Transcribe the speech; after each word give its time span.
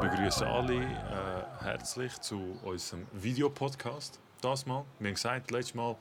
begrüße 0.00 0.46
alle 0.46 0.82
äh, 0.82 1.62
herzlich 1.62 2.18
zu 2.20 2.58
unserem 2.62 3.06
Videopodcast. 3.12 4.18
Das 4.40 4.64
mal. 4.64 4.86
Wir 4.98 5.08
haben 5.08 5.14
gesagt, 5.14 5.50
letztes 5.50 5.74
Mal, 5.74 5.94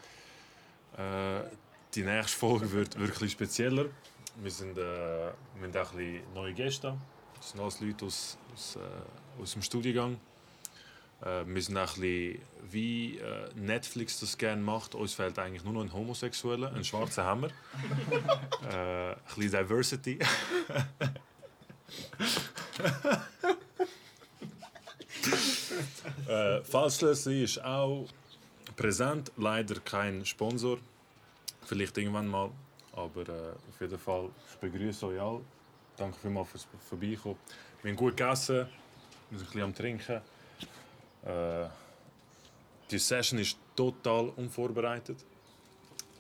äh, 0.98 1.42
die 1.94 2.04
nächste 2.04 2.38
Folge 2.38 2.72
wird 2.72 2.98
wirklich 2.98 3.34
spezieller. 3.34 3.88
Wir, 4.42 4.52
sind, 4.52 4.78
äh, 4.78 4.82
wir 4.82 5.34
haben 5.64 5.76
auch 5.76 5.92
ein 5.92 5.98
bisschen 5.98 6.34
neue 6.34 6.54
Gäste. 6.54 6.98
Das 7.36 7.50
sind 7.50 7.60
alles 7.60 7.82
Leute 7.82 8.06
aus, 8.06 8.38
aus, 8.54 8.78
äh, 8.78 9.42
aus 9.42 9.52
dem 9.52 9.64
Studiengang. 9.64 10.18
Äh, 11.22 11.44
wir 11.46 11.62
sind 11.62 11.78
auch 11.78 11.98
ein 11.98 12.02
bisschen, 12.02 12.42
wie 12.72 13.18
äh, 13.18 13.50
Netflix 13.56 14.22
das 14.22 14.38
gerne 14.38 14.62
macht. 14.62 14.96
Uns 14.96 15.14
fehlt 15.14 15.38
eigentlich 15.38 15.66
nur 15.66 15.74
noch 15.74 15.82
ein 15.82 15.92
Homosexueller, 15.92 16.74
ein 16.74 16.86
schwarzer 16.86 17.26
Hammer. 17.26 17.48
äh, 18.72 19.12
ein 19.12 19.18
bisschen 19.36 19.52
Diversity. 19.52 20.20
äh, 26.28 26.62
Falschlössi 26.64 27.44
ist 27.44 27.64
auch 27.64 28.08
präsent, 28.76 29.32
leider 29.38 29.80
kein 29.80 30.26
Sponsor. 30.26 30.78
Vielleicht 31.66 31.98
irgendwann 31.98 32.28
mal, 32.28 32.52
aber 32.94 33.22
äh, 33.22 33.52
auf 33.70 33.82
jeden 33.82 34.00
Fall, 34.00 34.30
ich 34.50 34.58
begrüße 34.58 35.06
euch 35.08 35.22
alle. 35.22 35.42
Danke 35.98 36.18
vielmals 36.20 36.50
fürs 36.50 36.68
Vorbeikommen. 36.88 37.38
Wir 37.82 37.92
haben 37.92 37.98
gut 37.98 38.16
gegessen, 38.18 38.68
wir 39.30 39.40
sind 39.40 39.48
ein 39.48 39.52
bisschen 39.52 39.62
am 39.62 39.76
Trinken. 39.76 40.22
Äh, 41.26 41.68
die 42.90 42.98
Session 42.98 43.40
ist 43.40 43.58
total 43.76 44.30
unvorbereitet. 44.36 45.18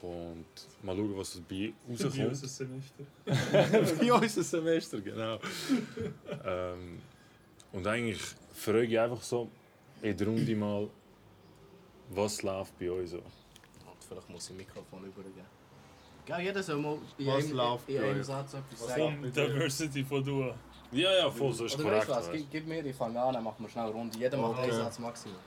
Und 0.02 0.45
mal 0.84 0.95
schauen, 0.95 1.18
was 1.18 1.34
dabei 1.34 1.73
rauskommt. 1.90 2.14
Für 2.16 2.28
unser 2.28 2.48
Semester. 2.48 3.04
Für 3.26 4.14
unser 4.22 4.44
Semester, 4.44 5.02
genau. 5.02 5.40
ähm, 6.45 7.02
und 7.73 7.86
eigentlich 7.86 8.22
frage 8.60 8.84
ich 8.88 9.00
einfach 9.00 9.22
so 9.22 9.50
in 10.02 10.16
der 10.16 10.28
Runde 10.28 10.56
mal, 10.56 10.90
was 12.10 12.42
läuft 12.42 12.78
bei 12.80 12.90
euch 12.90 13.10
so? 13.12 13.22
Vielleicht 14.08 14.30
muss 14.30 14.46
ich 14.46 14.52
ein 14.52 14.58
Mikrofon 14.58 15.04
übergeben. 15.06 15.46
Gell, 16.26 16.40
jeder 16.42 16.64
soll 16.64 16.78
mal 16.78 16.98
in 17.18 17.28
Was 17.28 17.46
einem, 17.46 17.54
läuft 17.54 17.90
in 17.90 18.02
bei 18.02 18.10
einem? 18.10 18.24
Satz 18.24 18.54
etwas 18.54 18.82
Was 18.82 18.88
sagen. 18.88 19.22
Von 19.22 19.32
Diversity 19.34 20.04
von 20.04 20.24
du. 20.24 20.54
Ja, 20.92 21.12
ja, 21.18 21.30
voll, 21.30 21.54
so 21.54 21.66
ist 21.66 21.76
Oder 21.76 21.84
korrekt. 21.84 22.10
weißt 22.10 22.28
du 22.28 22.32
was, 22.32 22.32
gib, 22.32 22.52
gib 22.52 22.68
mir, 22.68 22.84
ich 22.86 22.96
fange 22.96 23.22
an, 23.22 23.34
dann 23.34 23.44
machen 23.44 23.58
wir 23.64 23.70
schnell 23.70 23.86
eine 23.86 23.94
Runde. 23.94 24.18
Jeder 24.18 24.38
macht 24.38 24.52
Okay. 24.54 24.64
einen 24.64 24.72
Satz 24.73 24.98
Maximum. 25.00 25.38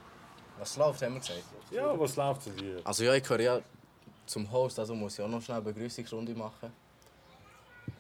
Was 0.59 0.77
läuft, 0.77 1.03
haben 1.03 1.15
wir 1.15 1.21
gesagt. 1.21 1.43
Ja, 1.73 1.99
was 1.99 2.15
läuft 2.17 2.45
bei 2.45 2.51
dir? 2.63 2.81
Also 2.85 3.03
ja, 3.05 3.15
ich 3.15 3.23
gehöre 3.25 3.41
ja 3.41 3.61
zum 4.27 4.51
Host, 4.53 4.79
also 4.79 4.95
muss 4.95 5.19
ich 5.19 5.25
auch 5.25 5.29
noch 5.29 5.43
schnell 5.43 5.57
eine 5.57 5.65
Begrüßungsrunde 5.65 6.35
machen. 6.35 6.73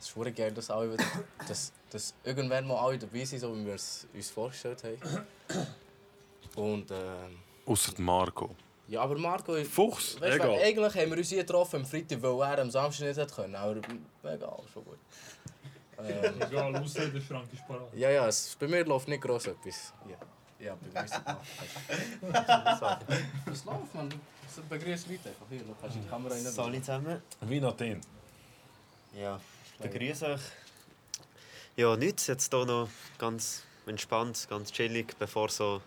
Es 0.03 0.08
ist 0.08 0.17
wirklich 0.17 0.34
geil, 0.34 0.50
dass, 0.50 0.69
alle 0.69 0.95
wieder, 0.95 1.05
dass, 1.47 1.72
dass 1.89 2.12
irgendwann 2.25 2.67
mal 2.67 2.77
alle 2.77 2.98
dabei 2.98 3.25
sind, 3.25 3.39
so 3.39 3.56
wie 3.56 3.64
wir 3.64 3.75
es 3.75 4.05
uns 4.12 4.31
vorgestellt 4.31 4.83
haben. 4.83 5.27
Und 6.56 6.91
ähm, 6.91 7.39
Außer 7.64 7.92
Marco. 7.98 8.50
ja, 8.89 9.00
aber 9.00 9.17
Marco... 9.17 9.55
Fuchs, 9.62 10.20
Weißt 10.20 10.34
egal. 10.34 10.58
eigentlich 10.61 10.95
haben 10.97 11.11
wir 11.11 11.19
uns 11.19 11.28
hier 11.28 11.45
getroffen 11.45 11.77
am 11.77 11.86
Freitag, 11.86 12.20
weil 12.20 12.50
er 12.50 12.58
am 12.62 12.70
Samstag 12.73 13.06
nicht 13.06 13.17
hätte 13.17 13.33
können. 13.33 13.55
Aber 13.55 13.77
egal, 14.25 14.58
schon 14.73 14.84
gut. 14.84 14.98
Ähm, 15.98 16.34
Egal, 16.41 16.75
außer 16.77 17.06
der 17.06 17.20
Schrank 17.20 17.47
ist 17.53 17.64
parat. 17.69 17.95
ja, 17.95 18.11
ja, 18.11 18.27
es, 18.27 18.56
bei 18.58 18.67
mir 18.67 18.84
läuft 18.84 19.06
nicht 19.06 19.23
groß 19.23 19.47
etwas. 19.47 19.92
Ja, 20.08 20.17
ja 20.67 20.75
begrüßt 20.75 21.25
mal. 21.25 22.98
Was 23.47 23.64
läuft, 23.64 23.95
man? 23.95 24.08
Begrüß 24.69 25.06
Leute 25.06 25.28
einfach. 25.28 25.47
Hier, 25.48 25.61
kannst 25.80 25.97
du 25.97 26.00
die 26.00 26.08
Kamera 26.08 26.34
rein. 26.34 26.42
Salut 26.42 26.84
zusammen. 26.84 27.23
Wie 27.42 27.61
Nathan? 27.61 28.00
Ja, 29.14 29.39
ich 29.85 29.91
begrüße 29.91 30.27
euch. 30.27 30.41
Ja, 31.77 31.97
nichts. 31.97 32.27
Jetzt 32.27 32.53
hier 32.53 32.65
noch 32.65 32.89
ganz 33.19 33.65
entspannt, 33.87 34.47
ganz 34.48 34.70
chillig, 34.73 35.17
bevor 35.19 35.48
so 35.48 35.81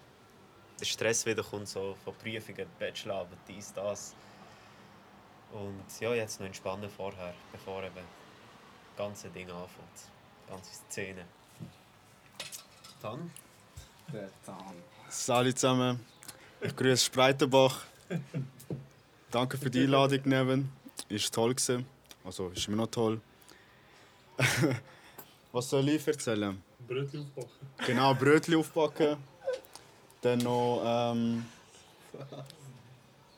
der 0.79 0.85
Stress 0.85 1.25
wieder 1.25 1.43
kommt, 1.43 1.67
so 1.67 1.95
von 2.03 2.13
Prüfungen, 2.15 2.67
Bachelorarbeit, 2.79 3.37
dies, 3.47 3.71
das. 3.73 4.13
Und 5.51 5.85
ja, 5.99 6.13
jetzt 6.13 6.39
noch 6.39 6.47
entspannen 6.47 6.89
vorher, 6.89 7.33
bevor 7.51 7.83
eben 7.83 7.95
das 7.95 8.97
ganze 8.97 9.29
Ding 9.29 9.49
anfängt. 9.49 9.69
Die 10.45 10.51
ganze 10.51 10.73
Szene. 10.73 11.25
Dann? 13.01 13.31
Salut 15.09 15.57
zusammen. 15.57 16.05
Ich 16.61 16.75
grüße 16.75 17.05
Spreitenbach. 17.05 17.85
Danke 19.31 19.57
für 19.57 19.69
die 19.69 19.83
Einladung, 19.83 20.21
Neven. 20.25 20.71
Ist 21.09 21.33
toll 21.33 21.53
gewesen. 21.53 21.85
Also 22.23 22.49
ist 22.49 22.67
immer 22.67 22.77
noch 22.77 22.87
toll. 22.87 23.21
Was 25.51 25.69
soll 25.69 25.87
ich 25.89 26.07
erzählen? 26.07 26.61
Brötchen 26.87 27.31
aufbacken. 27.35 27.85
Genau, 27.85 28.13
Brötchen 28.13 28.55
aufbacken. 28.55 29.17
Dann 30.21 30.39
noch 30.39 30.81
ähm, 30.85 31.45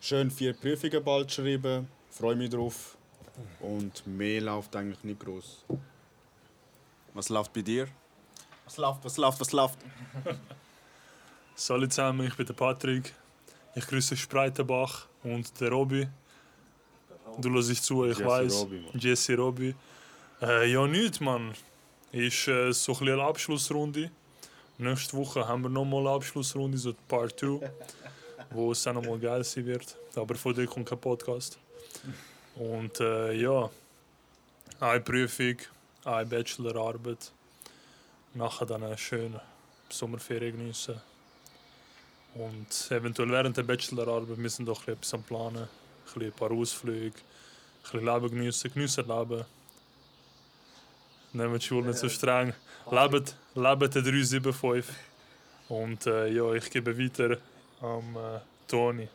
schön 0.01 0.31
vier 0.31 0.53
Prüfungen 0.53 1.03
bald 1.03 1.31
schreiben. 1.31 1.87
Freue 2.09 2.35
mich 2.35 2.49
drauf. 2.49 2.97
Und 3.59 4.05
mehr 4.07 4.41
läuft 4.41 4.75
eigentlich 4.75 5.03
nicht 5.03 5.19
groß. 5.19 5.63
Was 7.13 7.29
läuft 7.29 7.53
bei 7.53 7.61
dir? 7.61 7.87
Was 8.65 8.77
läuft, 8.77 9.05
was 9.05 9.17
läuft, 9.17 9.39
was 9.39 9.51
läuft? 9.51 9.79
Salut 11.55 11.91
zusammen, 11.91 12.27
ich 12.27 12.35
bin 12.35 12.45
der 12.45 12.53
Patrick. 12.53 13.13
Ich 13.75 13.85
grüße 13.85 14.17
Spreitenbach 14.17 15.05
und 15.23 15.59
der 15.59 15.69
Robby. 15.69 16.07
Du 17.39 17.51
hörst 17.51 17.83
zu, 17.83 18.05
ich 18.05 18.17
Jesse 18.17 18.25
weiß. 18.29 18.65
Mann. 18.65 18.85
Jesse 18.95 19.35
Robby. 19.35 19.75
Äh, 20.41 20.71
ja, 20.71 20.85
nichts, 20.85 21.19
Mann. 21.19 21.55
Ist 22.11 22.47
äh, 22.47 22.71
so 22.71 22.93
ein 22.99 23.09
eine 23.09 23.23
Abschlussrunde. 23.23 24.11
Nächste 24.77 25.17
Woche 25.17 25.47
haben 25.47 25.63
wir 25.63 25.69
nochmal 25.69 26.01
eine 26.01 26.11
Abschlussrunde, 26.11 26.77
so 26.77 26.93
Part 27.07 27.39
2, 27.39 27.71
wo 28.51 28.71
es 28.71 28.83
dann 28.83 28.95
nochmal 28.95 29.17
geil 29.17 29.43
sein 29.43 29.65
wird. 29.65 29.97
Aber 30.15 30.35
von 30.35 30.53
dir 30.53 30.67
kommt 30.67 30.87
kein 30.87 30.99
Podcast. 30.99 31.57
Und 32.55 32.99
äh, 32.99 33.33
ja, 33.33 33.67
eine 34.79 34.99
Prüfung, 35.01 35.57
eine 36.05 36.25
Bachelorarbeit. 36.27 37.31
Nachher 38.35 38.67
dann 38.67 38.83
eine 38.83 38.97
schöne 38.97 39.41
Sommerferien 39.89 40.55
geniessen. 40.55 41.01
Und 42.35 42.91
eventuell 42.91 43.31
während 43.31 43.57
der 43.57 43.63
Bachelorarbeit 43.63 44.37
müssen 44.37 44.67
wir 44.67 44.73
doch 44.75 44.87
etwas 44.87 45.19
Planen. 45.23 45.63
Ein, 45.63 45.69
bisschen 46.05 46.25
ein 46.25 46.31
paar 46.33 46.51
Ausflüge, 46.51 47.17
ein 47.17 47.81
bisschen 47.81 48.05
Leben 48.05 48.29
geniessen, 48.29 48.71
geniessen 48.71 49.07
Leben. 49.07 49.45
Nehmen 51.37 51.59
die 51.59 51.65
Schule 51.65 51.87
nicht 51.87 51.99
so 51.99 52.09
streng. 52.09 52.53
Lebt, 52.89 53.35
lebt 53.55 53.95
der 53.95 54.01
375. 54.01 54.85
Und 55.69 56.05
äh, 56.07 56.27
ja, 56.29 56.53
ich 56.53 56.69
gebe 56.71 56.97
weiter 56.97 57.37
am 57.81 58.15
äh, 58.15 58.39
Toni. 58.67 59.07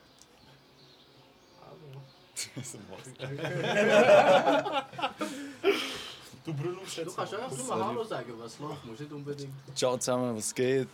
Du 6.45 6.53
brüllst 6.53 6.97
Du 6.97 7.11
kannst 7.13 7.33
einfach 7.33 7.57
nur 7.57 7.67
mal 7.67 7.85
Hallo 7.85 8.03
sagen, 8.03 8.33
was 8.37 8.59
läuft, 8.59 8.85
musst 8.85 8.99
nicht 8.99 9.11
unbedingt. 9.11 9.53
Ciao 9.75 9.97
zusammen, 9.97 10.35
was 10.35 10.53
geht? 10.53 10.87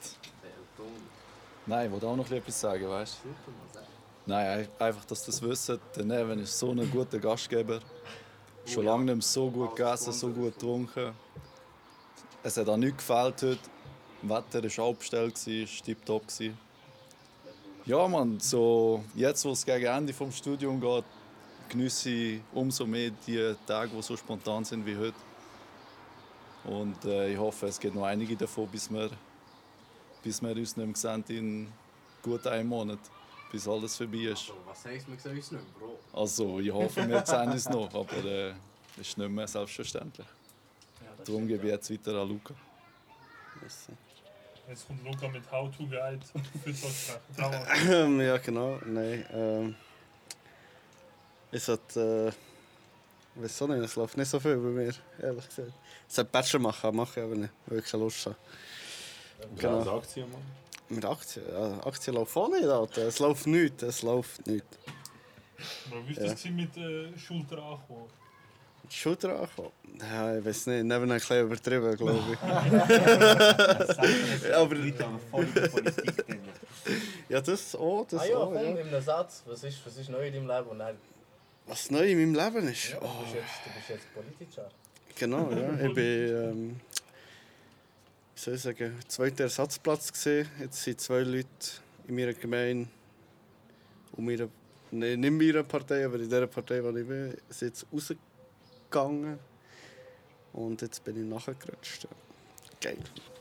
Nein, 1.66 1.86
ich 1.88 1.92
wollte 1.92 2.08
auch 2.08 2.16
noch 2.16 2.30
etwas 2.32 2.60
sagen, 2.60 2.88
weißt 2.88 3.18
du? 3.24 3.30
Nein, 4.26 4.48
ein- 4.60 4.68
einfach, 4.88 5.06
dass 5.06 5.26
das 5.26 5.42
wisst. 5.42 5.70
Der 5.96 6.04
Neven 6.04 6.40
ist 6.40 6.58
so 6.58 6.72
ein 6.72 6.90
guter 6.92 7.18
Gastgeber. 7.20 7.80
Schon 8.70 8.86
lange 8.86 9.06
nicht 9.06 9.16
mehr 9.16 9.22
so 9.24 9.50
gut 9.50 9.76
gegessen, 9.76 10.14
so 10.14 10.30
gut 10.30 10.54
getrunken. 10.54 11.12
Es 12.44 12.56
hat 12.56 12.70
auch 12.70 12.78
nichts 12.78 12.98
gefehlt 12.98 13.42
heute. 13.42 13.58
Das 14.22 14.30
Wetter 14.54 14.78
war 14.78 14.86
auch 14.86 14.96
bestellt, 14.96 15.34
war 15.36 16.20
gewesen. 16.20 16.58
Ja, 17.88 18.08
Mann, 18.08 18.40
so 18.40 19.04
jetzt, 19.16 19.44
wo 19.44 19.52
es 19.54 19.66
gegen 19.66 19.86
Ende 19.88 20.14
des 20.14 20.38
Studiums 20.38 20.80
geht, 20.80 21.04
genieße 21.70 22.10
ich 22.12 22.42
umso 22.54 22.86
mehr 22.86 23.10
die 23.26 23.56
Tage, 23.66 23.90
die 23.90 24.02
so 24.04 24.16
spontan 24.16 24.64
sind 24.64 24.86
wie 24.86 24.96
heute. 24.96 25.18
Und 26.66 27.04
äh, 27.06 27.34
ich 27.34 27.40
hoffe, 27.40 27.66
es 27.66 27.80
gibt 27.80 27.96
noch 27.96 28.04
einige 28.04 28.36
davon, 28.36 28.68
bis 28.68 28.92
wir, 28.92 29.10
bis 30.22 30.44
wir 30.44 30.56
uns 30.56 30.78
nicht 30.78 30.86
mehr 30.86 30.96
sehen 30.96 31.24
in 31.30 31.68
gut 32.22 32.46
einem 32.46 32.70
Monat, 32.70 33.00
bis 33.52 33.68
alles 33.68 33.98
vorbei 33.98 34.18
ist. 34.18 34.52
Was 34.66 34.86
heisst, 34.86 35.08
wir 35.08 35.20
sehen 35.20 35.36
uns 35.36 35.52
nicht 35.52 35.64
mehr, 35.64 35.72
Bro? 35.80 36.00
Also, 36.14 36.60
ich 36.60 36.72
hoffe, 36.72 37.08
wir 37.08 37.26
sehen 37.26 37.52
uns 37.52 37.70
noch, 37.70 37.94
aber 37.94 38.26
äh, 38.26 38.54
das 38.96 39.08
ist 39.08 39.18
nicht 39.18 39.30
mehr 39.30 39.48
selbstverständlich. 39.48 40.28
Darum 41.26 41.48
gebe 41.48 41.66
ich 41.66 41.72
jetzt 41.72 41.92
weiter 41.92 42.22
an 42.22 42.30
Luca. 42.30 42.54
Jetzt 44.70 44.88
kommt 44.88 45.04
Luca 45.04 45.28
mit 45.28 45.52
How 45.52 45.76
to 45.76 45.86
Guide 45.86 46.20
für 46.64 48.22
ja, 48.24 48.38
genau. 48.38 48.80
Nein. 48.86 49.26
Ähm, 49.32 49.76
ich 51.52 51.64
sollte. 51.64 52.34
Äh, 53.36 53.42
weiß 53.42 53.62
auch 53.62 53.68
nicht, 53.68 53.84
es 53.84 53.96
läuft 53.96 54.18
nicht 54.18 54.30
so 54.30 54.40
viel 54.40 54.58
bei 54.58 54.70
mir, 54.70 54.94
ehrlich 55.22 55.48
gesagt. 55.48 55.74
Ich 56.08 56.14
sollte 56.16 56.32
Bachelor 56.32 56.60
machen, 56.60 56.96
mache 56.96 57.20
ich 57.20 57.26
aber 57.26 57.36
nicht, 57.36 57.54
weil 57.66 57.80
ich 57.80 57.86
keine 57.86 58.04
Lust 58.04 58.26
habe. 58.26 58.36
Genau. 59.58 59.98
Aktien, 59.98 60.32
Mann. 60.32 60.42
Mit 60.90 61.06
Aktien? 61.06 61.46
Ja, 61.52 61.80
Aktien 61.86 62.16
laufen 62.16 62.40
auch 62.40 62.50
nicht, 62.50 62.66
Alter. 62.66 63.04
Es 63.08 63.20
läuft 63.20 63.46
nichts, 63.48 63.84
es 63.84 64.02
läuft 64.02 64.46
nichts. 64.48 64.68
Bro, 65.90 65.98
wie 66.08 66.12
ist 66.14 66.22
das 66.22 66.42
gewesen 66.44 66.56
mit 66.56 66.78
äh, 66.78 67.18
Schulter? 67.18 67.80
Schon 68.90 69.18
dran 69.20 69.42
gekommen? 69.42 69.70
Ja, 70.00 70.38
ich 70.38 70.44
weiß 70.46 70.66
nicht, 70.68 70.84
neben 70.84 71.12
ein 71.12 71.20
bisschen 71.20 71.46
übertrieben, 71.46 71.96
glaube 71.96 72.20
ich. 72.32 72.40
Aber. 74.56 74.76
Ja, 77.28 77.42
das 77.42 77.76
auch, 77.76 78.06
das 78.10 78.22
Ah 78.22 78.26
ja, 78.26 78.38
auch. 78.38 78.46
komm, 78.52 78.56
Ja. 78.56 78.62
in 78.62 78.78
einem 78.88 79.02
Satz. 79.02 79.44
Was 79.46 79.64
ist, 79.64 79.78
was 79.86 79.96
ist 79.98 80.10
neu 80.10 80.26
in 80.28 80.34
deinem 80.34 80.48
Leben? 80.48 80.70
Und 80.70 80.80
dann, 80.80 80.96
Was 81.68 81.92
neu 81.92 82.10
in 82.12 82.18
meinem 82.34 82.34
Leben 82.54 82.68
ist? 82.70 82.90
ja, 82.90 83.00
du, 83.00 83.06
Oh, 83.06 83.22
bist 83.24 83.36
jetzt, 83.36 83.46
du 83.66 83.70
bist 83.76 83.90
jetzt 83.90 84.14
Politiker. 84.14 84.70
genau, 85.16 85.52
ja. 85.52 85.86
Ich 85.88 85.94
bin, 85.94 86.36
ähm, 86.36 86.80
wie 88.40 88.44
soll 88.44 88.54
ich 88.56 88.62
sagen, 88.62 88.96
zweiter 89.08 89.44
Ersatzplatz 89.44 90.14
gesehen. 90.14 90.48
Jetzt 90.62 90.82
sind 90.82 91.02
zwei 91.02 91.20
Leute 91.20 91.48
in 92.08 92.16
meiner 92.16 92.34
Gemeinde, 92.34 92.88
um 94.14 94.30
ihre, 94.30 94.50
nee, 94.92 95.18
nicht 95.18 95.28
in 95.28 95.38
meiner 95.38 95.64
Partei, 95.64 96.06
aber 96.06 96.16
in 96.20 96.30
der 96.30 96.48
Partei, 96.48 96.82
wo 96.82 96.88
ich 96.96 97.06
bin, 97.06 97.36
sind 97.50 97.68
jetzt 97.68 97.86
rausgegangen. 97.92 99.40
Und 100.54 100.82
jetzt 100.82 101.04
bin 101.04 101.22
ich 101.22 101.30
nachgerutscht. 101.30 102.06
Ja. 102.06 102.10
Geil. 102.80 102.98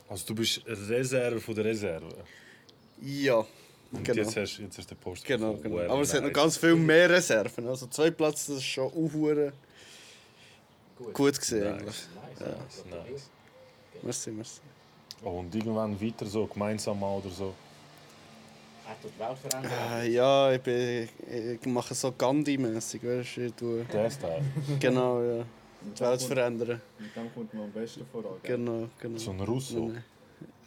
Also 0.09 0.25
du 0.27 0.35
bist 0.35 0.61
Reserve 0.67 1.39
von 1.39 1.55
der 1.55 1.65
Reserve. 1.65 2.09
Ja, 3.01 3.45
Und 3.93 4.03
genau. 4.03 4.17
jetzt 4.17 4.35
hast 4.35 4.57
jetzt 4.57 4.77
hast 4.77 4.91
du 4.91 4.95
den 4.95 5.01
Post 5.01 5.23
Genau, 5.23 5.53
genau. 5.55 5.77
er 5.77 5.89
Aber 5.91 6.01
es 6.01 6.13
hat 6.13 6.23
noch 6.23 6.33
ganz 6.33 6.57
viel 6.57 6.75
mehr 6.75 7.09
Reserven. 7.09 7.65
Also 7.67 7.87
zwei 7.87 8.11
Plätze, 8.11 8.51
das 8.51 8.61
ist 8.61 8.65
schon 8.65 8.91
aufhuren 8.91 9.53
Gut. 10.97 11.13
gut 11.13 11.39
gesehen. 11.39 11.77
Nice. 11.77 11.79
eigentlich. 11.79 11.95
Nice, 12.37 12.83
Ja. 12.91 12.97
Nice. 13.11 13.29
Merci, 14.03 14.31
merci. 14.31 14.59
Und 15.23 15.53
irgendwann 15.53 15.99
weiter 16.01 16.25
so, 16.25 16.45
gemeinsam 16.47 16.99
mal 16.99 17.17
oder 17.17 17.29
so. 17.29 17.53
Er 18.87 18.99
tut 19.01 19.11
die 19.15 19.19
Welt 19.19 19.37
verändern. 19.37 19.71
Äh, 20.01 20.09
ja, 20.09 20.51
ich, 20.53 20.61
bin, 20.61 21.09
ich 21.61 21.65
mache 21.67 21.93
so 21.93 22.11
Gandhi-mässig, 22.11 23.03
weißt 23.03 23.37
du? 23.37 23.51
Tue, 23.55 23.85
Der 23.85 24.09
Style. 24.09 24.41
genau, 24.79 25.21
ja. 25.21 25.45
Die 25.95 25.99
Welt 26.01 26.21
verändern. 26.21 26.81
Mit 26.97 27.15
dem 27.15 27.33
kommt 27.33 27.53
man 27.53 27.63
am 27.63 27.71
besten 27.71 28.05
voran. 28.11 28.33
Genau, 28.43 28.89
genau. 28.99 29.17
So 29.17 29.31
ein 29.31 29.39
Russo. 29.41 29.91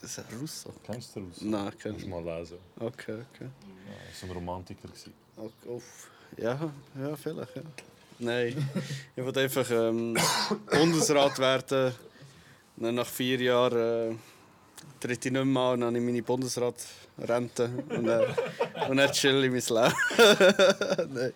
Das 0.01 0.11
ist 0.11 0.19
ein 0.19 0.39
Russo? 0.41 0.71
Kennst 0.85 1.17
du 1.17 1.21
den 1.21 1.29
Russo? 1.29 1.45
Nein, 1.45 1.73
kenn 1.81 1.97
ich 1.97 2.03
du 2.03 2.09
mal 2.09 2.25
lesen. 2.25 2.59
Okay, 2.79 3.19
okay. 3.35 3.49
Ja, 3.49 3.95
so 4.15 4.27
ein 4.27 4.33
Romantiker. 4.33 4.89
Okay 5.37 5.69
uff. 5.69 6.11
Ja, 6.37 6.59
ja, 6.99 7.17
vielleicht, 7.17 7.57
ja. 7.57 7.63
Nein, 8.19 8.69
ich 9.17 9.25
wollte 9.25 9.41
einfach 9.41 9.69
ähm, 9.71 10.17
Bundesrat 10.71 11.39
werden. 11.39 11.95
Nach 12.77 13.07
vier 13.07 13.41
Jahren 13.41 14.13
äh, 14.13 14.15
tritt 15.01 15.27
ich 15.27 15.33
nicht 15.33 15.45
mehr 15.45 15.63
an, 15.63 15.81
dann 15.81 15.89
habe 15.89 15.99
ich 15.99 16.05
meine 16.05 16.23
Bundesrat-Rente 16.23 17.71
und 17.89 18.05
dann, 18.07 18.25
und 18.89 18.97
dann 18.97 19.13
chill 19.13 19.45
ich 19.45 19.51
mein 19.51 19.83
Leben. 19.83 19.95
Nein. 21.15 21.33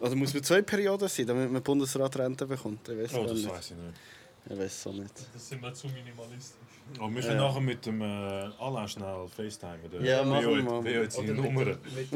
Also 0.00 0.14
muss 0.16 0.32
man 0.32 0.42
zwei 0.44 0.62
Perioden 0.62 1.08
sein, 1.08 1.26
damit 1.26 1.50
man 1.50 1.60
Bundesrat-Rente 1.62 2.46
bekommt? 2.46 2.88
Ich 2.88 2.96
weiß 2.98 3.14
Oh, 3.14 3.24
das 3.24 3.32
nicht. 3.34 3.50
weiß 3.50 3.70
ich 3.72 3.76
nicht. 3.76 3.94
Ich 4.50 4.58
weiß 4.58 4.86
auch 4.86 4.92
nicht. 4.92 5.12
Das 5.34 5.48
sind 5.48 5.60
wir 5.60 5.74
zu 5.74 5.88
minimalistisch. 5.88 6.54
Oh, 7.00 7.08
wir 7.10 7.20
können 7.20 7.36
nachher 7.36 7.60
mit 7.60 7.84
dem 7.84 8.00
äh, 8.00 8.04
Alain 8.58 8.88
schnell 8.88 9.26
FaceTime. 9.36 9.78
Ja, 10.00 10.22
machen 10.24 10.84
wir 10.84 11.00
heute 11.00 11.10
seine 11.10 11.32
Oder 11.34 11.42
Nummer. 11.42 11.66
Wirklich? 12.06 12.10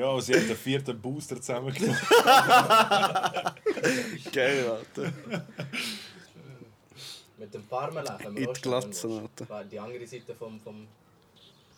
Ja, 0.00 0.20
sie 0.20 0.34
hat 0.34 0.48
den 0.48 0.56
vierten 0.56 1.00
Booster 1.00 1.36
zusammengenommen. 1.40 1.96
Geil, 4.32 4.64
Alter. 4.68 5.12
Mit 7.44 7.52
dem 7.52 7.64
Parmelan 7.64 8.16
können 8.18 8.36
In 8.38 8.42
die 8.42 8.48
auch 8.48 8.54
schon, 8.56 8.62
Glatze, 8.62 9.02
wenn 9.02 9.16
du 9.16 9.22
Alter. 9.22 9.48
willst. 9.50 9.72
Die 9.72 9.78
andere 9.78 10.06
Seite 10.06 10.34
vom, 10.34 10.60
vom, 10.60 10.86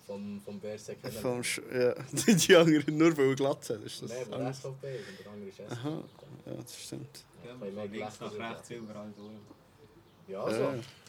vom, 0.06 0.40
vom 0.44 0.60
Bärse 0.60 0.94
kennen. 0.94 1.12
Vom 1.14 1.42
Sch 1.42 1.60
ja, 1.72 1.94
die 2.34 2.56
anderen 2.56 2.96
nur 2.96 3.16
weil 3.16 3.34
Glatze 3.34 3.72
ist 3.84 4.02
das 4.02 4.10
Nein, 4.10 4.22
aber 4.26 4.36
anders. 4.36 4.58
SVP 4.58 4.86
und 4.86 5.24
der 5.24 5.32
andere 5.32 5.48
ist 5.48 5.56
SVP. 5.56 5.72
Aha, 5.72 6.04
ja, 6.46 6.52
das 6.62 6.80
stimmt. 6.80 7.24
Ja, 7.44 7.56
Von 7.56 7.74
mir 7.74 7.86
links 7.86 8.20
nach 8.20 8.32
rechts, 8.32 8.70
überall 8.70 9.12
durch. 9.16 9.30
Ja, 10.28 10.42
also. 10.44 10.60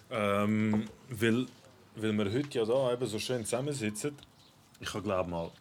Ja. 0.10 0.44
Ähm, 0.44 0.90
weil, 1.10 1.46
weil 1.96 2.14
wir 2.14 2.34
heute 2.34 2.58
ja 2.58 2.66
da 2.66 2.94
eben 2.94 3.06
so 3.06 3.20
schön 3.20 3.46
zusammensitzen. 3.46 4.18
Ich 4.80 4.92
habe 4.92 5.04
glaube 5.04 5.30
mal, 5.30 5.52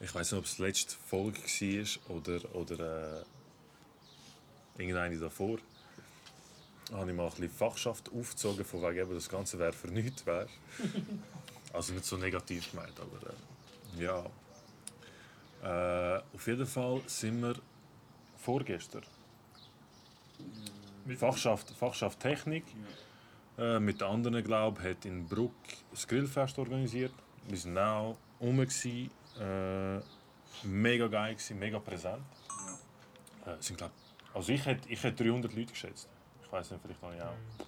ich 0.00 0.12
weiß 0.12 0.32
nicht, 0.32 0.38
ob 0.40 0.46
es 0.46 0.56
die 0.56 0.62
letzte 0.62 0.96
Folge 0.96 1.38
war 1.38 2.16
oder, 2.16 2.54
oder 2.56 3.22
äh, 4.78 4.82
irgendeine 4.82 5.16
davor. 5.18 5.58
Habe 6.92 7.10
ich 7.10 7.16
mal 7.16 7.24
ein 7.24 7.30
bisschen 7.30 7.50
Fachschaft 7.50 8.10
aufgezogen, 8.12 8.64
von 8.64 8.82
wegen 8.82 8.98
eben, 8.98 9.14
das 9.14 9.28
Ganze 9.28 9.58
wäre 9.58 9.72
für 9.72 9.88
nichts. 9.88 10.26
Wär. 10.26 10.46
Also 11.72 11.92
nicht 11.92 12.04
so 12.04 12.16
negativ 12.16 12.70
gemeint, 12.70 12.92
aber 13.00 13.32
äh, 13.98 14.04
ja. 14.04 14.24
Äh, 16.18 16.22
auf 16.32 16.46
jeden 16.46 16.66
Fall 16.66 17.00
sind 17.06 17.42
wir 17.42 17.56
vorgestern. 18.36 19.02
Fachschaft, 21.16 21.70
Fachschaft 21.70 22.20
Technik. 22.20 22.62
Äh, 23.58 23.80
mit 23.80 24.00
den 24.00 24.08
anderen, 24.08 24.44
glaube 24.44 24.80
ich, 24.80 24.88
hat 24.88 25.04
in 25.04 25.26
Bruck 25.26 25.54
das 25.90 26.06
Grillfest 26.06 26.58
organisiert. 26.58 27.12
Wir 27.48 27.74
waren 27.74 27.78
auch 27.78 28.16
rum. 28.40 28.58
Gewesen, 28.58 29.10
äh, 29.40 30.00
mega 30.66 31.08
geil, 31.08 31.34
gewesen, 31.34 31.58
mega 31.58 31.78
präsent. 31.78 32.22
Äh, 33.46 33.50
es 33.58 33.66
sind, 33.66 33.76
glaub, 33.76 33.90
also 34.32 34.52
ich 34.52 34.64
hätte 34.64 34.88
ich 34.88 35.02
hätt 35.02 35.18
300 35.18 35.52
Leute 35.54 35.72
geschätzt. 35.72 36.08
Ich 36.54 36.60
weiß 36.60 36.70
nicht, 36.70 36.82
vielleicht 36.82 37.02
habe 37.02 37.16
ich 37.16 37.22
auch. 37.22 37.66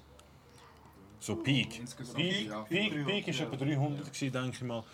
So 1.18 1.34
Peak. 1.34 1.80
Insgesamt, 1.80 2.18
Peak, 2.18 2.46
ja, 2.46 2.60
Peak, 2.62 2.92
300, 2.92 3.06
Peak 3.08 3.28
ist 3.28 3.40
ja. 3.40 3.46
etwa 3.46 3.56
300 3.56 4.12
gewesen, 4.12 4.32
denke 4.32 4.56
ich 4.56 4.62
mal. 4.62 4.84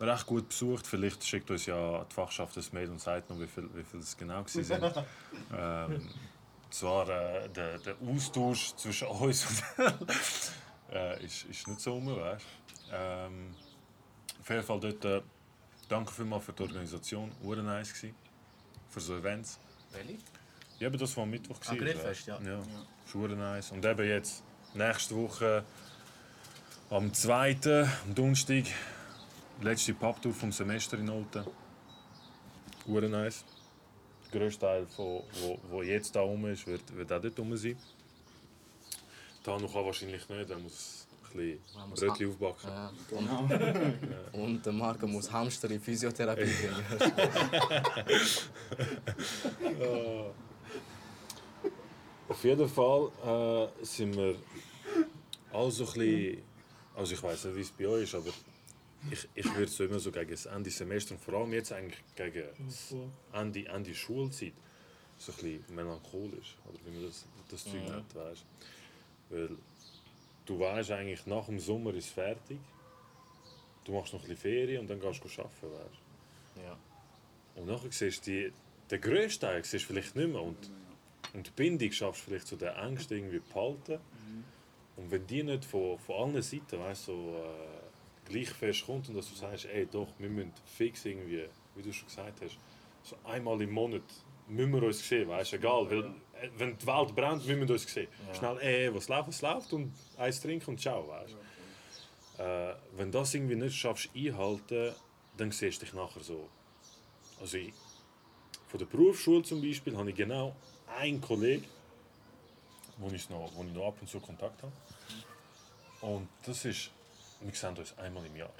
Recht 0.00 0.26
gut 0.26 0.48
besucht. 0.50 0.86
Vielleicht 0.86 1.24
schickt 1.24 1.50
uns 1.50 1.64
ja 1.64 2.04
die 2.04 2.14
Fachschaft 2.14 2.58
ein 2.58 2.64
Mail 2.72 2.90
und 2.90 3.00
sagt 3.00 3.30
noch, 3.30 3.40
wie 3.40 3.46
viel, 3.46 3.70
wie 3.74 3.84
viel 3.84 4.00
es 4.00 4.14
genau 4.18 4.42
gewesen 4.42 4.64
sind. 4.64 4.82
ähm, 5.56 6.10
zwar 6.68 7.08
äh, 7.08 7.48
der, 7.48 7.78
der 7.78 7.96
Austausch 8.06 8.74
zwischen 8.74 9.08
uns 9.08 9.46
und 9.78 9.86
äh, 10.92 11.24
ist, 11.24 11.44
ist 11.44 11.66
nicht 11.68 11.80
so 11.80 11.94
rum, 11.94 12.14
weißt 12.14 12.44
ähm, 12.92 13.54
Auf 14.40 14.50
jeden 14.50 14.62
Fall 14.62 14.80
dort, 14.80 15.04
äh, 15.06 15.22
danke 15.88 16.12
vielmals 16.12 16.44
für 16.44 16.52
die 16.52 16.64
Organisation, 16.64 17.32
war 17.40 17.56
nice 17.56 17.94
gewesen, 17.94 18.14
für 18.90 19.00
so 19.00 19.16
Events. 19.16 19.58
Welche? 19.90 20.18
Ja, 20.82 20.88
aber 20.88 20.98
das 20.98 21.16
war 21.16 21.22
am 21.22 21.30
Mittwoch. 21.30 21.58
Ah, 21.60 21.74
gewesen, 21.74 21.84
Grillfest, 21.84 22.26
ja. 22.26 22.40
ja. 22.44 22.58
Ist 22.58 23.14
hure 23.14 23.36
nice. 23.36 23.70
Und 23.70 23.84
eben 23.84 24.04
jetzt, 24.04 24.42
nächste 24.74 25.14
Woche, 25.14 25.62
am 26.90 27.14
2. 27.14 27.56
am 28.04 28.14
Donnerstag, 28.16 28.64
letzte 29.60 29.94
Papptour 29.94 30.34
vom 30.34 30.50
Semester 30.50 30.98
in 30.98 31.08
Olten. 31.08 31.44
Hure 32.84 33.08
nice. 33.08 33.44
Der 34.24 34.40
grösste 34.40 34.66
Teil, 34.66 34.86
von, 34.88 35.22
wo, 35.40 35.60
wo 35.70 35.82
jetzt 35.82 36.16
da 36.16 36.20
rum 36.22 36.46
ist, 36.46 36.66
wird, 36.66 36.82
wird 36.96 37.12
auch 37.12 37.20
dort 37.20 37.38
rum 37.38 37.56
sein. 37.56 37.76
Da 39.44 39.56
noch 39.60 39.72
wahrscheinlich 39.76 40.28
nicht, 40.28 40.50
er 40.50 40.58
muss 40.58 41.06
ein 41.32 41.58
bisschen 41.94 42.08
Brötchen 42.08 42.28
aufbacken. 42.28 42.70
Ja. 42.70 42.90
Und, 44.32 44.40
und 44.40 44.66
der 44.66 44.72
Marco 44.72 45.06
muss 45.06 45.30
Hamster 45.30 45.70
in 45.70 45.80
Physiotherapie 45.80 46.42
bringen. 46.42 46.84
Auf 52.28 52.44
jeden 52.44 52.68
Fall 52.68 53.10
äh, 53.80 53.84
sind 53.84 54.16
wir 54.16 54.36
alle 55.52 55.70
so 55.70 55.84
ein 55.84 55.92
bisschen, 55.92 56.42
also 56.94 57.14
ich 57.14 57.22
weiß 57.22 57.44
nicht, 57.46 57.56
wie 57.56 57.60
es 57.60 57.70
bei 57.70 57.86
euch 57.86 58.04
ist, 58.04 58.14
aber 58.14 58.30
ich, 59.10 59.28
ich 59.34 59.54
würde 59.54 59.70
so 59.70 59.84
immer 59.84 59.98
so 59.98 60.12
gegen 60.12 60.30
das 60.30 60.46
Ende 60.46 60.70
Semester 60.70 61.14
und 61.14 61.20
vor 61.20 61.34
allem 61.34 61.52
jetzt 61.52 61.72
eigentlich 61.72 61.98
gegen 62.14 62.44
das 62.66 62.94
Ende, 63.32 63.66
Ende 63.66 63.94
Schulzeit 63.94 64.52
so 65.18 65.32
ein 65.32 65.36
bisschen 65.36 65.74
melancholisch, 65.74 66.56
oder 66.68 66.78
wie 66.84 66.90
man 66.90 67.06
das, 67.06 67.26
das 67.48 67.64
Zeug 67.64 67.84
nennt, 67.88 68.14
weißt 68.14 68.44
Weil 69.30 69.50
du 70.46 70.58
weißt 70.58 70.90
eigentlich, 70.92 71.26
nach 71.26 71.46
dem 71.46 71.58
Sommer 71.58 71.94
ist 71.94 72.06
es 72.06 72.10
fertig, 72.12 72.58
du 73.84 73.92
machst 73.92 74.12
noch 74.12 74.20
ein 74.20 74.28
bisschen 74.28 74.42
Ferien 74.42 74.80
und 74.80 74.90
dann 74.90 75.00
gehst 75.00 75.22
du 75.22 75.28
arbeiten, 75.40 75.62
weißt 75.62 76.64
Ja. 76.64 76.78
Und 77.54 77.66
nachher 77.66 77.90
siehst 77.90 78.26
du 78.26 78.30
die, 78.30 78.52
den 78.90 79.00
grössten 79.00 79.40
Teil 79.40 79.64
siehst 79.64 79.84
du 79.84 79.92
vielleicht 79.92 80.16
nicht 80.16 80.28
mehr. 80.28 80.42
Und, 80.42 80.70
und 81.34 81.46
die 81.46 81.50
Bindung 81.50 81.92
schaffst 81.92 82.22
du 82.22 82.30
vielleicht 82.30 82.46
zu 82.46 82.56
den 82.56 82.74
Ängsten 82.74 83.16
irgendwie 83.16 83.40
behalten. 83.40 83.98
Und 84.96 85.10
wenn 85.10 85.26
die 85.26 85.42
nicht 85.42 85.64
von, 85.64 85.98
von 85.98 86.34
allen 86.34 86.42
Seiten 86.42 86.78
weißt, 86.78 87.06
so, 87.06 87.36
äh, 87.36 88.30
gleich 88.30 88.50
fest 88.50 88.86
kommt 88.86 89.08
und 89.08 89.16
dass 89.16 89.28
du 89.28 89.34
sagst, 89.34 89.66
ey 89.66 89.86
doch, 89.86 90.08
wir 90.18 90.28
müssen 90.28 90.52
fix 90.64 91.04
irgendwie, 91.04 91.48
wie 91.74 91.82
du 91.82 91.92
schon 91.92 92.08
gesagt 92.08 92.40
hast, 92.42 92.58
so 93.02 93.16
einmal 93.24 93.60
im 93.62 93.70
Monat 93.70 94.02
müssen 94.48 94.72
wir 94.72 94.82
uns 94.82 95.06
sehen, 95.06 95.28
weißt 95.28 95.54
egal. 95.54 95.90
Weil, 95.90 96.04
äh, 96.40 96.50
wenn 96.56 96.76
die 96.76 96.86
Welt 96.86 97.14
brennt, 97.14 97.46
müssen 97.46 97.66
wir 97.66 97.70
uns 97.70 97.92
sehen. 97.92 98.08
Ja. 98.28 98.34
Schnell, 98.34 98.58
ey, 98.60 98.94
was 98.94 99.08
läuft, 99.08 99.28
was 99.28 99.42
läuft 99.42 99.72
und 99.72 99.92
eins 100.18 100.40
trinken 100.40 100.70
und 100.70 100.80
ciao, 100.80 101.08
weißt 101.08 101.36
äh, 102.38 102.74
Wenn 102.96 103.10
das 103.10 103.34
irgendwie 103.34 103.56
nicht 103.56 103.74
schaffst 103.74 104.10
einhalten, 104.14 104.92
dann 105.36 105.50
siehst 105.50 105.80
du 105.80 105.86
dich 105.86 105.94
nachher 105.94 106.22
so. 106.22 106.48
Also 107.40 107.56
ich, 107.56 107.72
von 108.68 108.78
der 108.78 108.86
Berufsschule 108.86 109.42
zum 109.42 109.62
Beispiel 109.62 109.96
habe 109.96 110.10
ich 110.10 110.16
genau 110.16 110.54
einen 110.98 111.20
Kollegen, 111.20 111.66
wo 112.98 113.08
ich 113.10 113.28
noch, 113.30 113.50
wo 113.54 113.64
ich 113.64 113.72
noch 113.72 113.88
ab 113.88 113.96
und 114.00 114.08
zu 114.08 114.20
Kontakt 114.20 114.62
habe. 114.62 114.72
Und 116.00 116.28
das 116.44 116.64
ist, 116.64 116.90
wir 117.40 117.54
sehen 117.54 117.76
uns 117.76 117.96
einmal 117.98 118.24
im 118.26 118.36
Jahr. 118.36 118.52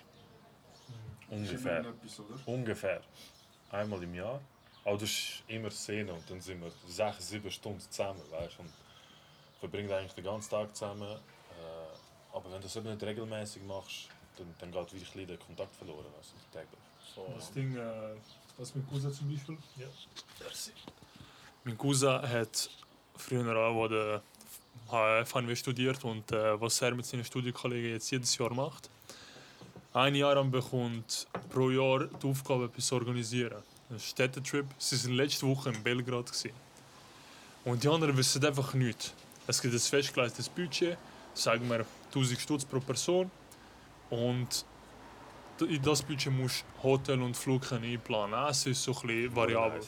Ungefähr. 1.29 1.81
Etwas, 1.81 2.21
oder? 2.21 2.39
Ungefähr. 2.47 3.01
Einmal 3.71 4.03
im 4.03 4.15
Jahr. 4.15 4.41
Aber 4.85 4.99
du 4.99 5.05
hast 5.05 5.43
immer 5.47 5.71
Szenen 5.71 6.11
und 6.11 6.29
dann 6.29 6.41
sind 6.41 6.61
wir 6.61 6.73
sechs, 6.89 7.29
sieben 7.29 7.51
Stunden 7.51 7.81
zusammen, 7.81 8.21
weißt 8.31 8.59
und 8.59 8.73
verbringen 9.61 9.93
eigentlich 9.93 10.13
den 10.15 10.25
ganzen 10.25 10.51
Tag 10.51 10.75
zusammen. 10.75 11.09
Äh, 11.09 12.37
aber 12.37 12.45
wenn 12.47 12.61
du 12.61 12.61
das 12.61 12.77
eben 12.77 12.91
nicht 12.91 13.03
regelmäßig 13.03 13.63
machst, 13.63 14.09
dann, 14.37 14.55
dann 14.59 14.73
geht 14.73 14.93
wirklich 14.93 15.27
der 15.27 15.39
Kontakt 15.39 15.75
verloren, 15.77 16.07
also 16.17 16.35
täglich. 16.53 16.81
Das 17.37 17.53
Ding, 17.53 17.77
äh, 17.77 18.17
was 18.57 18.75
mein 18.75 18.87
Cousin 18.87 19.13
zum 19.13 19.31
Beispiel. 19.31 19.57
Ja. 19.77 19.87
Mein 21.65 21.79
Cousin 21.79 22.21
hat 22.23 22.71
früher 23.17 23.57
auch 23.57 23.85
an 23.85 23.91
der 23.91 24.23
HF 24.91 25.57
studiert 25.57 26.03
und 26.05 26.33
äh, 26.33 26.61
was 26.61 26.83
er 26.83 26.93
mit 26.93 27.07
seinen 27.07 27.25
Studienkollegen 27.25 27.93
jetzt 27.93 28.11
jedes 28.11 28.37
Jahr 28.37 28.53
macht. 28.53 28.91
Ein 29.93 30.17
Jahr 30.17 30.35
lang 30.35 30.51
bekommt 30.51 31.29
pro 31.51 31.71
Jahr 31.71 32.07
die 32.07 32.27
Aufgabe, 32.27 32.65
etwas 32.65 32.87
zu 32.87 32.97
organisieren. 32.97 33.63
Ein 33.91 34.01
Städtetrip. 34.01 34.67
Sie 34.77 35.05
waren 35.05 35.15
letzte 35.15 35.47
Woche 35.47 35.71
in 35.71 35.81
Belgrad. 35.83 36.27
Gewesen. 36.27 36.51
Und 37.65 37.85
die 37.85 37.89
anderen 37.89 38.17
wissen 38.17 38.45
einfach 38.45 38.75
nichts. 38.75 39.15
Es 39.47 39.63
gibt 39.63 39.73
ein 39.73 39.81
festgelegtes 39.81 40.49
Budget, 40.49 40.99
sagen 41.35 41.69
wir 41.69 41.87
1000 42.07 42.41
Stutz 42.41 42.65
pro 42.65 42.81
Person. 42.81 43.31
Und 44.11 44.65
in 45.61 45.81
das 45.81 46.03
Budget 46.03 46.33
musst 46.33 46.65
du 46.79 46.83
Hotel 46.83 47.23
und 47.23 47.37
Flug 47.37 47.71
einplanen. 47.71 48.49
Es 48.49 48.67
ist 48.67 48.83
so 48.83 48.93
ein 48.93 49.07
bisschen 49.07 49.37
variabel. 49.37 49.81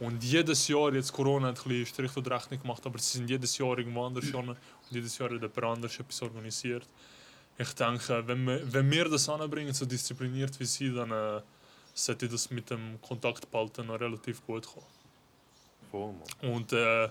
Und 0.00 0.22
jedes 0.22 0.68
Jahr, 0.68 0.94
jetzt 0.94 1.12
Corona 1.12 1.48
hat 1.48 1.58
ein 1.58 1.68
bisschen 1.68 1.86
Strich 1.86 2.16
und 2.16 2.30
Rechnung 2.30 2.60
gemacht, 2.60 2.86
aber 2.86 2.98
sie 2.98 3.18
sind 3.18 3.28
jedes 3.28 3.58
Jahr 3.58 3.76
irgendwo 3.78 4.06
anders 4.06 4.26
schon 4.26 4.48
und 4.48 4.56
jedes 4.90 5.18
Jahr 5.18 5.28
hat 5.30 5.42
jemand 5.42 5.64
anders 5.64 5.98
etwas 5.98 6.22
organisiert. 6.22 6.86
Ich 7.58 7.72
denke, 7.72 8.24
wenn 8.26 8.44
wir, 8.46 8.72
wenn 8.72 8.88
wir 8.90 9.08
das 9.08 9.28
anbringen, 9.28 9.74
so 9.74 9.84
diszipliniert 9.84 10.58
wie 10.60 10.64
sie, 10.64 10.94
dann 10.94 11.10
äh, 11.10 11.40
sollte 11.92 12.28
das 12.28 12.50
mit 12.50 12.70
dem 12.70 13.00
Kontakt 13.02 13.50
behalten 13.50 13.88
noch 13.88 13.98
relativ 13.98 14.46
gut 14.46 14.64
kommen. 14.66 14.86
Voll, 15.90 16.12
Mann. 16.12 16.54
Und 16.54 16.72
äh, 16.72 17.08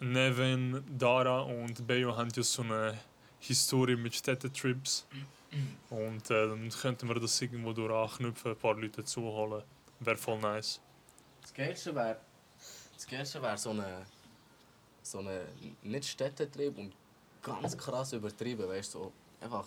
Neven, 0.00 0.82
Dara 0.98 1.40
und 1.40 1.86
Beyo 1.86 2.16
haben 2.16 2.30
ja 2.34 2.42
so 2.42 2.62
eine 2.62 2.98
Historie 3.40 3.96
mit 3.96 4.14
Städtetrips. 4.14 5.06
Und 5.90 6.30
äh, 6.30 6.48
dann 6.48 6.70
könnten 6.70 7.08
wir 7.08 7.20
das 7.20 7.40
irgendwo 7.40 7.72
durch 7.72 7.92
anknüpfen, 7.92 8.52
ein 8.52 8.56
paar 8.56 8.74
Leute 8.74 9.04
zuholen. 9.04 9.62
Wäre 10.00 10.16
voll 10.16 10.38
nice. 10.38 10.80
Das 11.46 11.54
Geilste 11.54 11.94
wäre 11.94 12.18
wär 13.42 13.56
so 13.56 13.70
eine 13.70 14.04
so 15.02 15.18
eine 15.20 15.46
nicht 15.82 16.04
Städtetrieb 16.04 16.76
und 16.76 16.92
ganz 17.40 17.78
krass 17.78 18.12
übertrieben, 18.12 18.68
weißt 18.68 18.94
du, 18.94 18.98
so 18.98 19.12
einfach 19.40 19.64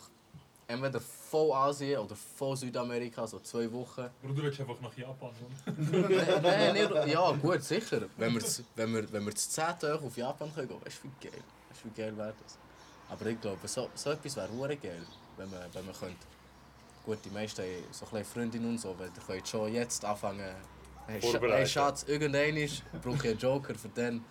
entweder 0.68 1.00
voll 1.00 1.54
Asien 1.54 2.00
oder 2.00 2.16
voll 2.16 2.58
Südamerika, 2.58 3.26
so 3.26 3.40
zwei 3.40 3.72
Wochen. 3.72 4.10
Bro, 4.22 4.34
du 4.34 4.44
willst 4.44 4.60
einfach 4.60 4.82
nach 4.82 4.96
Japan, 4.98 5.30
oder? 5.30 5.74
Nein, 6.10 6.42
nein, 6.42 6.74
nicht, 6.74 7.14
ja 7.14 7.32
gut, 7.32 7.64
sicher. 7.64 8.02
Wenn 8.18 8.34
wir, 8.34 8.42
wenn 8.76 8.94
wir, 8.94 9.12
wenn 9.14 9.26
wir 9.26 9.36
zu 9.36 9.50
10 9.50 9.66
Tage 9.80 10.00
auf 10.06 10.18
Japan 10.18 10.54
können 10.54 10.68
gehen, 10.68 10.86
weißt 10.86 11.00
du, 11.04 11.08
wie 11.08 11.28
geil, 11.30 11.44
weißt 11.70 11.84
du, 11.84 11.90
wie 11.90 12.02
geil 12.02 12.18
wäre 12.18 12.34
das? 12.44 12.58
Aber 13.10 13.26
ich 13.26 13.40
glaube, 13.40 13.68
so, 13.68 13.90
so 13.96 14.12
etwas 14.12 14.36
wäre 14.36 14.52
hure 14.52 14.76
geil, 14.76 15.06
wenn 15.38 15.50
man, 15.50 15.62
wenn 15.74 15.86
man 15.86 15.96
könnte. 15.96 16.28
Gut, 17.06 17.20
die 17.24 17.30
meisten 17.30 17.62
haben 17.62 17.84
so 17.92 18.06
kleine 18.06 18.26
Freundinnen 18.26 18.70
und 18.70 18.78
so, 18.78 18.94
weil 19.00 19.10
die 19.10 19.22
können 19.22 19.46
schon 19.46 19.74
jetzt 19.74 20.04
anfangen. 20.04 20.54
Hey, 21.10 21.20
Sch 21.20 21.26
Vorbereiten. 21.26 21.58
hey 21.58 21.68
Schatz, 21.68 22.04
irgendein 22.08 22.56
ist, 22.58 22.84
brauche 23.02 23.16
ich 23.18 23.30
einen 23.32 23.40
Joker 23.40 23.74
für 23.74 23.90
den. 23.90 24.24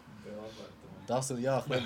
Das 1.09 1.31
und 1.31 1.41
ja, 1.41 1.59
und 1.59 1.75
so. 1.75 1.83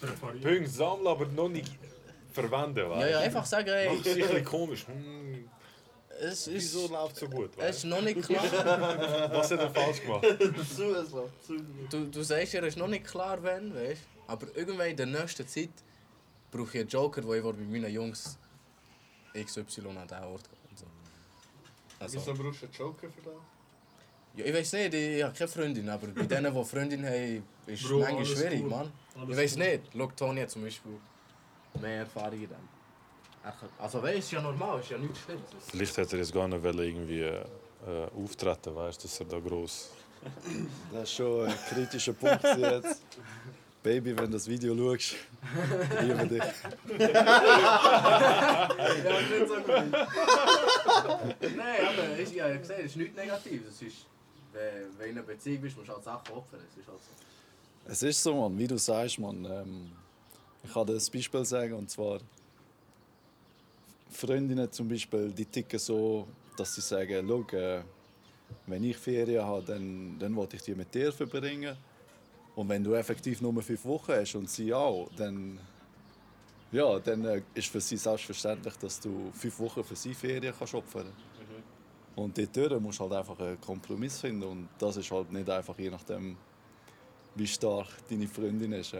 Präpariert. 0.00 0.42
Punkte 0.42 0.68
sammeln, 0.68 1.06
aber 1.08 1.26
noch 1.26 1.48
nicht 1.48 1.72
verwenden, 2.32 2.88
weißt 2.90 3.00
Ja, 3.00 3.08
ja, 3.08 3.18
einfach 3.20 3.44
sagen, 3.44 3.68
hey, 3.68 3.88
Macht 3.88 4.04
sich 4.04 4.12
ein 4.14 4.20
bisschen 4.20 4.44
komisch. 4.44 4.86
Hm, 4.86 5.48
es 6.20 6.46
ist, 6.46 6.52
wieso 6.54 6.88
läuft 6.88 7.16
so 7.16 7.28
gut? 7.28 7.50
es 7.52 7.58
Weißt? 7.58 7.78
ist 7.78 7.84
noch 7.84 8.02
nicht 8.02 8.22
klar. 8.22 8.44
Was 9.32 9.50
hat 9.50 9.60
er 9.60 9.70
falsch 9.70 10.00
gemacht? 10.02 10.24
Du, 11.90 12.06
du 12.06 12.22
sagst 12.22 12.54
es 12.54 12.64
ist 12.64 12.76
noch 12.76 12.88
nicht 12.88 13.04
klar, 13.04 13.38
wann, 13.42 13.74
weißt 13.74 14.02
Aber 14.28 14.46
irgendwann 14.54 14.90
in 14.90 14.96
der 14.96 15.06
nächsten 15.06 15.46
Zeit 15.48 15.70
brauche 16.52 16.68
ich 16.74 16.80
einen 16.80 16.88
Joker, 16.88 17.24
wo 17.24 17.34
ich 17.34 17.42
mit 17.42 17.68
meinen 17.68 17.92
Jungs 17.92 18.38
XY 19.34 19.88
an 19.88 20.06
diesen 20.06 20.24
Ort 20.24 20.48
gehe. 20.48 20.61
Also, 22.02 22.18
Wieso 22.18 22.34
brauchst 22.34 22.62
du 22.62 22.66
einen 22.66 22.74
Joker 22.74 23.08
für 23.08 23.22
das? 23.22 23.32
ja, 24.36 24.44
ich 24.44 24.54
weiß 24.54 24.72
nicht, 24.72 24.94
ich, 24.94 25.22
habe 25.22 25.34
keine 25.34 25.48
Freundin, 25.48 25.88
aber 25.88 26.08
bei 26.08 26.22
denen, 26.24 26.52
die 26.54 26.64
Freundin 26.64 27.04
haben, 27.06 27.44
ist 27.66 27.84
es 27.84 27.90
manchmal 27.90 28.26
schwierig, 28.26 28.62
cool. 28.62 28.70
Mann. 28.70 28.92
Alles 29.14 29.30
Ich 29.30 29.36
weiß 29.36 29.50
gut. 29.54 29.58
nicht, 29.60 29.82
schau, 29.96 30.06
Toni 30.16 30.40
hat 30.40 30.50
zum 30.50 30.62
Beispiel 30.62 30.92
mehr 31.80 31.98
Erfahrung 32.00 32.34
in 32.42 32.48
dem. 32.48 32.68
Also, 33.78 34.02
weißt 34.02 34.14
du, 34.14 34.18
ist 34.18 34.32
ja 34.32 34.40
normal, 34.40 34.80
ist 34.80 34.90
ja 34.90 34.98
nichts 34.98 35.20
Schlimmes. 35.20 35.42
Vielleicht 35.68 35.96
hätte 35.96 36.16
er 36.16 36.18
jetzt 36.20 36.32
gar 36.32 36.48
nicht 36.48 36.64
irgendwie 36.64 37.20
äh, 37.22 37.44
auftreten, 38.16 38.74
weißt 38.74 39.02
du, 39.02 39.08
dass 39.08 39.20
er 39.20 39.26
da 39.26 39.38
gross. 39.38 39.90
Das 40.92 41.02
ist 41.04 41.12
schon 41.14 41.46
ein 41.46 41.54
kritischer 41.68 42.12
Punkt 42.12 42.44
jetzt. 42.56 43.02
Baby, 43.82 44.16
wenn 44.16 44.26
du 44.26 44.32
das 44.32 44.46
Video 44.46 44.76
schaust, 44.76 45.16
liebe 46.02 46.26
dich. 46.28 46.42
Ja, 46.98 48.68
nicht 49.20 49.48
so 49.48 49.56
gut. 49.56 49.66
Nein, 51.56 51.86
aber 51.88 52.18
ich 52.18 52.32
ja 52.32 52.56
gesehen, 52.56 52.76
es 52.78 52.86
ist 52.86 52.96
nichts 52.96 53.16
Negatives. 53.16 53.74
Es 53.74 53.82
ist, 53.82 54.06
wenn, 54.52 54.96
du 54.96 55.04
in 55.04 55.10
einer 55.10 55.22
Beziehung 55.22 55.62
bist, 55.62 55.76
musst 55.76 55.88
du 55.88 55.94
halt 55.94 56.04
Sachen 56.04 56.32
opfern. 56.32 56.60
Es 56.70 56.78
ist 56.78 56.86
halt 56.86 57.00
so. 57.00 57.90
Es 57.90 58.02
ist 58.04 58.22
so, 58.22 58.34
Mann, 58.36 58.56
wie 58.56 58.68
du 58.68 58.78
sagst, 58.78 59.18
Mann. 59.18 59.44
Ähm, 59.44 59.90
ich 60.62 60.72
kann 60.72 60.86
dir 60.86 60.92
ein 60.92 61.02
Beispiel 61.12 61.44
sagen, 61.44 61.74
und 61.74 61.90
zwar 61.90 62.20
Freundinnen 64.10 64.70
zum 64.70 64.88
Beispiel, 64.88 65.32
die 65.32 65.46
ticken 65.46 65.80
so, 65.80 66.28
dass 66.56 66.72
sie 66.72 66.82
sagen, 66.82 67.26
schau, 67.26 67.56
äh, 67.56 67.82
wenn 68.66 68.84
ich 68.84 68.96
Ferien 68.96 69.44
habe, 69.44 69.64
dann, 69.64 70.16
dann 70.20 70.36
will 70.36 70.48
ich 70.52 70.62
die 70.62 70.74
mit 70.76 70.94
dir 70.94 71.12
verbringen. 71.12 71.76
Und 72.54 72.68
wenn 72.68 72.84
du 72.84 72.94
effektiv 72.94 73.40
nur 73.40 73.62
fünf 73.62 73.84
Wochen 73.84 74.12
hast 74.12 74.34
und 74.34 74.48
sie 74.48 74.72
auch, 74.74 75.08
dann, 75.16 75.58
ja, 76.70 76.98
dann 76.98 77.24
äh, 77.24 77.42
ist 77.54 77.68
für 77.68 77.80
sie 77.80 77.96
selbstverständlich, 77.96 78.74
dass 78.76 79.00
du 79.00 79.30
fünf 79.32 79.58
Wochen 79.60 79.82
für 79.82 79.96
sie 79.96 80.14
Ferien 80.14 80.54
kannst 80.56 80.74
opfern 80.74 81.06
Und 82.14 82.36
dort 82.36 82.80
musst 82.80 83.00
du 83.00 83.04
halt 83.04 83.14
einfach 83.14 83.38
einen 83.40 83.60
Kompromiss 83.60 84.20
finden. 84.20 84.42
Und 84.42 84.68
das 84.78 84.96
ist 84.98 85.10
halt 85.10 85.32
nicht 85.32 85.48
einfach 85.48 85.78
je 85.78 85.90
nachdem, 85.90 86.36
wie 87.34 87.46
stark 87.46 87.88
deine 88.10 88.28
Freundin 88.28 88.72
ist, 88.72 88.94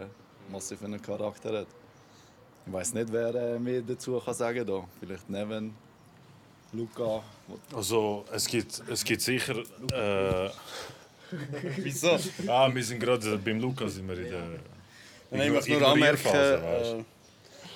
was 0.49 0.69
sie 0.69 0.77
für 0.77 0.85
einen 0.85 1.01
Charakter 1.01 1.59
hat. 1.59 1.67
Ich 2.65 2.73
weiß 2.73 2.93
nicht, 2.93 3.11
wer 3.11 3.35
äh, 3.35 3.59
mehr 3.59 3.81
dazu 3.81 4.19
kann 4.19 4.33
sagen 4.33 4.65
kann. 4.65 4.85
Vielleicht 4.99 5.29
Neven, 5.29 5.75
Luca. 6.71 7.21
Also, 7.75 8.25
es 8.31 8.47
gibt, 8.47 8.81
es 8.89 9.03
gibt 9.03 9.21
sicher. 9.21 9.57
Äh, 9.91 10.49
Wieso? 11.77 12.17
ah, 12.47 12.69
wir 12.73 12.83
sind 12.83 12.99
gerade 12.99 13.37
beim 13.37 13.59
Lukas 13.59 13.95
sind 13.95 14.07
wir 14.07 14.17
in 14.17 14.29
der. 14.29 14.43
Nein, 15.31 15.47
ich 15.47 15.51
muss 15.53 15.67
nur 15.67 15.87
anmerken, 15.87 16.27
äh, 16.27 17.03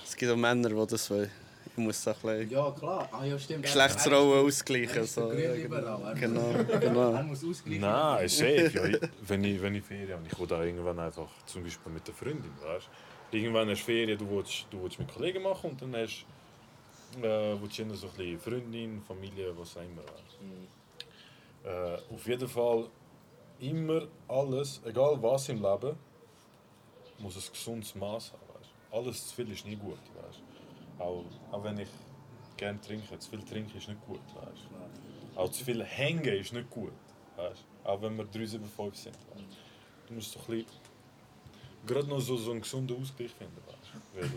es 0.06 0.16
gibt 0.16 0.32
auch 0.32 0.36
Männer, 0.38 0.70
die 0.70 0.88
das 0.88 1.10
wollen. 1.10 1.30
Ich 1.66 1.78
muss 1.84 2.04
das 2.04 2.16
ein 2.24 2.40
bisschen 2.40 2.50
Ja, 2.52 2.72
klar. 2.72 3.10
Ah, 3.12 3.24
ja, 3.26 3.38
stimmt. 3.38 3.64
Geschlechtsrollen 3.64 4.46
ausgleichen. 4.48 5.06
So, 5.06 5.30
So. 5.30 5.34
Ja, 5.34 5.52
Grünliberal. 5.52 6.16
genau, 6.16 6.52
Er 6.52 6.80
genau. 6.80 7.24
muss 7.24 7.44
ausgleichen. 7.44 7.82
Nein, 7.82 8.26
ist 8.26 8.38
safe. 8.38 8.72
Ja, 8.74 8.86
ich- 8.86 9.00
wenn, 9.28 9.44
ich, 9.44 9.62
wenn 9.62 9.76
ich 9.76 9.84
Ferien 9.84 10.12
habe, 10.14 10.24
ich 10.32 10.40
will 10.40 10.48
da 10.48 10.64
irgendwann 10.64 11.00
einfach, 11.00 11.28
zum 11.46 11.64
Beispiel 11.64 11.92
mit 11.92 12.08
der 12.08 12.14
Freundin, 12.16 12.52
weißt? 12.64 12.88
Irgendwann 13.32 13.70
hast 13.70 13.82
du 13.82 13.86
Ferien, 13.86 14.18
du 14.18 14.30
willst, 14.30 14.66
du 14.72 14.82
willst 14.82 14.98
mit 15.00 15.14
Kollegen 15.14 15.44
machen 15.44 15.72
und 15.72 15.82
dann 15.82 15.96
hast 15.96 16.26
äh, 17.22 17.56
willst 17.62 17.78
du 17.78 17.82
immer 17.84 17.96
so 17.96 18.08
ein 18.08 18.14
bisschen 18.14 18.40
Freundin, 18.40 19.02
Familie, 19.08 19.52
was 19.58 19.76
auch 19.78 19.82
immer. 19.82 20.02
Du. 20.40 21.70
Äh, 21.70 21.98
auf 22.14 22.26
jeden 22.28 22.48
Fall 22.48 22.86
immer 23.60 24.08
alles, 24.28 24.82
egal 24.86 25.22
was 25.22 25.50
im 25.50 25.62
Leben, 25.62 25.98
muss 27.20 27.36
ein 27.36 27.52
gesundes 27.52 27.96
Maß 27.96 28.34
haben. 28.34 28.42
Weißt. 28.54 28.70
Alles 28.92 29.28
zu 29.28 29.36
viel 29.36 29.52
ist 29.52 29.66
nie 29.66 29.76
gut. 29.76 30.00
Weißt. 30.22 30.42
Auch, 31.00 31.24
auch 31.52 31.64
wenn 31.64 31.80
ich 31.80 31.90
gerne 32.56 32.80
trinke, 32.82 33.18
zu 33.20 33.30
viel 33.30 33.44
trinken 33.44 33.78
ist 33.78 33.88
nicht 33.88 34.06
gut. 34.06 34.22
Weißt. 34.36 34.68
Auch 35.36 35.52
zu 35.52 35.64
viel 35.64 35.84
hängen 35.84 36.26
ist 36.26 36.54
nicht 36.54 36.70
gut. 36.70 36.94
Weißt? 37.36 37.66
Auch 37.84 38.02
wenn 38.02 38.18
wir 38.18 38.26
375 38.26 39.04
sind. 39.04 39.16
Weißt? 39.16 39.58
Du 40.08 40.14
musst 40.14 40.32
so 40.32 40.40
ein 40.52 40.66
gerade 41.86 42.08
noch 42.08 42.20
so, 42.20 42.36
so 42.38 42.52
einen 42.52 42.62
gesunden 42.62 43.02
Ausgleich 43.02 43.32
finden. 43.32 43.58
Weißt? 43.68 43.78
Weil 44.14 44.30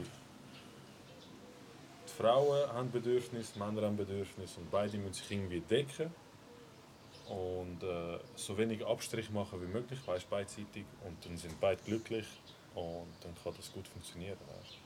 die 2.06 2.12
Frauen 2.22 2.72
haben 2.72 2.90
Bedürfnisse, 2.90 3.54
die 3.54 3.58
Männer 3.58 3.82
haben 3.82 3.96
Bedürfnisse 3.96 4.60
und 4.60 4.70
beide 4.70 4.98
müssen 4.98 5.14
sich 5.14 5.30
irgendwie 5.30 5.60
decken. 5.60 6.12
Und 7.30 7.80
äh, 7.84 8.18
so 8.34 8.58
wenig 8.58 8.84
Abstrich 8.84 9.30
machen 9.30 9.62
wie 9.62 9.72
möglich, 9.72 10.00
weißt, 10.04 10.28
beidseitig. 10.28 10.84
Und 11.04 11.24
dann 11.24 11.36
sind 11.36 11.60
beide 11.60 11.80
glücklich 11.82 12.26
und 12.74 13.12
dann 13.20 13.34
kann 13.42 13.54
das 13.56 13.72
gut 13.72 13.86
funktionieren. 13.86 14.36
Weißt? 14.48 14.76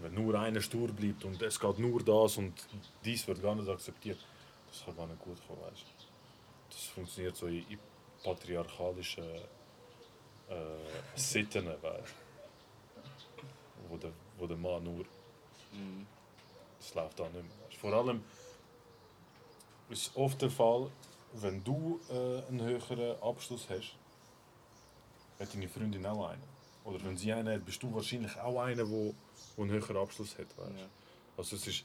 Wenn 0.00 0.14
nur 0.14 0.34
einer 0.34 0.60
stur 0.60 0.88
bleibt 0.88 1.24
und 1.24 1.40
es 1.40 1.60
geht 1.60 1.78
nur 1.78 2.02
das 2.02 2.36
und 2.38 2.54
dies 3.04 3.26
wird 3.28 3.40
gar 3.40 3.54
nicht 3.54 3.68
akzeptiert, 3.68 4.18
das 4.68 4.84
kann 4.84 4.96
gar 4.96 5.06
nicht 5.06 5.20
gut 5.20 5.36
kommen. 5.46 5.60
Weißt? 5.62 5.84
Das 6.70 6.84
funktioniert 6.86 7.36
so 7.36 7.46
in, 7.46 7.64
in 7.68 7.78
patriarchalischen 8.24 9.24
äh, 10.48 11.14
Sitten, 11.14 11.66
weißt? 11.66 12.14
Wo, 13.88 13.96
der, 13.96 14.10
wo 14.38 14.46
der 14.46 14.56
Mann 14.56 14.82
nur. 14.82 15.04
Das 16.80 16.94
läuft 16.94 17.20
da 17.20 17.24
nicht 17.24 17.34
mehr. 17.34 17.78
Vor 17.80 17.92
allem, 17.92 18.24
ist 19.88 20.16
oft 20.16 20.42
der 20.42 20.50
Fall, 20.50 20.90
wenn 21.34 21.62
du 21.64 22.00
äh, 22.10 22.46
einen 22.48 22.62
höheren 22.62 23.20
Abschluss 23.22 23.68
hast, 23.68 23.96
hat 25.38 25.54
deine 25.54 25.68
Freundin 25.68 26.04
auch 26.06 26.28
einen. 26.28 26.42
Oder 26.84 27.04
wenn 27.04 27.16
sie 27.16 27.32
einen 27.32 27.54
hat, 27.54 27.64
bist 27.64 27.82
du 27.82 27.94
wahrscheinlich 27.94 28.36
auch 28.38 28.60
einer, 28.60 28.84
der 28.84 29.14
einen 29.58 29.70
höheren 29.70 29.96
Abschluss 29.96 30.38
hat. 30.38 30.46
Weißt? 30.56 30.78
Ja. 30.78 30.86
Also 31.36 31.56
es 31.56 31.66
ist, 31.66 31.84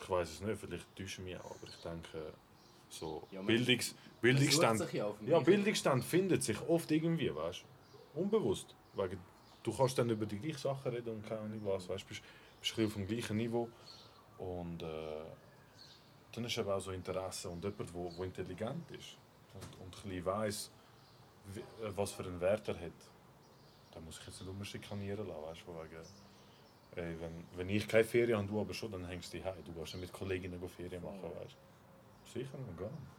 ich 0.00 0.10
weiß 0.10 0.30
es 0.30 0.40
nicht, 0.40 0.60
vielleicht 0.60 0.96
täusche 0.96 1.20
ich 1.20 1.26
mich 1.28 1.36
auch, 1.36 1.50
aber 1.50 1.68
ich 1.68 1.76
denke, 1.82 2.32
so 2.88 3.22
Ja, 3.30 3.42
Bildungs, 3.42 3.94
Bildungsstand, 4.20 4.92
ja 4.92 5.38
Bildungsstand 5.40 6.04
findet 6.04 6.42
sich 6.42 6.60
oft 6.68 6.90
irgendwie, 6.90 7.34
weißt 7.34 7.64
du, 8.14 8.20
unbewusst. 8.20 8.74
Wegen, 8.94 9.18
du 9.62 9.72
kannst 9.72 9.98
dann 9.98 10.10
über 10.10 10.26
die 10.26 10.38
gleichen 10.38 10.58
Sachen 10.58 10.90
reden 10.90 11.16
und 11.16 11.28
keine 11.28 11.42
Ahnung 11.42 11.60
was, 11.64 11.88
weißt 11.88 12.04
du, 12.04 12.08
bist, 12.08 12.22
bist 12.60 12.78
auf 12.78 12.94
dem 12.94 13.06
gleichen 13.06 13.36
Niveau. 13.36 13.68
Und 14.38 14.82
äh, 14.82 14.86
dann 16.38 16.44
ist 16.44 16.56
eben 16.56 16.70
auch 16.70 16.80
so 16.80 16.92
Interesse 16.92 17.48
und 17.48 17.64
jemand, 17.64 17.80
der 17.80 17.94
wo, 17.94 18.12
wo 18.16 18.22
intelligent 18.22 18.88
ist 18.92 19.16
und, 19.54 19.80
und 19.80 19.86
ein 19.86 20.08
bisschen 20.08 20.24
weiss, 20.24 20.70
wie, 21.52 21.60
äh, 21.60 21.92
was 21.96 22.12
für 22.12 22.22
einen 22.22 22.40
Wert 22.40 22.68
er 22.68 22.76
hat. 22.76 22.92
Da 23.92 23.98
muss 24.00 24.20
ich 24.20 24.26
jetzt 24.26 24.40
nicht 24.40 24.48
umschikanieren 24.48 25.26
lassen, 25.26 25.42
weißt 25.42 25.62
du, 25.66 25.74
wegen, 25.74 27.08
ey, 27.08 27.20
wenn, 27.20 27.44
wenn 27.56 27.68
ich 27.68 27.88
keine 27.88 28.04
Ferien 28.04 28.38
habe, 28.38 28.46
du 28.46 28.60
aber 28.60 28.72
schon, 28.72 28.92
dann 28.92 29.04
hängst 29.06 29.34
du 29.34 29.42
heim. 29.42 29.54
Du 29.64 29.72
gehst 29.72 29.94
nicht 29.94 30.02
mit 30.02 30.12
Kolleginnen 30.12 30.68
Ferien 30.68 31.02
machen, 31.02 31.22
weißt 31.22 31.56
du. 31.56 32.38
Sicher, 32.38 32.56
man 32.56 32.76
gehen. 32.76 33.18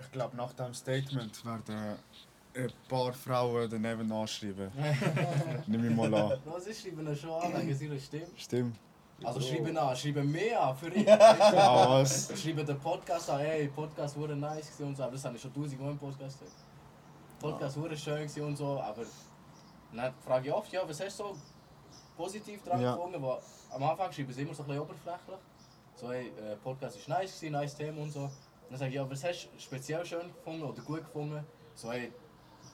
Ich 0.00 0.12
glaube, 0.12 0.36
nach 0.36 0.52
diesem 0.54 0.74
Statement 0.74 1.44
werden 1.44 1.98
ein 2.54 2.72
paar 2.88 3.12
Frauen 3.12 3.68
daneben 3.68 4.10
anschreiben. 4.10 4.70
Nimm 5.66 5.90
ich 5.90 5.94
mal 5.94 6.14
an. 6.14 6.40
Was 6.46 6.66
ist, 6.68 6.82
schreiben 6.82 7.14
schon 7.14 7.30
an 7.30 7.52
wegen 7.60 7.74
seiner 7.74 7.98
Stimme. 7.98 8.26
Stimmt. 8.36 8.78
Also 9.24 9.40
schreiben 9.40 9.76
an, 9.76 9.96
schreiben 9.96 10.30
mehr 10.32 10.60
an 10.60 10.76
für 10.76 10.88
ihn. 10.92 11.08
Ah, 11.08 11.86
was? 11.88 12.32
Schreiben 12.40 12.66
den 12.66 12.78
Podcast 12.80 13.30
an, 13.30 13.40
hey, 13.40 13.68
Podcast 13.68 14.16
wurde 14.16 14.34
nice 14.34 14.72
und 14.80 14.96
so, 14.96 15.02
aber 15.04 15.12
das 15.12 15.24
habe 15.24 15.36
ich 15.36 15.42
schon 15.42 15.54
tausend 15.54 15.80
Mal 15.80 15.90
im 15.90 15.98
Podcast 15.98 16.38
gesagt. 16.40 16.56
Podcast 17.40 17.76
wurde 17.76 17.96
schön 17.96 18.28
und 18.44 18.56
so, 18.56 18.80
aber 18.80 19.02
dann 19.94 20.12
frage 20.24 20.48
ich 20.48 20.52
oft, 20.54 20.72
ja, 20.72 20.82
was 20.88 21.00
hast 21.00 21.20
du 21.20 21.24
so 21.24 21.36
positiv 22.16 22.62
dran 22.64 22.80
Ja. 22.80 22.94
gefunden? 22.96 23.22
Weil 23.22 23.38
am 23.70 23.82
Anfang 23.84 24.10
schreiben 24.12 24.32
sie 24.32 24.42
immer 24.42 24.54
so 24.54 24.62
ein 24.62 24.68
bisschen 24.68 24.82
oberflächlich. 24.82 25.36
So, 25.94 26.10
hey, 26.12 26.28
äh, 26.28 26.56
Podcast 26.56 26.96
ist 26.96 27.08
nice 27.08 27.34
gewesen, 27.34 27.52
nice 27.52 27.76
Thema 27.76 28.00
und 28.02 28.10
so. 28.10 28.20
Und 28.22 28.30
dann 28.70 28.78
sage 28.78 28.90
ich, 28.90 28.96
ja, 28.96 29.08
was 29.10 29.22
hast 29.24 29.44
du 29.54 29.60
speziell 29.60 30.04
schön 30.04 30.32
gefunden 30.32 30.62
oder 30.64 30.82
gut 30.82 31.00
gefunden? 31.04 31.44
So, 31.74 31.92
hey, 31.92 32.10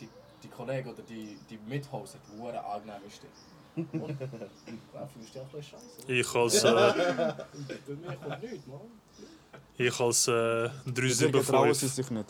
die, 0.01 0.09
die 0.43 0.49
Kollegen 0.49 0.89
oder 0.91 1.03
die, 1.03 1.39
die 1.51 1.59
Mithosts 1.67 2.15
hat 2.17 2.23
eine 2.49 2.65
angenehme 2.65 3.11
Stimme. 3.11 3.33
Und 3.93 4.21
ja, 4.21 5.07
fühlst 5.07 5.35
du 5.35 5.57
dich 5.57 5.69
scheiße. 5.69 6.13
Ich 6.13 6.35
als, 6.35 6.65
äh, 6.65 6.71
Bei 6.71 7.95
mir 7.95 8.17
kommt 8.17 8.43
nichts, 8.43 8.67
Mann. 8.67 8.81
ich 9.77 10.01
als 10.01 10.29
äh, 10.29 10.71
Deswegen 10.87 11.33
trauen 11.45 11.73
sie 11.75 11.87
375, 11.87 11.93
sich 11.93 12.11
nicht. 12.11 12.29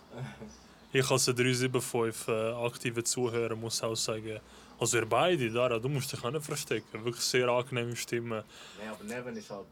ich 0.92 1.10
als 1.10 1.24
375 1.24 2.28
äh, 2.28 2.52
aktive 2.66 3.04
Zuhörer 3.04 3.56
muss 3.56 3.82
auch 3.82 3.94
sagen, 3.96 4.40
also 4.80 4.98
ihr 4.98 5.06
beide, 5.06 5.50
Dara, 5.50 5.78
du 5.78 5.88
musst 5.88 6.12
dich 6.12 6.22
auch 6.24 6.30
nicht 6.30 6.44
verstecken. 6.44 7.04
Wirklich 7.04 7.24
sehr 7.24 7.48
angenehme 7.48 7.96
Stimme. 7.96 8.44
Nein, 8.78 8.88
aber 8.90 9.04
Neven 9.04 9.36
ist 9.36 9.50
halt. 9.50 9.66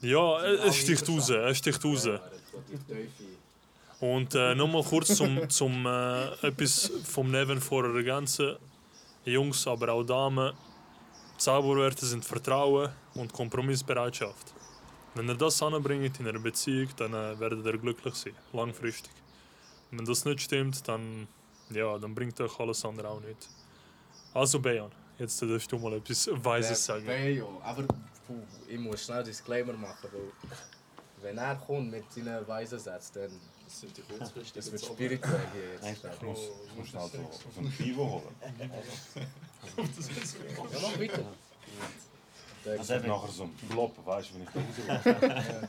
Ja, 0.00 0.42
es 0.42 0.76
sticht 0.76 1.08
raus, 1.08 1.28
es 1.30 1.58
sticht 1.58 1.84
raus. 1.84 2.08
Und 4.00 4.34
äh, 4.34 4.54
nochmal 4.54 4.82
kurz 4.82 5.14
zum, 5.14 5.48
zum 5.50 5.86
äh, 5.86 6.46
etwas 6.46 6.90
vom 7.04 7.30
Neven 7.30 7.60
vorher 7.60 7.94
ergänzen. 7.94 8.56
Jungs, 9.26 9.66
aber 9.66 9.92
auch 9.92 10.02
Damen, 10.02 10.52
Zauberwerte 11.40 12.04
sind 12.04 12.22
Vertrauen 12.22 12.90
und 13.14 13.32
Kompromissbereitschaft. 13.32 14.52
Wenn 15.14 15.26
ihr 15.26 15.34
das 15.36 15.62
anbringt 15.62 16.20
in 16.20 16.28
einer 16.28 16.38
Beziehung, 16.38 16.90
dann 16.98 17.14
äh, 17.14 17.40
werdet 17.40 17.64
ihr 17.64 17.78
glücklich 17.78 18.14
sein, 18.14 18.34
langfristig. 18.52 19.14
Wenn 19.90 20.04
das 20.04 20.26
nicht 20.26 20.42
stimmt, 20.42 20.86
dann, 20.86 21.26
ja, 21.70 21.96
dann 21.96 22.14
bringt 22.14 22.38
euch 22.42 22.60
alles 22.60 22.84
andere 22.84 23.08
auch 23.08 23.22
nicht. 23.22 23.48
Also 24.34 24.60
Bejan, 24.60 24.90
jetzt 25.18 25.40
darfst 25.40 25.72
du 25.72 25.78
mal 25.78 25.94
etwas 25.94 26.28
Weises 26.44 26.84
sagen. 26.84 27.06
Bejo. 27.06 27.58
Aber 27.64 27.84
puh, 28.26 28.42
ich 28.68 28.78
muss 28.78 29.02
schnell 29.02 29.24
Disclaimer 29.24 29.72
machen, 29.72 30.10
weil 30.12 30.30
wenn 31.22 31.38
er 31.38 31.56
kommt 31.56 31.90
mit 31.90 32.12
seinen 32.12 32.46
weisen 32.46 32.78
Sätzen, 32.78 33.14
dann 33.14 33.40
Das 33.70 33.80
sind 33.80 33.96
die 33.96 34.02
kurzfristig. 34.02 34.52
das 34.54 34.72
wird 34.72 34.84
spirituell 34.84 35.46
hier 35.52 35.90
jetzt. 35.90 36.04
Ich 36.04 36.22
muss, 36.22 36.38
ich 36.66 36.76
muss 36.76 36.88
schnell 36.88 37.08
so, 37.08 37.30
so 37.54 37.60
ein 37.60 37.70
Pivo 37.70 38.04
holen. 38.10 38.34
Ja, 39.62 40.80
noch 40.80 40.98
weiter. 40.98 41.22
Der 42.64 42.76
Das 42.78 42.90
hat 42.90 43.06
nachher 43.06 43.28
so 43.30 43.44
ein 43.44 43.52
Blob, 43.68 43.94
weißt 44.04 44.30
du, 44.30 44.34
wenn 44.34 44.42
ich 44.42 44.48
da 44.50 45.02
rauslaufe. 45.02 45.68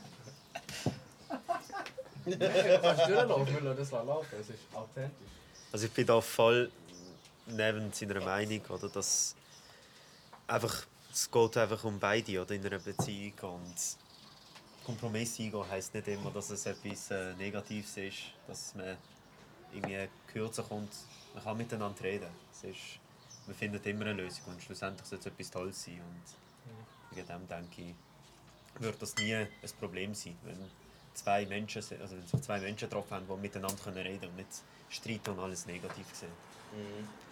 Du 2.24 2.38
kannst 2.80 3.08
durchlaufen, 3.08 3.64
wir 3.64 3.74
das 3.74 3.90
laufen, 3.92 4.28
es 4.40 4.48
ist 4.50 4.58
authentisch. 4.74 5.28
Also 5.70 5.86
ich 5.86 5.92
bin 5.92 6.06
da 6.06 6.20
voll 6.20 6.70
neben 7.46 7.92
seiner 7.92 8.20
Meinung, 8.20 8.60
oder? 8.68 8.88
Dass 8.88 9.34
einfach, 10.48 10.86
es 11.12 11.30
geht 11.30 11.56
einfach 11.56 11.84
um 11.84 11.98
beide 12.00 12.42
oder 12.42 12.54
in 12.54 12.66
einer 12.66 12.78
Beziehung 12.78 13.34
und 13.42 13.74
Kompromiss 14.84 15.38
eingehen 15.38 15.68
heisst 15.68 15.94
nicht 15.94 16.08
immer, 16.08 16.30
dass 16.30 16.50
es 16.50 16.66
etwas 16.66 17.10
äh, 17.10 17.34
Negatives 17.34 17.96
ist, 17.96 18.18
dass 18.46 18.74
man 18.74 18.96
irgendwie 19.72 20.08
kürzer 20.26 20.62
kommt. 20.62 20.92
Man 21.34 21.42
kann 21.44 21.56
miteinander 21.56 22.02
reden. 22.02 22.30
Es 22.52 22.64
ist, 22.64 22.98
man 23.46 23.54
findet 23.56 23.86
immer 23.86 24.06
eine 24.06 24.14
Lösung 24.14 24.44
und 24.46 24.62
schlussendlich 24.62 25.06
soll 25.06 25.18
es 25.18 25.26
etwas 25.26 25.50
Tolles 25.50 25.84
sein 25.84 26.00
und 26.00 27.16
wegen 27.16 27.26
dem 27.26 27.48
denke 27.48 27.82
ich, 27.82 27.94
wird 28.82 29.00
das 29.00 29.16
nie 29.16 29.34
ein 29.34 29.48
Problem 29.78 30.14
sein, 30.14 30.36
wenn 30.44 30.58
zwei 31.14 31.46
Menschen, 31.46 31.82
also 32.00 32.16
wenn 32.16 32.26
sich 32.26 32.40
zwei 32.40 32.60
Menschen 32.60 32.88
getroffen 32.88 33.14
haben, 33.14 33.26
die 33.26 33.40
miteinander 33.40 33.82
können 33.82 33.98
reden 33.98 34.30
und 34.30 34.36
nicht 34.36 34.48
streiten 34.88 35.30
und 35.30 35.40
alles 35.40 35.66
negativ 35.66 36.06
sehen. 36.12 36.32
Der 36.72 37.31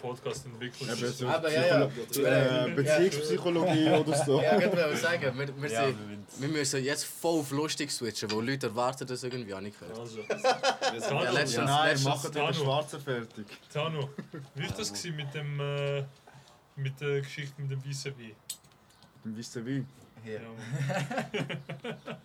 Podcast 0.00 0.46
entwickelt 0.46 0.82
Eben 0.90 0.96
sich. 0.96 1.16
so 1.16 1.28
Aber 1.28 1.52
ja, 1.52 1.66
ja. 1.66 2.66
Äh, 2.66 2.70
Beziehungspsychologie 2.74 3.88
oder 3.90 4.24
so. 4.24 4.40
Ja, 4.42 4.58
ich 4.58 4.66
wollte 4.66 4.96
sagen, 4.96 5.38
wir, 5.38 5.62
wir, 5.62 5.70
Ja, 5.70 5.86
sind, 5.86 5.98
wir 5.98 6.06
müssen- 6.16 6.24
wir 6.40 6.48
müssen 6.48 6.84
jetzt 6.84 7.04
voll 7.04 7.40
auf 7.40 7.50
lustig 7.50 7.90
switchen, 7.90 8.30
weil 8.30 8.46
Leute 8.50 8.66
erwarten 8.68 9.06
das 9.06 9.22
irgendwie 9.22 9.54
auch 9.54 9.60
nicht. 9.60 9.76
Also, 9.82 10.20
Ja, 10.20 11.00
Tano, 11.00 11.32
letztens, 11.32 11.56
Nein, 11.64 11.88
letztens, 11.90 12.04
machen 12.04 12.32
den 12.32 12.42
Tano. 12.42 12.52
Schwarzen 12.54 13.00
fertig. 13.00 13.46
Tano, 13.72 14.10
wie 14.54 14.62
war 14.68 14.76
das 14.76 14.88
gewesen 14.92 15.16
mit, 15.16 15.34
dem, 15.34 15.60
äh, 15.60 16.04
mit 16.76 17.00
der 17.00 17.20
Geschichte 17.20 17.60
mit 17.62 17.70
dem 17.70 17.84
weißen 17.84 18.12
Wein? 18.18 18.32
Dann 19.24 19.36
wisst 19.36 19.56
ihr 19.56 19.66
wie. 19.66 19.84
Hier. 20.22 20.40
Ja, 20.40 22.06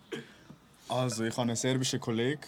Also, 0.88 1.24
ich 1.24 1.32
habe 1.34 1.44
einen 1.44 1.56
serbischen 1.56 2.00
Kollegen, 2.00 2.42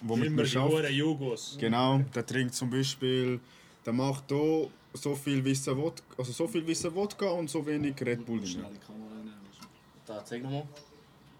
der 0.00 0.16
mit 0.16 0.30
mir 0.32 0.60
arbeitet. 0.60 0.90
Jugos. 0.90 1.56
Genau, 1.60 1.98
der 2.14 2.26
trinkt 2.26 2.54
zum 2.54 2.70
Beispiel, 2.70 3.38
der 3.84 3.92
macht 3.92 4.24
hier 4.28 4.68
so 4.94 5.14
viel 5.14 5.44
weiße 5.44 5.76
Wodka, 5.76 6.02
also 6.18 6.32
so 6.32 6.46
viel 6.48 6.66
weiße 6.66 6.94
Wodka 6.94 7.26
und 7.30 7.48
so 7.50 7.64
wenig 7.66 7.94
Red 8.00 8.24
Bull 8.26 8.40
drin. 8.40 8.64
Da, 10.06 10.24
zeig 10.24 10.42
nochmal. 10.42 10.66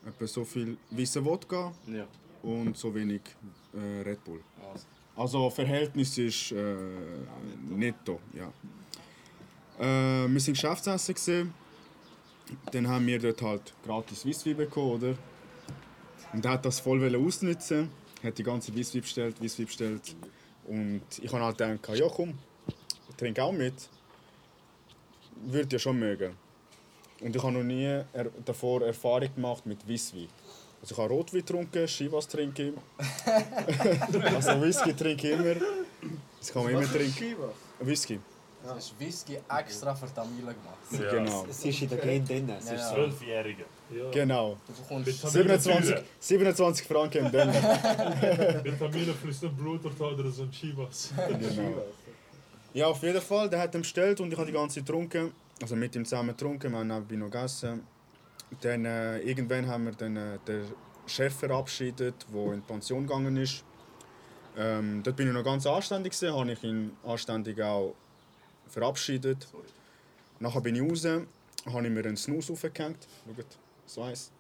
Etwa 0.07 0.27
so 0.27 0.45
viel 0.45 0.77
weiße 0.91 1.25
Wodka 1.25 1.73
Ja. 1.87 2.07
und 2.43 2.77
so 2.77 2.95
wenig 2.95 3.21
äh, 3.75 4.01
Red 4.03 4.25
Bull. 4.25 4.41
Also. 4.73 4.87
Also 5.15 5.51
Verhältnis 5.51 6.17
ist 6.19 6.53
äh, 6.53 6.75
netto, 7.69 8.19
ja. 8.33 8.51
Äh, 9.79 10.29
wir 10.29 10.41
sind 10.41 10.55
Geschäftsessen 10.55 11.15
gesehen. 11.15 11.55
Dann 12.73 12.89
haben 12.89 13.07
wir 13.07 13.19
dort 13.19 13.41
halt 13.43 13.73
gratis 13.85 14.27
Weisswein 14.27 14.57
bekommen, 14.57 14.93
oder? 14.93 15.15
Und 16.33 16.45
er 16.45 16.53
hat 16.53 16.65
das 16.65 16.81
voll 16.81 17.15
ausnutzen, 17.15 17.91
hat 18.23 18.37
die 18.39 18.43
ganze 18.43 18.77
Weisswein 18.77 19.03
bestellt, 19.03 19.43
Weisswein 19.43 19.67
bestellt. 19.67 20.17
Und 20.67 21.03
ich 21.21 21.33
habe 21.33 21.45
halt 21.45 21.59
gedacht, 21.59 21.99
ja 21.99 22.09
komm, 22.09 22.39
trink 23.17 23.39
auch 23.39 23.53
mit. 23.53 23.75
Würde 25.45 25.69
ja 25.73 25.79
schon 25.79 25.99
mögen. 25.99 26.37
Und 27.21 27.35
ich 27.35 27.43
habe 27.43 27.53
noch 27.53 27.63
nie 27.63 27.85
er 27.85 28.27
davor 28.45 28.83
Erfahrung 28.83 29.35
gemacht 29.35 29.65
mit 29.67 29.89
Weisswein. 29.89 30.29
Also 30.81 30.95
ich 30.95 30.99
habe 30.99 31.15
Rotwein 31.15 31.41
getrunken, 31.41 31.87
Chivas 31.87 32.27
trinke 32.27 32.71
ich. 32.71 32.75
also 34.35 34.61
Whisky 34.61 34.93
trinke 34.95 35.31
ich 35.31 35.39
immer. 35.39 35.55
Das 36.41 36.53
kann 36.53 36.65
man 36.65 36.73
immer 36.73 36.93
trinken. 36.93 37.37
Whisky, 37.81 38.19
Das 38.65 38.79
ist 38.79 39.01
Whisky 39.01 39.39
extra 39.59 39.95
für 39.95 40.13
Tamile 40.15 40.55
gemacht. 40.55 41.11
genau. 41.11 41.47
Es 41.49 41.65
ist 41.65 41.83
in 41.83 41.89
der 41.89 41.99
Gen 41.99 42.25
drin. 42.25 42.49
Es 42.51 42.67
Ja, 42.69 42.73
ist 42.75 42.81
ja. 42.81 42.89
so. 42.89 42.95
Zwölfjährige. 42.95 43.65
Ja. 43.91 44.11
Genau. 44.11 44.57
Du 44.67 44.73
bekommst 44.83 45.07
Mit 45.07 45.33
27, 45.33 45.97
27 46.21 46.87
Franken 46.87 47.27
im 47.27 47.33
Denner. 47.33 47.53
Vitamine 48.65 49.13
fließt 49.15 49.57
Blut 49.57 49.85
oder 49.85 50.31
so 50.31 50.43
ein 50.45 50.51
Chivas. 50.51 51.13
Genau. 51.29 51.85
Ja, 52.75 52.87
auf 52.87 53.03
jeden 53.03 53.21
Fall. 53.21 53.51
Der 53.51 53.61
hat 53.61 53.75
ihn 53.75 53.83
bestellt 53.83 54.21
und 54.21 54.33
ich 54.33 54.39
habe 54.39 54.47
die 54.47 54.53
ganze 54.53 54.77
Zeit 54.77 54.87
getrunken. 54.87 55.33
Also 55.61 55.77
mit 55.77 55.95
ihm 55.95 56.05
zusammen 56.05 56.31
getrunken. 56.31 56.73
Wir 56.73 56.79
haben 56.79 56.89
nebenbei 56.89 57.17
noch 57.17 57.31
gegessen. 57.31 57.87
Dann 58.61 58.85
äh, 58.85 59.19
irgendwann 59.21 59.67
haben 59.67 59.85
wir 59.87 59.93
dann, 59.93 60.17
äh, 60.17 60.39
den 60.47 60.65
Chef 61.07 61.35
verabschiedet, 61.35 62.27
der 62.33 62.45
in 62.53 62.61
die 62.61 62.67
Pension 62.67 63.07
gegangen 63.07 63.37
ist. 63.37 63.65
Ähm, 64.57 65.03
dort 65.03 65.17
bin 65.17 65.29
ich 65.29 65.33
noch 65.35 65.45
ganz 65.45 65.67
anständig 65.67 66.13
gewesen, 66.13 66.35
habe 66.39 66.53
ich 66.53 66.63
ihn 66.63 66.93
anständig 67.05 67.61
auch 67.63 67.95
verabschiedet. 68.73 69.47
Nachher 70.41 70.61
bin 70.61 70.75
ich 70.75 70.83
raus, 70.83 71.05
habe 71.05 71.87
ich 71.87 71.93
mir 71.93 72.05
einen 72.05 72.17
Snus 72.17 72.51
aufgehängt. 72.51 73.07
Schaut, 73.27 73.47
so 73.87 74.03
eins. 74.03 74.31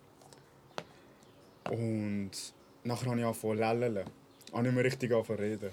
Und 1.71 2.31
nachher 2.83 3.11
habe 3.11 3.21
ich 3.21 3.27
angefangen 3.27 3.59
zu 3.59 3.63
lellen. 3.63 4.07
Habe 4.53 4.69
ich 4.69 4.75
mir 4.75 4.85
richtig 4.85 5.13
angefangen 5.13 5.39
zu 5.39 5.45
reden. 5.45 5.71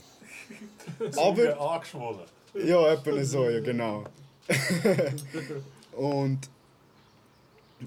Aber... 1.18 1.74
angeschwollen. 1.74 2.26
Ja, 2.54 2.94
etwa 2.94 3.24
so, 3.24 3.50
ja 3.50 3.60
genau. 3.60 4.06
und, 5.92 6.50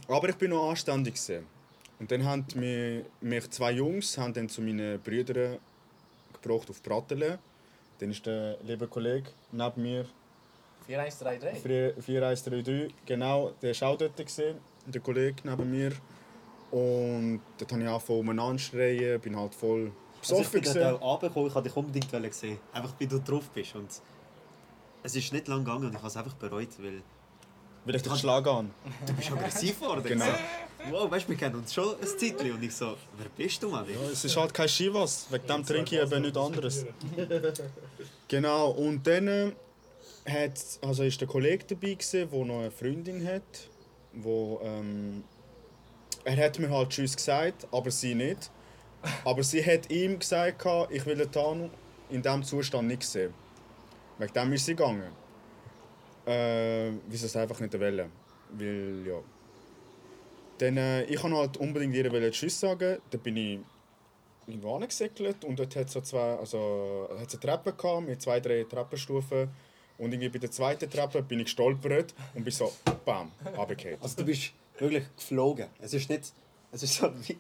aber 0.07 0.29
ich 0.29 0.37
bin 0.37 0.51
noch 0.51 0.71
anständig. 0.71 1.15
Gewesen. 1.15 1.47
Und 1.99 2.11
dann 2.11 2.25
haben 2.25 2.47
mich, 2.55 3.05
mich 3.21 3.51
zwei 3.51 3.73
Jungs 3.73 4.17
haben 4.19 4.33
dann 4.33 4.49
zu 4.49 4.63
meinen 4.63 5.01
Brüdern 5.01 5.59
gebracht 6.41 6.71
auf 6.71 6.83
Pratteln. 6.83 7.39
Dann 7.99 8.11
ist 8.11 8.25
der 8.27 8.59
liebe 8.63 8.87
Kollege 8.87 9.31
neben 9.51 9.83
mir, 9.83 10.07
4133. 10.87 11.63
4133, 12.05 12.95
genau, 13.07 13.53
der 13.63 13.81
war 13.81 13.89
auch 13.89 13.99
dort, 13.99 14.17
gewesen, 14.17 14.57
der 14.87 15.01
Kollege 15.01 15.37
neben 15.45 15.71
mir. 15.71 15.93
Und 16.71 17.41
dort 17.59 17.73
habe 17.73 17.83
ich 17.83 17.89
angefangen 17.89 18.19
umeinander 18.21 18.57
zu 18.59 18.71
schreien, 18.71 19.21
bin 19.21 19.37
halt 19.37 19.55
voll 19.55 19.93
Also 20.21 20.41
ich 20.41 20.49
besoffen. 20.49 20.61
bin 20.63 20.75
dort 20.75 21.03
auch 21.03 21.13
runtergekommen, 21.13 21.49
ich 21.49 21.55
wollte 21.55 21.69
dich 21.69 21.77
unbedingt 21.77 22.35
sehen. 22.35 22.59
Einfach 22.73 22.93
wie 22.99 23.07
du 23.07 23.19
drauf 23.21 23.49
bist. 23.51 23.75
Und 23.77 23.89
es 25.03 25.15
ist 25.17 25.33
nicht 25.33 25.49
lang 25.49 25.65
gegangen 25.65 25.85
und 25.85 25.91
ich 25.93 25.99
habe 25.99 26.07
es 26.09 26.17
einfach 26.17 26.35
bereut, 26.35 26.69
weil 26.79 27.03
Weil 27.85 27.95
ich 27.97 28.03
den 28.03 28.17
Schlag 28.17 28.47
an. 28.47 28.71
du 29.07 29.13
bist 29.13 29.31
aggressiv 29.33 29.81
geworden. 29.81 30.03
Genau. 30.05 30.25
Wow, 30.91 31.11
weißt 31.11 31.27
du, 31.27 31.31
wir 31.31 31.37
kennen 31.37 31.57
uns 31.57 31.73
schon 31.75 31.95
ein 32.01 32.07
Zeitchen. 32.07 32.53
Und 32.53 32.63
ich 32.63 32.75
so, 32.75 32.97
wer 33.19 33.29
bist 33.37 33.63
du, 33.63 33.69
Mann? 33.69 33.85
Ja, 33.89 34.11
es 34.11 34.25
ist 34.25 34.37
halt 34.37 34.53
kein 34.55 34.69
Skivas, 34.69 35.27
wegen 35.31 35.47
dem 35.47 35.65
trinke 35.65 35.97
ich 35.97 36.03
eben 36.03 36.23
nichts 36.23 36.39
anderes. 36.39 36.87
Genau, 38.29 38.71
und 38.71 39.07
dann 39.07 39.29
äh, 39.29 39.53
hat, 40.29 40.61
also 40.83 41.03
ist 41.03 41.21
der 41.21 41.29
Kollege 41.29 41.65
dabei, 41.65 41.95
gewesen, 41.95 42.31
der 42.31 42.45
noch 42.45 42.61
eine 42.61 42.71
Freundin 42.71 43.27
hat. 43.27 43.71
Wo, 44.13 44.61
ähm, 44.63 45.25
er 46.25 46.37
hat 46.37 46.59
mir 46.59 46.71
halt 46.71 46.91
Tschüss 46.91 47.17
gesagt, 47.17 47.67
aber 47.73 47.91
sie 47.91 48.15
nicht. 48.15 48.51
Aber 49.25 49.43
sie 49.43 49.65
hat 49.65 49.91
ihm 49.91 50.19
gesagt, 50.19 50.65
ich 50.91 51.05
will 51.07 51.17
den 51.17 51.33
Tanu 51.33 51.71
in 52.09 52.23
diesem 52.23 52.43
Zustand 52.45 52.89
nicht 52.89 53.03
sehen. 53.03 53.35
Wegen 54.19 54.33
dem 54.33 54.53
ist 54.53 54.67
sie 54.67 54.77
gegangen. 54.77 55.11
Äh, 56.25 56.93
wie 57.09 57.17
sie 57.17 57.27
es 57.27 57.35
einfach 57.35 57.59
nicht 57.59 57.79
wollen. 57.79 58.13
Weil, 58.53 59.07
ja. 59.07 59.19
Dann, 60.59 60.77
äh, 60.77 61.03
ich 61.05 61.21
wollte 61.23 61.37
halt 61.37 61.57
unbedingt 61.57 61.95
ihr 61.95 62.31
Tschüss 62.31 62.61
sagen. 62.61 62.99
Dann 63.11 63.21
bin 63.21 63.37
ich 63.37 63.59
irgendwo 64.47 64.77
angesegelt 64.77 65.45
und 65.45 65.59
dort 65.59 65.75
hat 65.75 65.87
es 65.87 65.93
so 65.93 66.01
zwei, 66.01 66.37
also, 66.37 67.09
hat's 67.19 67.35
eine 67.35 67.41
Treppe 67.41 67.73
gehabt, 67.73 68.07
mit 68.07 68.23
zwei, 68.23 68.39
drei 68.39 68.65
Treppenstufen. 68.65 69.49
Und 70.03 70.13
irgendwie 70.13 70.31
bei 70.31 70.39
der 70.41 70.51
zweiten 70.51 70.91
Treppe 70.91 71.23
bin 71.23 71.39
ich 71.39 71.45
gestolpert 71.47 72.13
und 72.35 72.43
bin 72.43 72.53
so, 72.53 72.73
bam, 73.05 73.31
runtergefallen. 73.57 73.99
Also 74.01 74.17
du 74.17 74.25
bist 74.25 74.53
wirklich 74.79 75.05
geflogen. 75.17 75.69
Es 75.81 75.95
ist 75.95 76.11
nicht... 76.11 76.33
Es 76.73 76.83
ist 76.83 76.95
so 76.95 77.09
wie, 77.29 77.39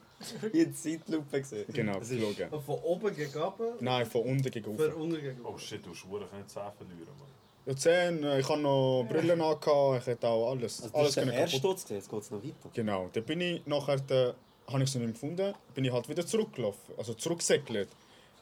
wie 0.52 0.60
eine 0.60 0.72
Zeitlupe. 0.72 1.40
Gewesen. 1.42 1.64
Genau, 1.72 1.98
Es 1.98 2.10
ist- 2.10 2.20
geflogen. 2.20 2.62
Von 2.62 2.74
oben 2.82 3.16
gegen 3.16 3.42
oben, 3.42 3.64
Nein, 3.80 4.06
von 4.06 4.20
unten 4.22 4.50
gegen 4.50 4.76
von 4.76 4.92
oben. 4.92 4.92
unten 5.02 5.20
gegen 5.20 5.40
Oh 5.44 5.58
shit, 5.58 5.84
du 5.84 5.92
schwuren 5.94 6.28
können 6.30 6.46
10 6.46 6.62
verlieren, 6.76 7.08
Mann. 7.18 7.28
Ja, 7.66 7.74
Zähne, 7.76 8.38
ich 8.38 8.48
hatte 8.48 8.60
noch 8.60 9.06
Brillen 9.08 9.40
angehabt, 9.40 10.02
ich 10.02 10.12
hatte 10.12 10.28
auch 10.28 10.50
alles. 10.50 10.82
Also 10.82 10.88
das 10.92 10.94
alles 10.94 11.16
ist 11.16 11.26
der 11.26 11.32
erste. 11.32 11.56
Sturz, 11.56 11.86
jetzt 11.88 12.10
geht 12.10 12.20
es 12.20 12.30
noch 12.30 12.44
weiter. 12.44 12.70
Genau, 12.74 13.08
dann 13.12 13.24
bin 13.24 13.40
ich 13.40 13.66
nachher, 13.66 13.96
da, 14.06 14.34
habe 14.70 14.82
ich 14.84 14.90
sie 14.90 14.98
nicht 14.98 15.06
mehr 15.06 15.12
gefunden, 15.14 15.54
bin 15.74 15.84
ich 15.84 15.92
halt 15.92 16.08
wieder 16.08 16.26
zurückgelaufen, 16.26 16.94
also 16.98 17.14
zurückgesäckelt. 17.14 17.88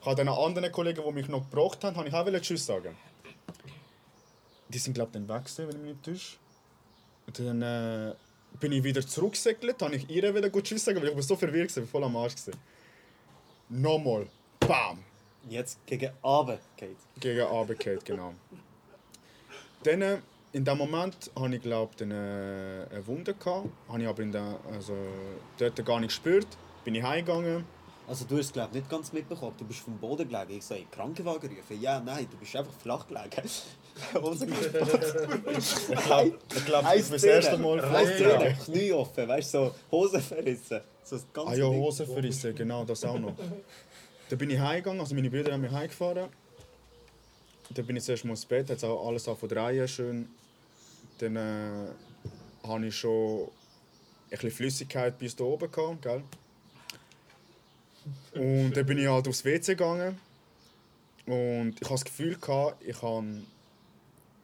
Ich 0.01 0.07
habe 0.07 0.17
den 0.17 0.29
anderen 0.29 0.73
Kollegen, 0.73 1.03
die 1.07 1.13
mich 1.13 1.29
noch 1.29 1.49
gebraucht 1.49 1.85
haben, 1.85 1.97
habe 1.97 2.09
ich 2.09 2.15
auch 2.15 2.41
Tschüss 2.41 2.67
sagen. 2.67 2.97
Die 4.73 4.79
sind 4.79 4.95
glaube 4.95 5.11
ich 5.13 5.27
dann 5.27 5.29
weg 5.29 5.45
gewesen, 5.45 5.69
wenn 5.69 5.77
ich 5.77 5.83
mich 5.83 5.93
nicht 5.93 6.05
täusche. 6.05 6.37
Und 7.27 7.39
dann 7.39 7.63
äh, 7.63 8.15
bin 8.59 8.73
ich 8.73 8.83
wieder 8.83 9.07
zurückgesäckelt, 9.07 9.83
habe 9.83 9.97
ich 9.97 10.09
ihr 10.09 10.35
wieder 10.35 10.51
gut 10.51 10.65
Tschüss 10.65 10.85
sagen, 10.85 11.01
weil 11.01 11.09
ich 11.09 11.15
war 11.15 11.23
so 11.23 11.37
verwirrt, 11.37 11.77
war, 11.77 11.85
voll 11.85 12.05
am 12.05 12.17
Arsch. 12.17 12.37
Gewesen. 12.37 12.59
Nochmal, 13.69 14.27
bam, 14.59 14.99
Jetzt 15.49 15.79
gegen 15.87 16.11
Abend 16.23 16.61
geht. 16.77 16.97
gegen 17.19 17.47
Abend 17.47 18.05
genau. 18.05 18.35
Dann, 19.85 20.03
äh, 20.03 20.19
in 20.53 20.65
dem 20.65 20.79
Moment 20.79 21.31
hatte 21.39 21.57
ich 21.57 21.63
glaube 21.63 21.93
ich, 21.97 22.03
eine, 22.03 22.87
eine 22.91 23.07
Wunde. 23.07 23.35
Gehabt, 23.35 23.69
habe 23.89 24.03
ich 24.03 24.09
aber 24.09 24.23
in 24.23 24.33
der, 24.33 24.59
also, 24.73 24.97
dort 25.59 25.85
gar 25.85 26.01
nicht 26.01 26.09
gespürt. 26.09 26.47
Bin 26.85 26.95
ich 26.95 27.03
heimgegangen. 27.03 27.65
Also 28.09 28.25
du 28.25 28.37
hast 28.39 28.47
es 28.47 28.53
glaub, 28.53 28.73
nicht 28.75 28.91
ganz 28.91 29.13
mitbekommen. 29.13 29.55
Du 29.57 29.65
bist 29.65 29.81
vom 29.81 29.97
Boden 29.97 30.29
gelegen. 30.29 30.59
Ich 30.59 30.65
sage, 30.65 30.85
Krankenwagen 30.91 31.49
rufen. 31.57 31.81
Ja, 31.81 32.01
nein, 32.01 32.27
du 32.29 32.37
bist 32.37 32.57
einfach 32.57 32.73
flach 32.73 33.07
gelegen. 33.07 33.49
Hose 34.15 34.47
Ich 34.47 36.03
glaube, 36.05 36.39
ich 36.55 36.65
glaub, 36.65 36.85
das 36.85 36.97
ist 36.97 37.13
das 37.13 37.25
erste 37.25 37.59
Mal 37.59 37.81
Eins 37.81 38.11
vorher. 38.11 38.39
Zähne, 38.39 38.57
Knie 38.65 38.93
offen, 38.93 39.29
weißt 39.29 39.55
du, 39.55 39.59
so 39.59 39.75
Hose 39.91 40.21
verrissen. 40.21 40.81
So 41.05 41.17
das 41.17 41.27
ganze 41.33 41.51
Ah 41.51 41.55
ja. 41.55 41.67
Hose 41.67 42.07
verrissen, 42.07 42.55
genau, 42.55 42.85
das 42.85 43.05
auch 43.05 43.19
noch. 43.19 43.35
Dann 44.29 44.39
bin 44.39 44.51
ich 44.51 44.59
heimgegangen, 44.59 45.01
also 45.01 45.15
meine 45.15 45.31
Brüder 45.31 45.53
haben 45.53 45.61
mich 45.63 45.73
heimgefahren. 45.73 46.29
Dann 47.71 47.87
bin 47.87 47.97
ich 47.97 48.05
zuerst 48.05 48.25
mal 48.25 48.33
ins 48.33 48.45
Bett, 48.45 48.71
hat 48.71 48.83
auch 48.85 49.07
alles 49.07 49.25
von 49.25 49.49
drehen 49.49 49.87
schön. 49.89 50.29
Dann 51.19 51.37
äh, 51.37 51.89
habe 52.67 52.87
ich 52.87 52.97
schon 52.97 53.43
ein 53.43 53.49
bisschen 54.31 54.51
Flüssigkeit 54.51 55.19
bis 55.19 55.37
da 55.37 55.45
oben 55.45 55.71
gehabt, 55.71 56.03
gell? 56.03 56.23
Und 58.35 58.73
dann 58.73 58.87
bin 58.87 58.99
ich 58.99 59.09
halt 59.09 59.29
aufs 59.29 59.45
WC 59.45 59.75
gegangen. 59.75 60.19
Und 61.27 61.75
ich 61.81 61.83
hatte 61.83 61.95
das 61.95 62.05
Gefühl, 62.05 62.37
gehabt, 62.37 62.83
ich 62.85 63.01
habe 63.03 63.27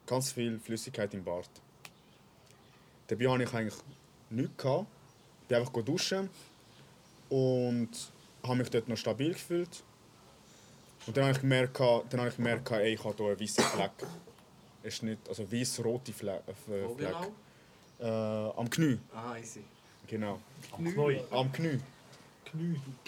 ganz 0.07 0.33
viel 0.33 0.59
Flüssigkeit 0.59 1.13
im 1.15 1.25
Bart. 1.25 1.51
Dabei 3.09 3.29
hatte 3.29 3.43
ich 3.45 3.53
eigentlich 3.55 3.75
nichts. 4.31 4.57
Gehabt. 4.63 4.87
Ich 5.43 5.49
bin 5.49 5.59
einfach 5.59 5.83
duschen 5.85 6.31
und 7.29 7.89
habe 8.43 8.57
mich 8.57 8.71
dort 8.71 8.89
noch 8.89 8.97
stabil 8.97 9.33
gefühlt. 9.33 9.83
Und 11.07 11.17
dann 11.17 11.25
habe 11.25 11.35
ich 11.35 11.41
gemerkt, 11.41 11.79
dann 11.79 12.19
habe 12.21 12.29
ich 12.31 12.37
gemerkt 12.37 12.71
ey, 12.73 12.95
ich 12.95 13.05
habe 13.05 13.15
hier 13.17 13.27
einen 13.29 13.41
weißen 13.41 13.65
Fleck. 13.65 13.91
Es 14.83 14.95
ist 14.95 15.03
nicht, 15.05 15.29
also 15.29 15.51
weiß-rote 15.51 16.13
Fleck. 16.13 16.43
Äh, 16.49 16.85
Wo 16.85 16.95
Fleck. 16.97 17.15
genau? 17.99 18.51
Äh, 18.53 18.59
am 18.61 18.69
Knie, 18.69 18.99
Ah, 19.15 19.37
easy. 19.37 19.63
genau. 20.07 20.41
Neu. 20.79 21.21
Am 21.31 21.51
Knie. 21.53 21.81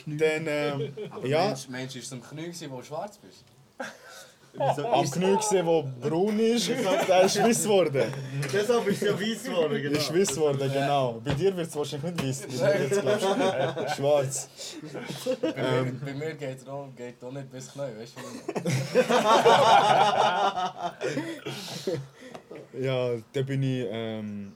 Dann, 0.07 0.47
ähm, 0.47 0.93
Aber 1.11 1.27
ja, 1.27 1.47
Mensch, 1.49 1.69
Mensch, 1.69 1.97
ist 1.97 2.07
es 2.07 2.13
am 2.13 2.23
Knie, 2.23 2.53
wo 2.71 2.77
du 2.79 2.83
schwarz 2.85 3.19
bist? 3.19 3.45
Am 4.61 5.11
Knie 5.11 5.37
gesehen, 5.37 5.66
wo 5.66 5.83
braun 6.01 6.38
ist, 6.38 6.68
der 6.68 7.23
ist 7.25 7.42
weiß 7.42 7.62
geworden. 7.62 8.12
Deshalb 8.53 8.87
ist 8.88 9.03
ja 9.03 9.12
weiß 9.18 9.42
geworden, 9.44 9.83
Der 9.83 9.92
ist 9.92 10.12
weiß 10.14 10.29
geworden, 10.29 10.71
genau. 10.73 11.21
Bei 11.25 11.35
dir 11.35 11.57
wird 11.57 11.68
es 11.68 11.77
wahrscheinlich 11.77 12.14
nicht 12.14 12.29
weiß, 12.29 12.40
bei 12.42 12.79
dir 12.79 12.90
wird's, 12.90 13.01
glaubst 13.01 13.25
du, 13.25 13.94
schwarz. 13.97 14.49
Bei, 15.40 15.55
Ähm. 15.57 15.85
mir, 15.85 15.92
bei 16.05 16.14
mir 16.14 16.35
geht 16.35 16.59
es 16.59 16.68
auch, 16.68 16.88
geht 16.97 17.23
auch 17.25 17.33
nicht 17.33 17.51
bis 17.51 17.73
Knie, 17.73 17.92
weißt 17.99 18.14
du? 18.16 18.23
Ja, 22.81 23.11
dann 23.33 23.47
bin 23.47 23.62
ich 23.62 23.87
ähm, 23.90 24.53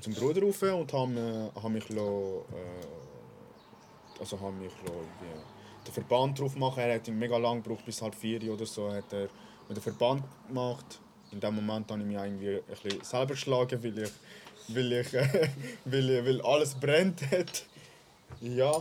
zum 0.00 0.14
Bruder 0.14 0.42
rauf 0.42 0.62
und 0.62 0.92
habe 0.92 1.12
äh, 1.14 1.50
hab 1.60 1.70
mich, 1.70 1.88
lo, 1.90 2.44
äh, 2.52 4.20
also 4.20 4.40
hab 4.40 4.52
mich 4.54 4.72
lo, 4.86 4.92
wie, 5.20 5.59
den 5.86 5.92
Verband 5.92 6.38
drauf 6.38 6.54
gemacht. 6.54 6.78
Er 6.78 6.94
hat 6.94 7.08
ihn 7.08 7.18
mega 7.18 7.36
lang 7.36 7.62
gebraucht, 7.62 7.84
bis 7.86 8.00
halb 8.02 8.14
vier 8.14 8.42
oder 8.52 8.66
so 8.66 8.90
hat 8.92 9.12
er 9.12 9.28
mit 9.68 9.76
dem 9.76 9.82
Verband 9.82 10.22
gemacht. 10.48 11.00
In 11.32 11.40
dem 11.40 11.54
Moment 11.54 11.90
habe 11.90 12.00
ich 12.00 12.06
mich 12.06 12.16
irgendwie 12.16 12.56
ein 12.56 12.62
bisschen 12.82 13.04
selber 13.04 13.34
geschlagen, 13.34 13.82
weil 13.82 13.98
ich, 13.98 14.10
weil 14.68 14.92
ich, 14.92 15.12
weil, 15.84 16.10
ich- 16.10 16.24
weil 16.24 16.40
alles 16.42 16.74
brennt 16.74 17.22
hat. 17.30 17.64
Ja, 18.40 18.72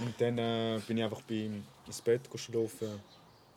und 0.00 0.14
dann 0.18 0.38
äh, 0.38 0.80
bin 0.86 0.98
ich 0.98 1.04
einfach 1.04 1.22
bei 1.22 1.34
ihm 1.34 1.64
ins 1.86 2.00
Bett 2.00 2.30
geschlafen. 2.30 3.00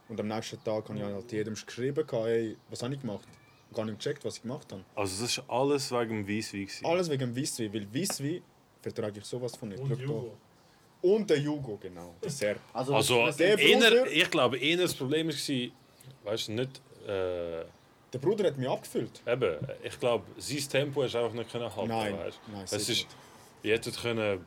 Und 0.09 0.19
am 0.19 0.27
nächsten 0.27 0.61
Tag 0.63 0.87
habe 0.89 0.97
ich 0.97 1.03
halt 1.03 1.31
jedem 1.31 1.53
geschrieben, 1.55 2.05
hey, 2.09 2.57
was 2.69 2.83
habe 2.83 2.93
ich 2.93 3.01
gemacht? 3.01 3.27
Gar 3.73 3.85
nicht 3.85 3.97
gecheckt, 3.99 4.23
was 4.25 4.35
ich 4.35 4.41
gemacht 4.43 4.71
habe. 4.71 4.83
Also 4.95 5.23
das 5.23 5.37
ist 5.37 5.43
alles 5.49 5.91
wegen 5.91 6.25
dem 6.25 6.27
Weisswein. 6.27 6.67
Alles 6.83 7.09
wegen 7.09 7.33
dem 7.33 7.35
Weisswein, 7.35 7.73
weil 7.73 7.87
Weisswein 7.93 8.41
vertrage 8.81 9.19
ich 9.19 9.25
sowas 9.25 9.55
von 9.55 9.69
nicht. 9.69 9.79
Und. 9.81 9.99
Jugo. 9.99 10.37
Und 11.03 11.29
der 11.29 11.37
Jugo, 11.37 11.77
genau, 11.81 12.15
der 12.23 12.29
Serb. 12.31 12.59
Also, 12.71 12.95
Also, 12.95 13.29
der 13.37 13.57
einer, 13.57 14.07
ich 14.07 14.31
glaube, 14.31 14.57
eher 14.57 14.77
das 14.77 14.93
Problem 14.95 15.27
war, 15.27 15.33
weißt 16.31 16.47
du, 16.47 16.51
nicht. 16.53 16.81
Äh, 17.05 17.65
Der 18.13 18.19
Bruder 18.21 18.47
hat 18.47 18.57
mich 18.57 18.69
abgefüllt. 18.69 19.21
eben, 19.27 19.57
ich 19.83 19.99
glaube, 19.99 20.23
sein 20.37 20.59
Tempo 20.69 21.03
hast 21.03 21.13
du 21.13 21.17
einfach 21.19 21.33
nicht 21.33 21.51
können 21.51 21.75
halten. 21.75 21.89
Nein, 21.89 22.17
weißt? 22.17 22.39
nein, 22.51 22.63
Es 22.63 22.87
ist, 22.89 23.07
ihr 23.63 23.73
hättet 23.73 23.97
können, 24.01 24.45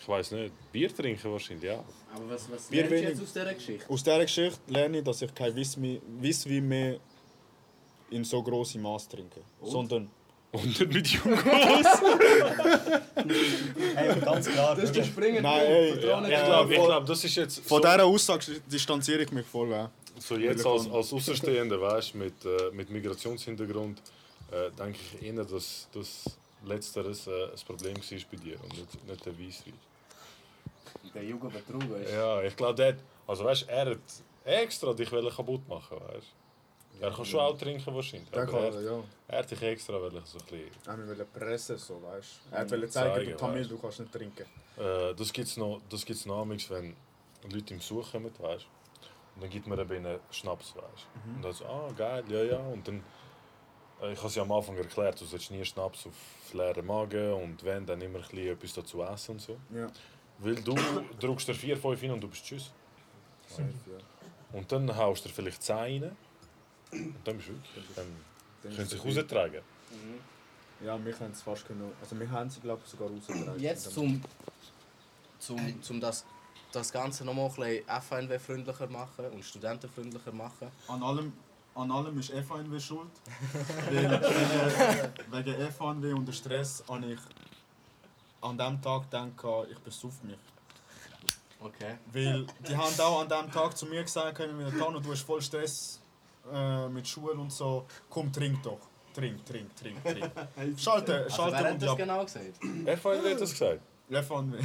ich 0.00 0.08
weiß 0.08 0.30
nicht, 0.30 0.52
Bier 0.70 0.94
trinken 0.94 1.32
wahrscheinlich, 1.32 1.64
ja. 1.64 1.82
aber 2.14 2.30
was, 2.30 2.48
was 2.50 2.70
Wir 2.70 2.88
lernst 2.88 3.04
du 3.04 3.08
jetzt 3.08 3.22
aus 3.22 3.32
dieser 3.32 3.54
Geschichte? 3.54 3.90
Aus 3.92 4.02
dieser 4.04 4.20
Geschichte 4.20 4.60
lerne 4.68 4.98
ich, 4.98 5.04
dass 5.04 5.22
ich 5.22 5.34
kein 5.34 5.56
Weisswein 5.56 6.00
Weisswein 6.20 6.68
mehr 6.68 6.96
in 8.10 8.22
so 8.24 8.40
großem 8.42 8.80
Maß 8.80 9.08
trinke. 9.08 9.40
Sondern 9.62 10.08
Und 10.52 10.66
nicht 10.66 10.92
mit 10.92 11.06
Jugos. 11.06 11.44
Hey, 13.94 14.20
ganz 14.20 14.48
klar. 14.48 14.74
Das 14.74 14.84
ist 14.84 14.96
der 14.96 15.04
springende 15.04 15.42
Nein, 15.42 15.60
ey, 15.60 15.94
ich 15.94 16.00
glaube, 16.00 16.74
ich 16.74 16.84
glaub, 16.84 17.06
das 17.06 17.24
ist 17.24 17.36
jetzt 17.36 17.60
von 17.60 17.82
so, 17.82 17.88
dieser 17.88 18.04
Aussage 18.04 18.60
distanziere 18.66 19.22
ich 19.22 19.30
mich 19.30 19.46
voll. 19.46 19.70
Ja. 19.70 19.90
so 20.18 20.36
jetzt 20.36 20.66
als, 20.66 20.90
als 20.90 21.12
Außenstehender, 21.12 21.80
weißt, 21.80 22.14
mit, 22.16 22.44
äh, 22.44 22.70
mit 22.72 22.90
Migrationshintergrund, 22.90 24.02
äh, 24.50 24.70
denke 24.76 24.98
ich 25.00 25.22
eher, 25.22 25.44
dass 25.44 25.88
das 25.92 26.24
Letzteres 26.64 27.26
äh, 27.28 27.48
das 27.52 27.62
Problem 27.62 27.96
war 27.96 28.18
bei 28.32 28.36
dir 28.36 28.56
und 28.62 28.76
nicht, 28.76 29.06
nicht 29.08 29.26
der 29.26 29.38
Weisswein. 29.38 29.74
Der 31.14 31.24
Jugendbetrug, 31.24 31.82
weißt 31.90 32.10
du? 32.10 32.14
Ja, 32.14 32.42
ich 32.42 32.56
glaube, 32.56 32.96
also 33.26 33.44
weißt, 33.44 33.68
er 33.68 33.90
hat 33.90 33.98
extra 34.44 34.92
dich 34.92 35.10
kaputt 35.10 35.68
machen, 35.68 35.96
weißt. 36.00 36.39
Er 37.00 37.10
kann 37.10 37.24
schon 37.24 37.40
auch 37.40 37.56
trinken 37.56 37.94
wahrscheinlich. 37.94 38.32
Aber 38.32 38.46
kann, 38.46 38.74
er, 38.74 38.82
ja. 38.82 39.02
er 39.28 39.38
hat 39.38 39.50
dich 39.50 39.62
extra 39.62 39.94
wollen 39.94 40.22
so 40.24 40.38
ein 40.38 40.44
bisschen. 40.44 40.70
Er 40.86 41.08
wollte 41.08 41.24
pressen, 41.24 41.78
so, 41.78 42.02
weißt 42.02 42.28
du. 42.50 42.56
Er 42.56 42.70
wollte 42.70 42.88
zeigen, 42.88 43.14
Zeigen, 43.14 43.30
du 43.30 43.36
Tamil, 43.36 43.60
weißt. 43.60 43.70
du 43.70 43.78
kannst 43.78 44.00
nicht 44.00 44.12
trinken. 44.12 44.46
Äh, 44.76 45.14
das 45.14 45.32
gibt 45.32 45.48
es 45.48 45.56
noch, 45.56 45.80
das 45.88 46.04
gibt's 46.04 46.26
noch 46.26 46.46
wenn 46.46 46.94
Leute 47.50 47.72
im 47.72 47.78
Besuch 47.78 48.12
kommen, 48.12 48.30
weißt 48.38 48.66
Und 49.34 49.42
dann 49.42 49.50
gibt 49.50 49.66
man 49.66 49.78
eben 49.78 49.96
ihnen 49.96 50.20
Schnaps, 50.30 50.74
weißt 50.76 51.06
Und 51.36 51.42
dann 51.42 51.52
so, 51.54 51.64
ah, 51.64 51.88
geil, 51.96 52.24
ja, 52.28 52.42
ja. 52.42 52.58
Und 52.58 52.86
dann, 52.86 53.02
äh, 54.02 54.12
ich 54.12 54.18
habe 54.18 54.28
es 54.28 54.34
ja 54.34 54.42
am 54.42 54.52
Anfang 54.52 54.76
erklärt, 54.76 55.18
du 55.18 55.24
sollst 55.24 55.50
nie 55.50 55.64
Schnaps 55.64 56.06
auf 56.06 56.52
leeren 56.52 56.84
Magen 56.84 57.32
und 57.32 57.64
wenn, 57.64 57.86
dann 57.86 58.02
immer 58.02 58.18
ein 58.18 58.24
bisschen 58.24 58.48
etwas 58.48 58.74
dazu 58.74 59.02
essen 59.02 59.32
und 59.32 59.40
so. 59.40 59.56
Ja. 59.74 59.90
Weil 60.38 60.56
du 60.56 60.74
drückst 61.18 61.48
dir 61.48 61.54
4, 61.54 61.76
5 61.78 62.00
hin 62.00 62.10
und 62.10 62.20
du 62.20 62.28
bist 62.28 62.44
tschüss. 62.44 62.70
Safe, 63.46 63.62
ja. 63.62 63.98
Und 64.52 64.70
dann 64.70 64.94
haust 64.94 65.24
du 65.24 65.30
vielleicht 65.30 65.62
10 65.62 65.76
rein. 65.76 66.16
Und 66.92 67.14
dann 67.24 67.36
bist 67.36 67.48
du 67.48 67.52
wirklich. 67.52 67.96
Dann 67.96 68.06
Dann 68.62 68.72
können 68.72 68.82
ist 68.82 68.90
sie 68.90 68.96
es 68.96 69.02
sich 69.02 69.16
raustragen. 69.16 69.62
Ja, 70.84 71.04
wir 71.04 71.18
haben 71.18 71.32
es 71.32 71.42
fast 71.42 71.68
genug. 71.68 71.92
Also 72.00 72.18
wir 72.18 72.30
haben 72.30 72.48
sie, 72.48 72.60
glaube 72.60 72.80
ich, 72.84 72.90
sogar 72.90 73.08
rausgetragen. 73.08 73.60
Jetzt 73.60 73.92
zum, 73.92 74.22
zum, 75.38 75.82
zum 75.82 76.00
das, 76.00 76.24
das 76.72 76.90
Ganze 76.90 77.24
noch 77.24 77.34
mal 77.34 77.46
ein 77.46 77.54
bisschen 77.54 77.88
FNW-freundlicher 77.88 78.86
machen 78.88 79.26
und 79.26 79.44
studentenfreundlicher 79.44 80.32
machen. 80.32 80.68
An 80.88 81.02
allem, 81.02 81.32
an 81.74 81.90
allem 81.90 82.18
ist 82.18 82.30
FNW 82.30 82.80
schuld. 82.80 83.10
Weil 83.90 84.20
wegen, 85.30 85.54
wegen 85.56 85.70
FNW 85.70 86.12
und 86.14 86.26
dem 86.26 86.32
Stress 86.32 86.82
habe 86.88 87.12
ich 87.12 87.20
an 88.40 88.56
dem 88.56 88.80
Tag 88.80 89.10
gedacht, 89.10 89.68
ich 89.70 89.78
besuff 89.80 90.22
mich. 90.22 90.38
Okay. 91.60 91.98
Weil 92.12 92.46
die 92.66 92.74
haben 92.74 92.98
auch 93.00 93.20
an 93.20 93.28
dem 93.28 93.52
Tag 93.52 93.76
zu 93.76 93.84
mir 93.84 94.02
gesagt, 94.02 94.36
können 94.36 94.58
wir 94.58 94.78
Tano, 94.78 94.98
du 94.98 95.12
hast 95.12 95.22
voll 95.22 95.42
Stress 95.42 95.99
äh, 96.52 96.88
mit 96.88 97.06
Schule 97.06 97.34
und 97.34 97.52
so. 97.52 97.86
Komm, 98.08 98.32
trink 98.32 98.62
doch. 98.62 98.78
Trink, 99.14 99.44
trink, 99.44 99.74
trink, 99.76 100.02
trink. 100.04 100.30
Schalte, 100.78 101.24
Also 101.24 101.36
schalte 101.36 101.64
wer 101.64 101.72
hat 101.72 101.82
das 101.82 101.96
genau 101.96 102.24
gesagt? 102.24 102.56
FVN 102.58 103.30
hat 103.32 103.40
das 103.40 103.50
gesagt. 103.50 103.80
FNW. 104.08 104.58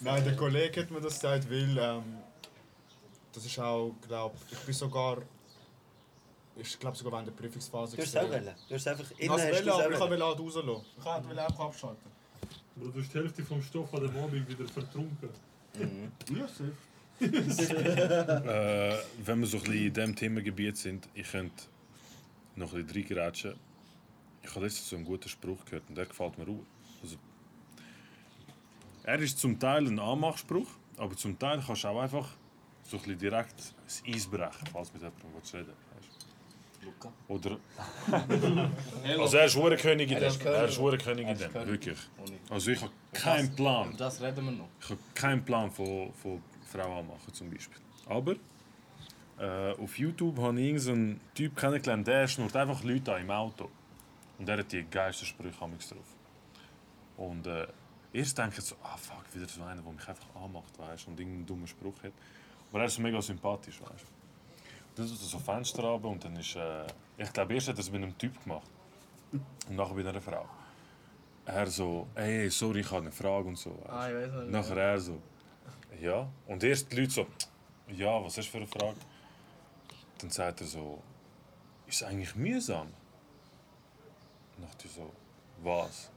Nein, 0.00 0.24
der 0.24 0.36
Kollege 0.36 0.82
hat 0.82 0.90
mir 0.90 1.00
das 1.00 1.14
gesagt, 1.14 1.48
weil 1.50 1.78
ähm, 1.78 2.02
das 3.32 3.44
ist 3.46 3.58
auch, 3.58 3.94
glaube 4.06 4.36
ich, 4.50 4.58
bin 4.58 4.74
sogar, 4.74 5.18
ich 6.56 6.78
glaube 6.78 6.96
sogar 6.96 7.12
während 7.12 7.28
der 7.28 7.32
Prüfungsphase. 7.32 7.96
Du 7.96 8.02
hast 8.02 8.08
es 8.08 8.16
auch 8.16 8.28
wollen. 8.28 8.44
Du 8.44 8.50
hast 8.74 8.80
es 8.82 8.86
einfach 8.86 9.10
Ich 9.12 9.20
innen 9.20 9.32
hast 9.32 9.42
es, 9.44 9.62
du 9.64 9.72
aber 9.72 9.84
auch 9.84 9.90
ich 9.90 10.00
wollte 10.00 10.24
halt 10.24 10.38
rauslassen. 10.40 10.84
Ich 10.98 11.04
wollte 11.04 11.42
einfach 11.42 11.60
abschalten. 11.60 12.10
Bro, 12.76 12.88
du 12.88 13.00
hast 13.00 13.14
die 13.14 13.18
Hälfte 13.18 13.42
vom 13.44 13.62
Stoff 13.62 13.94
an 13.94 14.00
dem 14.02 14.16
Abend 14.16 14.48
wieder 14.48 14.68
vertrunken. 14.68 15.30
Ja, 16.30 16.46
safe. 16.48 16.72
Äh, 17.20 18.96
wenn 19.24 19.40
wir 19.40 19.46
so 19.46 19.58
ein 19.58 19.62
bisschen 19.62 19.86
in 19.86 19.92
diesem 19.92 20.16
Themengebiet 20.16 20.76
sind, 20.76 21.08
ich 21.14 21.30
könnte 21.30 21.64
noch 22.56 22.72
ein 22.74 22.84
bisschen 22.86 23.18
reingrätschen. 23.18 23.54
Ich 24.42 24.50
habe 24.50 24.64
letztens 24.64 24.90
so 24.90 24.96
einen 24.96 25.04
guten 25.04 25.28
Spruch 25.28 25.64
gehört 25.64 25.84
und 25.88 25.96
der 25.96 26.06
gefällt 26.06 26.36
mir 26.38 26.44
auch. 26.44 26.64
Also, 27.02 27.16
er 29.04 29.18
ist 29.20 29.38
zum 29.38 29.58
Teil 29.58 29.86
ein 29.86 29.98
Anmachspruch, 29.98 30.68
aber 30.96 31.16
zum 31.16 31.38
Teil 31.38 31.62
kannst 31.64 31.84
du 31.84 31.88
auch 31.88 32.00
einfach 32.00 32.28
so 32.82 32.96
ein 32.96 33.02
bisschen 33.02 33.18
direkt 33.18 33.54
das 33.84 34.02
Eis 34.06 34.26
brechen, 34.26 34.66
falls 34.72 34.88
du 34.88 34.94
mit 34.94 35.02
jemandem 35.02 35.34
willst 35.34 35.54
reden 35.54 35.72
Luca. 36.84 37.12
Oder. 37.28 37.58
Also, 39.18 39.36
er 39.38 39.46
ist 39.46 39.56
hure 39.56 39.76
König 39.76 40.10
in 40.10 40.18
dem. 40.18 40.32
Er 40.44 40.64
ist 40.66 40.78
hure 40.78 40.98
König 40.98 41.26
in 41.26 41.38
dem, 41.38 41.54
wirklich. 41.54 41.98
Also, 42.50 42.70
ich 42.70 42.80
habe 42.80 42.92
keinen 43.12 43.54
Plan. 43.54 43.94
Das 43.96 44.20
reden 44.20 44.44
wir 44.44 44.52
noch. 44.52 44.68
Ich 44.80 44.90
habe 44.90 45.00
keinen 45.14 45.44
Plan 45.44 45.70
von, 45.70 46.12
von 46.12 46.42
Frauen 46.74 46.98
anmachen 46.98 47.32
zum 47.32 47.50
Beispiel. 47.50 47.80
Aber 48.06 48.34
äh, 49.38 49.72
auf 49.72 49.98
YouTube 49.98 50.38
habe 50.38 50.60
ich 50.60 50.68
irgendeinen 50.68 51.20
Typ 51.34 51.56
kennengelernt, 51.56 52.06
der 52.06 52.26
schnurrt 52.28 52.56
einfach 52.56 52.82
Leute 52.82 53.14
an 53.14 53.22
im 53.22 53.30
Auto. 53.30 53.70
Und 54.38 54.48
er 54.48 54.58
hat 54.58 54.72
die 54.72 54.84
geilsten 54.84 55.26
Sprüche 55.26 55.62
amigs 55.62 55.88
drauf. 55.88 56.06
Und 57.16 57.46
äh, 57.46 57.66
erst 58.12 58.36
denke 58.36 58.56
ich 58.58 58.64
so, 58.64 58.76
ah 58.82 58.96
fuck, 58.96 59.24
wieder 59.32 59.46
so 59.46 59.62
einer, 59.62 59.80
der 59.80 59.92
mich 59.92 60.08
einfach 60.08 60.34
anmacht, 60.34 60.78
weißt, 60.78 61.08
und 61.08 61.18
irgendeinen 61.18 61.46
dummen 61.46 61.66
Spruch 61.66 62.02
hat. 62.02 62.12
Aber 62.70 62.80
er 62.80 62.86
ist 62.86 62.94
so 62.94 63.02
mega 63.02 63.22
sympathisch, 63.22 63.80
weißt. 63.80 64.06
Dann 64.96 65.06
tut 65.06 65.20
er 65.20 65.26
so 65.26 65.38
Fenster 65.38 65.82
runter 65.82 66.08
und 66.08 66.24
dann 66.24 66.36
ist, 66.36 66.56
äh, 66.56 66.86
ich 67.18 67.32
glaube 67.32 67.54
erst 67.54 67.68
hat 67.68 67.76
er 67.76 67.80
es 67.80 67.90
mit 67.90 68.02
einem 68.02 68.16
Typ 68.18 68.42
gemacht. 68.42 68.68
Und 69.32 69.76
nachher 69.76 69.94
mit 69.94 70.06
einer 70.06 70.20
Frau. 70.20 70.48
Er 71.46 71.66
so, 71.66 72.06
ey, 72.14 72.48
sorry, 72.50 72.80
ich 72.80 72.90
habe 72.90 73.02
eine 73.02 73.12
Frage 73.12 73.48
und 73.48 73.58
so. 73.58 73.70
Weißt. 73.70 73.90
Ah, 73.90 74.08
ich 74.08 74.14
weiß 74.14 74.32
nicht. 74.32 74.50
Nachher 74.50 74.76
er 74.76 74.98
so, 74.98 75.20
ja. 76.00 76.28
Und 76.46 76.62
erst 76.64 76.90
die 76.90 76.96
Leute 76.96 77.10
so, 77.10 77.26
ja, 77.88 78.22
was 78.22 78.34
du 78.34 78.42
für 78.42 78.58
eine 78.58 78.66
Frage? 78.66 78.96
Dann 80.18 80.30
sagt 80.30 80.60
er 80.60 80.66
so, 80.66 81.02
ist 81.86 82.02
es 82.02 82.02
eigentlich 82.02 82.34
mühsam? 82.34 82.88
Und 84.56 84.64
dachte 84.64 84.86
ich 84.86 84.92
so, 84.92 85.10
was? 85.62 86.10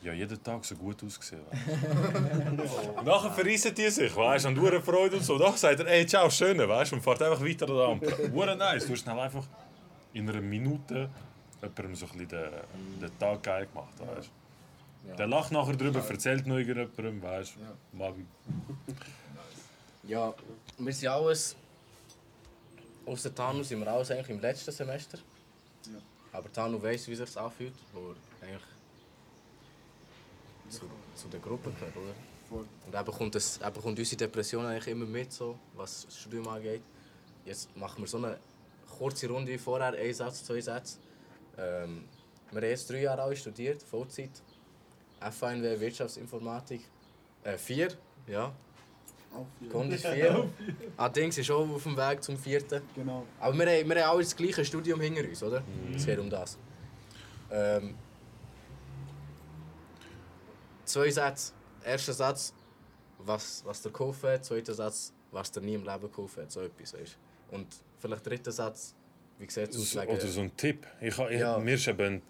Ja, 0.00 0.12
jeden 0.12 0.40
Tag 0.42 0.64
so 0.64 0.76
gut 0.76 1.02
ausgesehen. 1.02 1.42
Nachher 3.04 3.32
verreissen 3.32 3.74
die 3.74 3.90
sich, 3.90 4.14
weißt 4.14 4.44
du, 4.44 4.48
und 4.50 4.60
hure 4.60 4.80
Freude 4.80 5.16
und 5.16 5.24
so. 5.24 5.36
Nachher 5.36 5.56
sagt 5.56 5.80
er, 5.80 5.86
ey, 5.86 6.06
ciao, 6.06 6.30
schöne, 6.30 6.68
weißt 6.68 6.92
du, 6.92 6.96
und 6.96 7.02
fährt 7.02 7.20
einfach 7.22 7.44
weiter 7.44 7.68
an 7.68 8.00
der 8.00 8.12
Ampel. 8.12 8.56
Nice, 8.56 8.86
du 8.86 8.92
hast 8.92 9.02
schnell 9.02 9.18
einfach 9.18 9.44
in 10.12 10.28
einer 10.28 10.40
Minute 10.40 11.10
jemandem 11.60 11.94
so 11.96 12.06
ein 12.06 12.12
bisschen 12.12 12.28
den, 12.28 13.00
den 13.00 13.18
Tag 13.18 13.42
geil 13.42 13.66
gemacht, 13.66 13.94
weißt 13.98 14.28
du. 14.28 14.47
Der 15.16 15.26
lacht 15.26 15.52
nachher 15.52 15.76
drüber, 15.76 16.00
erzählt 16.00 16.46
noch 16.46 16.56
irgendjemandem, 16.56 17.22
weißt 17.22 17.56
du. 17.56 17.96
Mag 17.96 18.14
ich. 18.18 20.10
Ja, 20.10 20.34
wir 20.78 20.92
sind 20.92 21.08
alles. 21.08 21.56
Außer 23.06 23.34
Tanu 23.34 23.62
sind 23.62 23.80
wir 23.80 23.88
alles 23.88 24.10
eigentlich 24.10 24.28
im 24.30 24.40
letzten 24.40 24.70
Semester. 24.70 25.18
Aber 26.32 26.52
Tanu 26.52 26.82
weiss, 26.82 27.08
wie 27.08 27.14
sich 27.14 27.36
anfühlt, 27.36 27.74
wo 27.92 28.10
er 28.10 28.48
eigentlich 28.48 28.62
zu, 30.68 30.82
zu 31.14 31.28
der 31.28 31.40
Gruppe 31.40 31.70
gehört, 31.70 31.96
oder? 31.96 32.14
Voll. 32.48 32.66
Und 32.86 32.94
er 32.94 33.04
bekommt, 33.04 33.34
das, 33.34 33.58
er 33.58 33.70
bekommt 33.70 33.98
unsere 33.98 34.16
Depression 34.16 34.64
eigentlich 34.64 34.88
immer 34.88 35.06
mit, 35.06 35.32
so, 35.32 35.58
was 35.74 36.06
das 36.06 36.18
Studium 36.18 36.48
angeht. 36.48 36.82
Jetzt 37.44 37.74
machen 37.76 38.02
wir 38.02 38.08
so 38.08 38.18
eine 38.18 38.38
kurze 38.98 39.28
Runde 39.28 39.52
wie 39.52 39.58
vorher, 39.58 39.92
ein 39.92 40.14
Satz, 40.14 40.44
zwei 40.44 40.60
Sätze. 40.60 40.98
Ähm, 41.56 42.04
wir 42.50 42.60
haben 42.60 42.68
jetzt 42.68 42.90
drei 42.90 43.02
Jahre 43.02 43.22
alle 43.22 43.36
studiert, 43.36 43.82
Vollzeit. 43.82 44.30
FNW 45.20 45.80
Wirtschaftsinformatik. 45.80 46.82
Äh, 47.44 47.56
vier, 47.58 47.88
ja. 48.26 48.52
Ist 49.90 50.06
vier. 50.06 50.50
Ah, 50.96 51.08
Dings 51.08 51.36
ist 51.38 51.50
auch 51.50 51.68
auf 51.68 51.82
dem 51.82 51.96
Weg 51.96 52.22
zum 52.22 52.36
vierten. 52.36 52.82
Genau. 52.94 53.26
Aber 53.38 53.56
wir 53.58 53.66
haben, 53.66 53.88
wir 53.88 54.02
haben 54.02 54.10
alle 54.10 54.22
das 54.22 54.34
gleiche 54.34 54.64
Studium 54.64 55.00
hinter 55.00 55.28
uns, 55.28 55.42
oder? 55.42 55.62
Es 55.94 56.06
geht 56.06 56.18
um 56.18 56.30
das. 56.30 56.58
Ähm, 57.50 57.94
zwei 60.84 61.10
Sätze. 61.10 61.52
Erster 61.84 62.12
Satz, 62.12 62.52
was, 63.18 63.62
was 63.64 63.82
der 63.82 63.92
gekauft 63.92 64.24
hat. 64.24 64.44
Zweiter 64.44 64.74
Satz, 64.74 65.12
was 65.30 65.50
der 65.52 65.62
nie 65.62 65.74
im 65.74 65.84
Leben 65.84 66.00
gekauft 66.00 66.38
hat. 66.38 66.50
So 66.50 66.62
etwas, 66.62 66.94
weißt. 66.94 67.18
Und 67.50 67.66
vielleicht 67.98 68.26
dritter 68.26 68.52
Satz, 68.52 68.94
wie 69.38 69.48
sieht 69.48 69.70
es 69.70 69.96
aus? 69.96 70.06
Oder 70.06 70.26
so 70.26 70.40
ein 70.40 70.56
Tipp. 70.56 70.86
Ich, 71.00 71.18
ich, 71.18 71.40
Ja. 71.40 71.58
Mir 71.58 71.74
ist 71.74 71.86
eben, 71.86 72.22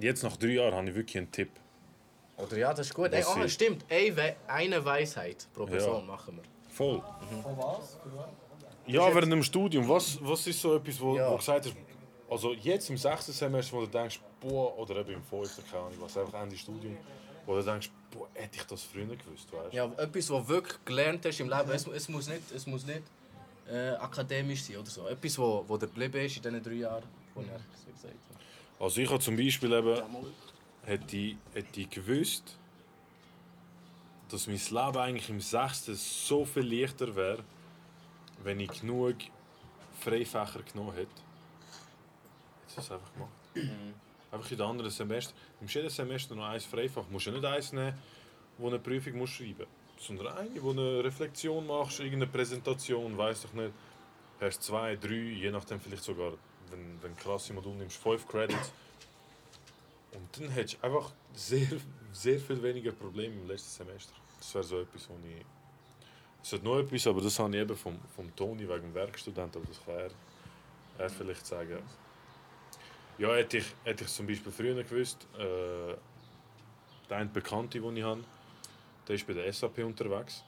jetzt 0.00 0.22
nach 0.22 0.36
drei 0.36 0.48
Jahren 0.52 0.74
habe 0.74 0.88
ich 0.88 0.94
wirklich 0.94 1.18
einen 1.18 1.30
Tipp. 1.30 1.50
Oder 2.38 2.56
ja, 2.58 2.74
das 2.74 2.86
ist 2.88 2.94
gut. 2.94 3.12
Ey, 3.12 3.22
sie- 3.22 3.48
stimmt. 3.48 3.84
Eine, 3.90 4.16
We- 4.16 4.36
eine 4.46 4.84
Weisheit 4.84 5.46
pro 5.54 5.66
Person 5.66 6.06
machen 6.06 6.36
wir. 6.36 6.42
Voll. 6.72 7.02
Von 7.42 7.56
was? 7.58 7.96
Ja, 8.86 9.12
während 9.14 9.32
dem 9.32 9.42
Studium, 9.42 9.88
was, 9.88 10.18
was 10.22 10.46
ist 10.46 10.60
so 10.60 10.76
etwas, 10.76 11.00
wo, 11.00 11.16
Ja. 11.16 11.26
wo 11.26 11.32
du 11.32 11.36
gesagt 11.38 11.66
hast, 11.66 11.74
also 12.30 12.52
jetzt 12.52 12.88
im 12.90 12.96
sechsten 12.98 13.32
Semester, 13.32 13.76
wo 13.76 13.80
du 13.80 13.86
denkst, 13.86 14.20
boah, 14.40 14.76
oder 14.78 14.96
eben 14.96 15.14
im 15.14 15.22
fünften, 15.22 15.64
keine 15.70 15.84
Ahnung, 15.84 15.96
was, 16.00 16.16
einfach 16.16 16.42
Ende 16.42 16.56
Studium, 16.56 16.96
wo 17.46 17.56
du 17.56 17.62
denkst, 17.62 17.90
boah, 18.10 18.28
hätte 18.34 18.56
ich 18.58 18.62
das 18.64 18.82
früher 18.82 19.06
gewusst, 19.06 19.50
weißt 19.52 19.72
du? 19.72 19.76
Ja, 19.76 19.84
etwas, 19.96 20.30
was 20.30 20.42
du 20.42 20.48
wirklich 20.48 20.84
gelernt 20.84 21.24
hast 21.24 21.40
im 21.40 21.48
Leben. 21.48 21.70
Es, 21.70 21.86
es 21.86 22.08
muss 22.08 22.28
nicht, 22.28 22.42
es 22.54 22.66
muss 22.66 22.84
nicht 22.86 23.02
äh, 23.68 23.90
akademisch 23.96 24.62
sein 24.64 24.76
oder 24.76 24.90
so. 24.90 25.08
Etwas, 25.08 25.36
wo, 25.38 25.64
wo 25.66 25.76
dir 25.76 25.86
geblieben 25.86 26.18
ist 26.24 26.36
in 26.36 26.42
diesen 26.42 26.62
drei 26.62 26.72
Jahren, 26.74 27.02
wo 27.34 27.40
er 27.40 27.46
so 27.46 27.90
gesagt 27.92 28.14
hat. 28.14 28.40
Also 28.78 29.00
ich 29.00 29.08
habe 29.10 29.18
zum 29.20 29.36
Beispiel 29.36 29.72
eben, 29.72 30.02
hätte 30.86 31.16
ich, 31.16 31.36
hätte 31.52 31.80
ich 31.80 31.90
gewusst, 31.90 32.58
dass 34.28 34.46
mein 34.46 34.56
Leben 34.56 34.98
eigentlich 34.98 35.28
im 35.28 35.40
sechsten 35.40 35.94
so 35.94 36.44
viel 36.44 36.62
leichter 36.62 37.14
wäre, 37.14 37.44
wenn 38.42 38.60
ich 38.60 38.80
genug 38.80 39.16
Freifächer 40.00 40.62
genommen 40.62 40.94
hätte. 40.94 41.08
Hätte 41.08 42.68
ich 42.68 42.74
das 42.76 42.90
einfach 42.90 43.12
gemacht. 43.12 43.32
Einfach 44.30 44.50
in 44.50 44.56
den 44.56 44.66
anderen 44.66 44.90
Semester. 44.90 45.34
Im 45.60 45.66
jeden 45.68 45.90
Semester 45.90 46.34
noch 46.34 46.44
ein 46.44 46.60
Freifach. 46.60 47.04
Du 47.04 47.12
musst 47.12 47.26
ja 47.26 47.32
nicht 47.32 47.44
eins 47.44 47.72
nehmen, 47.72 47.96
wo 48.58 48.68
eine 48.68 48.78
Prüfung 48.78 49.18
musst 49.18 49.34
schreiben 49.34 49.66
musst, 49.94 50.06
sondern 50.06 50.36
eine, 50.36 50.62
wo 50.62 50.70
eine 50.70 51.02
Reflexion 51.04 51.66
machst, 51.66 52.00
irgendeine 52.00 52.26
Präsentation, 52.26 53.16
weiß 53.16 53.44
ich 53.44 53.52
nicht. 53.52 53.72
Hast 54.40 54.62
zwei, 54.62 54.96
drei, 54.96 55.14
je 55.14 55.50
nachdem 55.50 55.80
vielleicht 55.80 56.04
sogar, 56.04 56.32
wenn, 56.70 57.02
wenn 57.02 57.14
du 57.14 57.22
klasse 57.22 57.54
Modul 57.54 57.74
nimmst, 57.76 57.96
fünf 57.96 58.26
Credits. 58.28 58.72
Und 60.16 60.40
dann 60.40 60.48
hättest 60.50 60.82
du 60.82 60.86
einfach 60.86 61.12
sehr, 61.34 61.68
sehr 62.12 62.40
viel 62.40 62.62
weniger 62.62 62.92
Probleme 62.92 63.34
im 63.34 63.46
letzten 63.46 63.84
Semester. 63.84 64.14
Das 64.38 64.54
wäre 64.54 64.64
so 64.64 64.80
etwas, 64.80 65.08
wo 65.10 65.14
ich... 65.28 65.44
Es 66.42 66.52
hat 66.52 66.62
noch 66.62 66.78
etwas, 66.78 67.06
aber 67.06 67.20
das 67.20 67.38
habe 67.38 67.54
ich 67.54 67.62
eben 67.62 67.76
vom, 67.76 67.98
vom 68.14 68.34
Toni 68.34 68.68
wegen 68.68 68.82
dem 68.82 68.94
Werkstudent, 68.94 69.56
aber 69.56 69.66
das 69.66 69.84
kann 69.84 69.94
er, 69.94 70.10
er 70.98 71.10
vielleicht 71.10 71.44
sagen. 71.44 71.82
Ja, 73.18 73.34
hätte 73.34 73.58
ich, 73.58 73.66
hätte 73.84 74.04
ich 74.04 74.10
zum 74.10 74.26
Beispiel 74.26 74.52
früher 74.52 74.82
gewusst, 74.82 75.26
äh, 75.34 75.94
der 77.08 77.16
eine 77.16 77.30
Bekannte, 77.30 77.80
den 77.80 77.96
ich 77.96 78.04
habe, 78.04 78.24
der 79.06 79.16
ist 79.16 79.26
bei 79.26 79.32
der 79.32 79.52
SAP 79.52 79.78
unterwegs. 79.78 80.44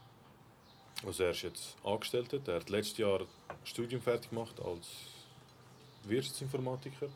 Also 1.05 1.25
er 1.25 1.31
ist 1.31 1.43
jetzt 1.43 1.77
Angestellter, 1.85 2.39
der 2.39 2.57
hat 2.57 2.71
letztes 2.71 2.99
Jahr 2.99 3.21
Studium 3.65 4.01
fertig 4.01 4.31
gemacht 4.31 4.59
als 4.61 4.89
Wirtschaftsinformatiker. 6.05 7.09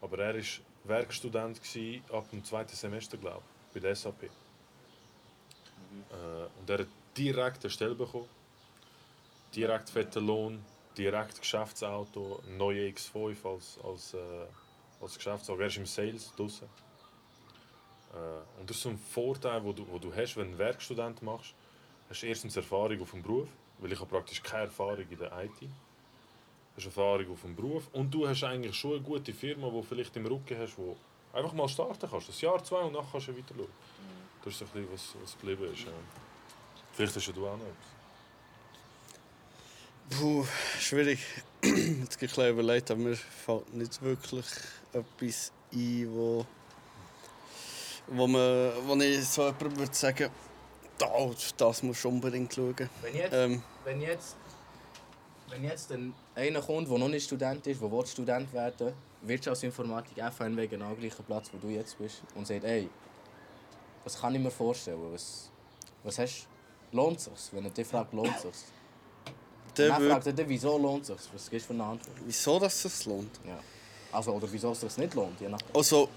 Aber 0.00 0.18
er 0.18 0.34
war 0.34 0.42
Werkstudent 0.84 1.62
gewesen, 1.62 2.04
ab 2.12 2.28
dem 2.30 2.44
zweiten 2.44 2.74
Semester, 2.74 3.16
glaube 3.16 3.42
ich, 3.68 3.74
bei 3.74 3.80
der 3.80 3.94
SAP. 3.94 4.24
Äh, 4.24 4.28
und 6.60 6.70
er 6.70 6.78
hat 6.78 6.88
direkt 7.16 7.64
eine 7.64 7.70
Stelle 7.70 7.94
bekommen. 7.94 8.28
Direkt 9.54 9.90
fetten 9.90 10.26
Lohn, 10.26 10.64
direkt 10.96 11.40
Geschäftsauto, 11.40 12.42
neue 12.56 12.88
X5 12.88 13.36
als, 13.46 13.78
als, 13.84 14.14
äh, 14.14 14.46
als 15.00 15.16
Geschäftsauto. 15.16 15.60
Er 15.60 15.66
ist 15.66 15.76
im 15.76 15.86
Sales 15.86 16.32
draussen. 16.36 16.68
Äh, 18.12 18.60
und 18.60 18.68
das 18.68 18.76
ist 18.76 18.82
so 18.82 18.88
ein 18.90 18.98
Vorteil, 18.98 19.60
den 19.60 19.74
du, 19.74 19.88
wo 19.88 19.98
du 19.98 20.14
hast, 20.14 20.36
wenn 20.36 20.44
du 20.44 20.50
einen 20.50 20.58
Werkstudent 20.58 21.22
machst. 21.22 21.54
Hast 22.08 22.22
du 22.22 22.26
erstens 22.26 22.56
Erfahrung 22.56 23.00
auf 23.00 23.10
dem 23.10 23.22
Beruf, 23.22 23.48
weil 23.78 23.92
ich 23.92 24.00
habe 24.00 24.10
praktisch 24.10 24.42
keine 24.42 24.64
Erfahrung 24.64 25.06
in 25.08 25.18
der 25.18 25.32
IT. 25.44 25.70
Hast 26.76 26.86
Erfahrung 26.86 27.30
auf 27.32 27.42
dem 27.42 27.54
Beruf 27.54 27.88
und 27.92 28.12
du 28.12 28.26
hast 28.26 28.44
eigentlich 28.44 28.74
schon 28.74 28.92
eine 28.92 29.00
gute 29.02 29.32
Firma, 29.32 29.68
die 29.70 29.82
vielleicht 29.82 30.16
im 30.16 30.26
Rücken 30.26 30.58
hast, 30.58 30.76
wo 30.78 30.96
einfach 31.32 31.52
mal 31.52 31.68
starten 31.68 32.08
kannst. 32.10 32.28
Ein 32.28 32.34
Jahr, 32.40 32.62
zwei 32.64 32.80
und 32.80 32.92
nachher 32.92 33.08
kannst 33.12 33.28
du 33.28 33.36
weiter 33.36 33.54
schauen. 33.56 33.68
Das 34.44 34.52
ist 34.52 34.58
so 34.58 34.64
ein 34.64 34.70
bisschen, 34.72 34.92
was, 34.92 35.14
was 35.22 35.38
geblieben 35.38 35.72
ist. 35.72 35.84
Ja. 35.84 35.92
Vielleicht 36.92 37.16
hast 37.16 37.26
ja 37.26 37.32
du 37.32 37.46
auch 37.46 37.56
noch 37.56 37.64
etwas. 37.64 38.02
Puh, 40.18 40.44
schwierig. 40.78 41.18
Jetzt 41.62 42.16
habe 42.16 42.26
ich 42.26 42.38
ein 42.38 42.50
überlegt, 42.50 42.90
aber 42.90 43.00
mir 43.00 43.16
fällt 43.16 43.72
nicht 43.72 44.02
wirklich 44.02 44.46
etwas 44.92 45.52
ein, 45.72 46.08
wo, 46.10 46.44
wo, 48.08 48.26
man, 48.26 48.72
wo 48.86 48.94
ich 48.96 49.24
so 49.26 49.46
jemandem 49.46 49.78
würde 49.78 49.94
sagen, 49.94 50.30
da, 50.98 51.30
das 51.56 51.82
musst 51.82 52.04
du 52.04 52.08
unbedingt 52.08 52.52
schauen. 52.52 52.90
Wenn 53.00 53.14
jetzt, 53.14 53.32
Ähm, 53.32 53.62
wenn 53.84 54.00
jetzt, 54.00 54.36
wenn 55.52 55.64
jetzt 55.64 55.92
ein, 55.92 56.14
einer 56.34 56.62
kommt, 56.62 56.90
der 56.90 56.98
noch 56.98 57.08
nicht 57.08 57.24
Student 57.24 57.66
ist, 57.66 57.80
der 57.80 57.92
will 57.92 58.06
Student 58.06 58.52
werden 58.52 58.92
Wirtschaftsinformatik, 59.20 60.16
FNW, 60.18 60.66
genau 60.66 60.94
gleichen 60.94 61.24
Platz, 61.24 61.50
wo 61.52 61.58
du 61.58 61.68
jetzt 61.68 61.96
bist, 61.98 62.22
und 62.34 62.46
sagt, 62.46 62.64
ey, 62.64 62.88
was 64.02 64.18
kann 64.18 64.34
ich 64.34 64.40
mir 64.40 64.50
vorstellen? 64.50 64.98
Was, 65.12 65.50
was 66.02 66.18
hast 66.18 66.48
Lohnt 66.92 67.18
es 67.18 67.24
sich? 67.24 67.52
Wenn 67.52 67.64
er 67.64 67.70
dich 67.70 67.86
fragt, 67.86 68.12
lohnt 68.12 68.34
es 68.36 68.42
sich? 68.42 68.52
der 69.76 69.88
Dann 69.88 70.08
fragt 70.08 70.26
er 70.26 70.32
dich, 70.34 70.48
wieso 70.48 70.76
lohnt 70.76 71.02
es 71.02 71.08
sich? 71.08 71.32
Was 71.32 71.48
gibst 71.48 71.70
du 71.70 71.74
für 71.74 71.80
eine 71.80 71.90
Antwort? 71.92 72.16
wieso 72.26 72.58
dass 72.58 72.84
es 72.84 72.98
sich 72.98 73.06
lohnt? 73.06 73.40
Ja. 73.46 73.58
Also, 74.12 74.32
oder 74.32 74.46
wieso 74.50 74.72
es 74.72 74.80
sich 74.80 74.96
nicht 74.98 75.14
lohnt, 75.14 75.40
je 75.40 75.48
nach... 75.48 75.58
Also, 75.74 76.08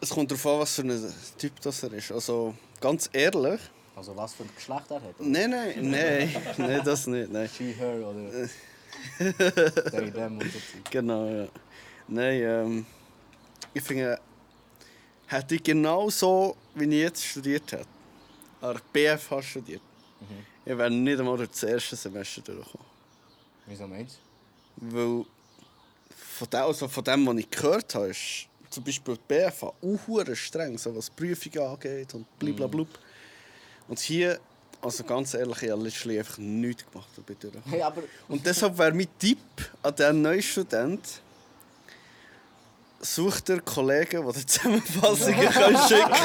es 0.00 0.08
kommt 0.08 0.30
darauf 0.30 0.46
an, 0.46 0.60
was 0.60 0.74
für 0.74 0.82
ein 0.82 1.14
Typ 1.36 1.60
das 1.60 1.82
er 1.82 1.92
ist. 1.92 2.10
Also, 2.10 2.54
ganz 2.80 3.10
ehrlich, 3.12 3.60
Also 3.96 4.14
was 4.14 4.34
für 4.34 4.42
ein 4.42 4.50
Geschlecht 4.54 4.90
er 4.90 4.96
hat. 4.96 5.20
nein, 5.20 5.50
nein, 5.50 5.90
nein, 5.90 6.36
nein, 6.58 6.80
das 6.84 7.06
nicht, 7.06 7.32
nein. 7.32 7.48
She, 7.48 7.72
her 7.72 8.06
oder... 8.06 8.48
they, 9.90 10.10
them 10.10 10.38
und. 10.38 10.90
Genau, 10.90 11.26
ja. 11.26 11.48
Nein, 12.06 12.40
ähm, 12.42 12.86
ich 13.72 13.82
finde, 13.82 14.20
hätte 15.26 15.54
ich 15.54 15.62
genau 15.62 16.10
so, 16.10 16.56
wie 16.74 16.84
ich 16.84 17.00
jetzt 17.00 17.24
studiert 17.24 17.72
hätte, 17.72 17.86
an 18.60 18.74
der 18.74 18.82
BFH 18.92 19.42
studiert, 19.42 19.82
ich 20.64 20.76
wäre 20.76 20.90
nicht 20.90 21.18
einmal 21.18 21.38
durch 21.38 21.50
das 21.50 21.62
erste 21.62 21.96
Semester 21.96 22.42
durchgekommen. 22.42 22.86
Wieso 23.66 23.86
meinst 23.86 24.18
Weil 24.76 25.24
von 26.10 26.50
dem, 26.50 26.60
also 26.60 26.88
von 26.88 27.04
dem, 27.04 27.26
was 27.26 27.36
ich 27.36 27.50
gehört 27.50 27.94
habe, 27.94 28.08
ist 28.08 28.48
zum 28.68 28.84
Beispiel 28.84 29.16
die 29.16 29.22
BFH 29.26 29.66
auch 29.66 30.34
streng, 30.34 30.76
so 30.76 30.94
was 30.94 31.08
Prüfungen 31.08 31.66
angeht 31.66 32.12
und 32.14 32.38
blablabla. 32.38 32.84
Und 33.88 33.98
hier, 33.98 34.38
also 34.82 35.04
ganz 35.04 35.34
ehrlich, 35.34 35.62
ich 35.62 35.70
habe 35.70 35.82
letztlich 35.82 36.18
einfach 36.18 36.38
nichts 36.38 36.84
gemacht. 36.90 37.08
du? 37.16 37.50
Hey, 37.70 37.82
aber... 37.82 38.02
Und 38.28 38.44
deshalb 38.44 38.76
wäre 38.78 38.92
mein 38.92 39.08
Tipp 39.18 39.38
an 39.82 39.94
diesen 39.94 40.22
neuen 40.22 40.42
Student, 40.42 41.22
sucht 43.00 43.48
ihr 43.48 43.60
Kollegen, 43.60 44.26
die 44.26 44.32
dir 44.32 44.46
Zusammenfassungen 44.46 45.48
können 45.50 45.78
schicken 45.88 46.16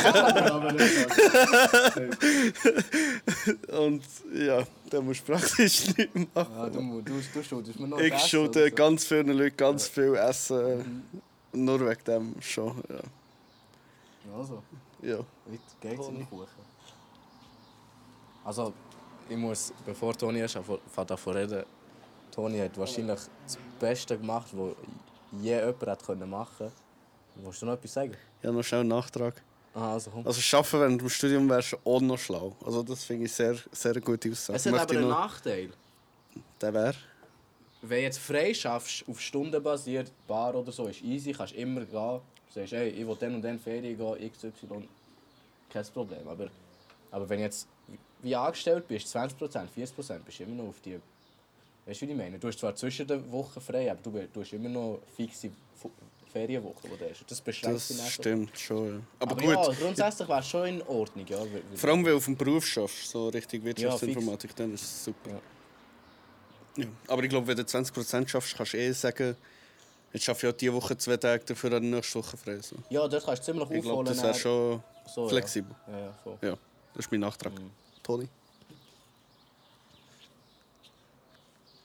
Und 3.78 4.04
ja, 4.34 4.64
dann 4.90 5.06
musst 5.06 5.28
du 5.28 5.34
praktisch 5.34 5.96
nichts 5.98 6.16
machen. 6.34 6.56
Ja, 6.56 6.70
du, 6.70 7.02
du, 7.02 7.22
du 7.34 7.44
schuldest 7.44 7.80
mir 7.80 7.88
noch 7.88 8.00
Ich 8.00 8.14
Essen 8.14 8.30
schulde 8.30 8.70
so. 8.70 8.76
ganz 8.76 9.06
vielen 9.06 9.30
Leuten 9.30 9.58
ganz 9.58 9.88
viel 9.88 10.16
Essen. 10.16 11.04
Nur 11.54 11.80
wegen 11.82 12.04
dem 12.06 12.36
schon. 12.42 12.82
Ja. 12.90 13.02
Also, 14.38 14.64
ja. 15.02 15.20
wie 15.48 15.60
geht's 15.82 16.08
in 16.08 16.16
den 16.16 16.30
Kuchen? 16.30 16.71
Also, 18.52 18.74
ich 19.30 19.38
muss, 19.38 19.72
bevor 19.86 20.14
Toni 20.14 20.40
erst 20.40 20.58
davon 21.08 21.34
reden, 21.38 21.64
Toni 22.32 22.58
hat 22.60 22.78
wahrscheinlich 22.78 23.20
das 23.46 23.58
Beste 23.80 24.18
gemacht, 24.18 24.48
was 24.52 24.74
je 25.42 25.56
jemand 25.56 25.88
hat 25.88 26.06
können 26.06 26.30
machen 26.30 26.58
konnte. 26.58 26.74
Willst 27.36 27.62
du 27.62 27.66
noch 27.66 27.74
etwas 27.76 27.94
sagen? 27.94 28.18
Ich 28.42 28.46
habe 28.48 28.58
noch 28.58 28.64
schnell 28.64 28.82
einen 28.82 28.90
Nachtrag. 28.90 29.42
Ah, 29.74 29.94
also 29.94 30.12
komm. 30.12 30.28
Also 30.28 30.58
arbeiten 30.58 30.80
während 30.82 31.02
dem 31.02 31.08
Studium 31.10 31.50
wärst 31.50 31.72
du 31.72 31.78
auch 31.86 32.02
noch 32.02 32.18
schlau. 32.20 32.54
Also 32.66 32.84
das 32.84 33.06
finde 33.06 33.26
ich 33.28 33.32
sehr, 33.32 33.56
sehr 33.72 34.02
gute 34.02 34.30
Aussage. 34.32 34.58
es 34.58 34.66
hat 34.66 34.72
Möchte 34.74 34.88
aber 34.90 35.00
einen 35.00 35.10
noch- 35.10 35.18
Nachteil. 35.20 35.70
Der 36.60 36.74
wäre? 36.74 36.96
Wenn 37.84 37.98
du 38.00 38.04
jetzt 38.04 38.18
frei 38.20 38.54
schaffst, 38.54 39.06
auf 39.08 39.22
Stunden 39.22 39.64
basiert, 39.64 40.12
Bar 40.28 40.56
oder 40.56 40.74
so, 40.74 40.88
ist 40.88 41.02
easy, 41.02 41.32
kannst 41.32 41.54
immer 41.54 41.86
gehen. 41.86 42.20
Du 42.54 42.54
sagst, 42.60 42.74
ey, 42.74 42.90
ich 42.90 43.08
will 43.08 43.16
dann 43.18 43.36
und 43.36 43.42
dann 43.44 43.58
Ferien 43.60 43.98
gehen, 43.98 44.32
XY, 44.34 44.90
kein 45.70 45.86
Problem. 45.94 46.28
Aber, 46.28 46.48
aber 47.12 47.30
wenn 47.30 47.40
jetzt 47.40 47.66
wie 48.22 48.36
angestellt 48.36 48.88
bist, 48.88 49.16
20%, 49.16 49.68
40%, 49.76 50.20
bist 50.20 50.40
du 50.40 50.44
immer 50.44 50.64
noch 50.64 50.70
auf 50.70 50.80
die... 50.84 51.00
Weißt 51.86 52.02
du, 52.02 52.08
wie 52.08 52.12
ich 52.12 52.18
meine? 52.18 52.38
Du 52.38 52.48
hast 52.48 52.60
zwar 52.60 52.76
zwischen 52.76 53.08
den 53.08 53.32
Wochen 53.32 53.60
frei, 53.60 53.90
aber 53.92 54.00
du, 54.04 54.12
du 54.32 54.42
hast 54.42 54.54
immer 54.54 54.70
noch 54.70 55.00
fixe 55.16 55.50
Ferienwochen, 56.32 56.90
die 56.94 56.98
du 56.98 57.10
hast. 57.10 57.26
Das 57.28 57.42
beschränkt 57.42 57.90
dich 57.90 57.98
einfach. 58.00 58.12
stimmt 58.12 58.58
schon. 58.58 58.88
Ja. 58.88 59.02
Aber, 59.20 59.32
Aber, 59.32 59.42
gut, 59.42 59.52
ja, 59.54 59.74
grundsätzlich 59.84 60.30
wäre 60.30 60.40
es 60.40 60.48
schon 60.48 60.66
in 60.68 60.82
Ordnung. 60.84 61.26
Ja, 61.28 61.40
weil- 61.40 61.54
weil- 61.54 61.62
vor 61.78 61.90
allem 61.90 62.06
wenn 62.06 62.12
du 62.12 62.18
auf 62.18 62.26
dem 62.26 62.38
Beruf 62.38 62.66
schaffst, 62.66 63.10
so 63.10 63.28
richtig 63.30 63.64
Wirtschaftsinformatik, 63.64 64.56
dann 64.56 64.74
ist 64.74 64.84
es 64.84 65.04
super. 65.06 65.30
Ja. 65.32 66.84
Ja. 66.84 66.86
Aber 67.08 67.24
ich 67.24 67.30
glaube, 67.30 67.48
wenn 67.48 67.58
du 67.58 67.64
20% 67.64 68.30
schaffst, 68.30 68.56
kannst 68.56 68.74
du 68.74 68.78
eh 68.78 68.92
sagen, 68.94 69.36
jetzt 70.14 70.24
schaffe 70.24 70.48
ich 70.48 70.54
auch 70.54 70.58
diese 70.58 70.74
Woche 70.74 70.98
zwei 70.98 71.18
Tage, 71.18 71.44
dafür 71.44 71.70
dann 71.72 71.90
nächste 71.90 72.20
Woche 72.20 72.38
frei. 72.38 72.60
So. 72.62 72.78
ja, 72.90 73.06
dort 73.08 73.26
kannst 73.26 73.42
du 73.42 73.52
ziemlich 73.52 73.70
Ich 73.72 73.82
glaube, 73.82 74.00
aufholen. 74.00 74.06
das 74.06 74.24
wäre 74.24 74.34
schon 74.36 74.84
So, 75.14 75.24
ja. 75.24 75.30
flexibel. 75.30 75.76
Ja, 75.88 76.00
ja, 76.00 76.14
voll. 76.24 76.38
Ja, 76.42 76.56
das 76.94 77.06
ist 77.06 77.12
mein 77.12 77.22
Nachtrag. 77.22 77.54
Mhm. 77.54 77.72
Toni? 78.04 78.28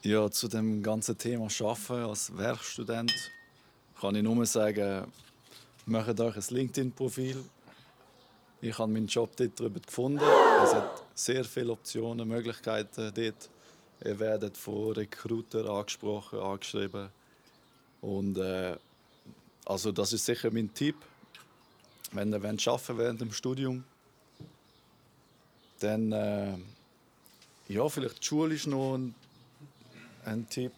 Ja, 0.02 0.30
zu 0.30 0.46
dem 0.48 0.82
ganzen 0.82 1.18
Thema 1.18 1.48
Arbeiten 1.60 2.08
als 2.08 2.36
Werkstudent 2.36 3.12
kann 4.00 4.14
ich 4.14 4.22
nur 4.22 4.46
sagen, 4.46 5.10
macht 5.86 6.20
euch 6.20 6.36
ein 6.36 6.44
LinkedIn-Profil. 6.54 7.42
Ich 8.60 8.78
habe 8.78 8.92
meinen 8.92 9.06
Job 9.06 9.34
dort 9.36 9.58
drüber 9.58 9.80
gefunden. 9.80 10.24
Es 10.62 10.74
hat 10.74 11.02
sehr 11.14 11.44
viele 11.44 11.72
Optionen, 11.72 12.28
Möglichkeiten 12.28 13.12
dort. 13.14 13.50
Ihr 14.04 14.18
werdet 14.18 14.56
von 14.56 14.92
Recruiter 14.92 15.68
angesprochen, 15.68 16.38
angeschrieben. 16.38 17.08
Und 18.00 18.38
äh, 18.38 18.76
also 19.64 19.90
das 19.90 20.12
ist 20.12 20.24
sicher 20.24 20.50
mein 20.52 20.72
Tipp. 20.72 20.96
Wenn 22.12 22.32
ihr 22.32 22.42
wollt 22.42 22.68
arbeiten 22.68 22.98
während 22.98 23.20
dem 23.20 23.32
Studium, 23.32 23.84
dann 25.80 26.12
äh, 26.12 26.54
ja, 27.68 27.88
vielleicht 27.88 28.20
die 28.20 28.24
Schule 28.26 28.54
ist 28.54 28.66
noch 28.66 28.96
ein 28.96 29.14
ein 30.24 30.48
Tipp. 30.48 30.72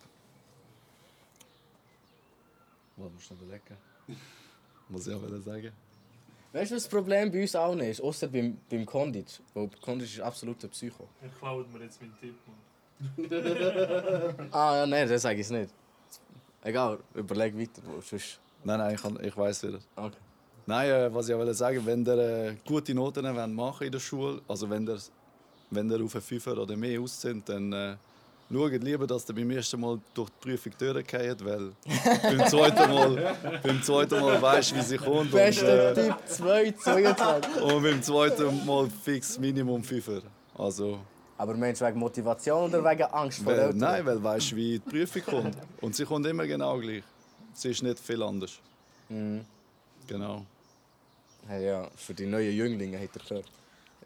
Was 2.97 3.13
musst 3.13 3.31
du 3.31 3.35
noch 3.35 3.43
überlegen? 3.43 3.77
Muss 4.89 5.07
ich 5.07 5.15
auch 5.15 5.23
wieder 5.23 5.41
sagen. 5.41 5.73
Weißt 6.53 6.71
du, 6.71 6.77
was 6.77 6.83
das 6.85 6.89
Problem 6.91 7.31
bei 7.31 7.43
uns 7.43 7.55
auch 7.55 7.75
nicht 7.75 7.89
ist? 7.91 8.01
Außer 8.01 8.29
beim, 8.29 8.59
beim 8.71 8.85
Kondit. 8.87 9.41
Weil 9.55 9.69
Kondit 9.83 10.09
ist 10.09 10.21
absolut 10.21 10.63
ein 10.65 10.71
Psycho. 10.71 11.07
Ich 11.25 11.39
klaue 11.39 11.65
mir 11.69 11.85
jetzt 11.85 12.01
meinen 12.01 12.19
Tipp, 12.19 12.35
Mann. 12.47 12.57
Ah, 14.51 14.77
ja, 14.79 14.87
nein, 14.87 15.09
das 15.09 15.23
sage 15.23 15.41
ich 15.41 15.51
nicht. 15.51 15.73
Egal, 16.63 16.99
überleg 17.15 17.57
weiter. 17.57 17.83
wo- 17.85 18.01
Sonst... 18.01 18.41
Nein, 18.65 18.79
nein, 18.79 18.95
ich, 18.97 19.01
kann, 19.01 19.23
ich 19.25 19.37
weiß 19.37 19.63
wieder. 19.63 19.79
Okay. 19.95 20.17
Nein, 20.69 20.91
äh, 20.91 21.15
was 21.15 21.27
ich 21.27 21.35
auch 21.35 21.39
wollte 21.39 21.55
sagen, 21.55 21.81
wenn 21.87 22.05
ihr 22.05 22.19
äh, 22.19 22.57
gute 22.67 22.95
Noten 22.95 23.25
wollt 23.25 23.55
machen 23.55 23.87
in 23.87 23.93
der 23.93 24.01
Schule, 24.01 24.43
also 24.47 24.69
wenn 24.69 24.87
ihr, 24.87 24.99
wenn 25.71 25.91
ihr 25.91 26.05
auf 26.05 26.15
einen 26.15 26.21
Fünfer 26.21 26.59
oder 26.59 26.77
mehr 26.77 27.01
aus 27.01 27.19
sind, 27.23 27.49
dann 27.49 27.73
äh, 27.73 27.97
schaut 28.53 28.85
lieber, 28.85 29.07
dass 29.07 29.27
ihr 29.31 29.35
beim 29.35 29.51
ersten 29.51 29.81
Mal 29.81 29.99
durch 30.13 30.29
die 30.29 30.47
Prüfung 30.47 30.73
durchgeht, 30.79 31.43
weil 31.43 31.73
beim 32.23 32.47
zweiten 32.47 32.93
Mal, 32.93 33.37
beim 33.63 33.83
zweiten 33.83 34.21
Mal 34.21 34.43
weißt 34.43 34.73
du, 34.73 34.77
wie 34.77 34.83
sie 34.83 34.99
kommt. 34.99 35.21
Und, 35.21 35.31
Bester 35.33 35.93
äh, 35.93 35.95
Tipp 35.95 36.17
2, 36.27 36.73
22. 36.73 37.63
und 37.63 37.83
beim 37.83 38.03
zweiten 38.03 38.67
Mal 38.67 38.91
fix 38.91 39.39
Minimum 39.39 39.83
5 39.83 40.23
Also, 40.59 40.99
Aber 41.39 41.55
meinst 41.55 41.81
du 41.81 41.87
wegen 41.87 41.99
Motivation 41.99 42.65
oder 42.69 42.85
wegen 42.85 43.05
Angst 43.05 43.39
vor 43.39 43.53
weil, 43.53 43.59
Eltern? 43.59 43.79
nein, 43.79 44.05
weil 44.05 44.23
weißt 44.23 44.53
du, 44.53 44.57
wie 44.57 44.79
die 44.79 44.91
Prüfung 44.91 45.23
kommt. 45.23 45.57
Und 45.81 45.97
sie 45.97 46.05
kommt 46.05 46.27
immer 46.27 46.47
genau 46.47 46.77
gleich. 46.79 47.05
Sie 47.55 47.71
ist 47.71 47.83
nicht 47.83 47.99
viel 47.99 48.23
anders. 48.23 48.59
Mhm. 49.09 49.47
Genau. 50.07 50.45
Hey, 51.47 51.67
ja, 51.67 51.89
für 51.97 52.15
die 52.15 52.27
neuen 52.27 52.55
Jünglinge 52.55 52.99
hat 52.99 53.11
er 53.17 53.23
gehört. 53.23 53.51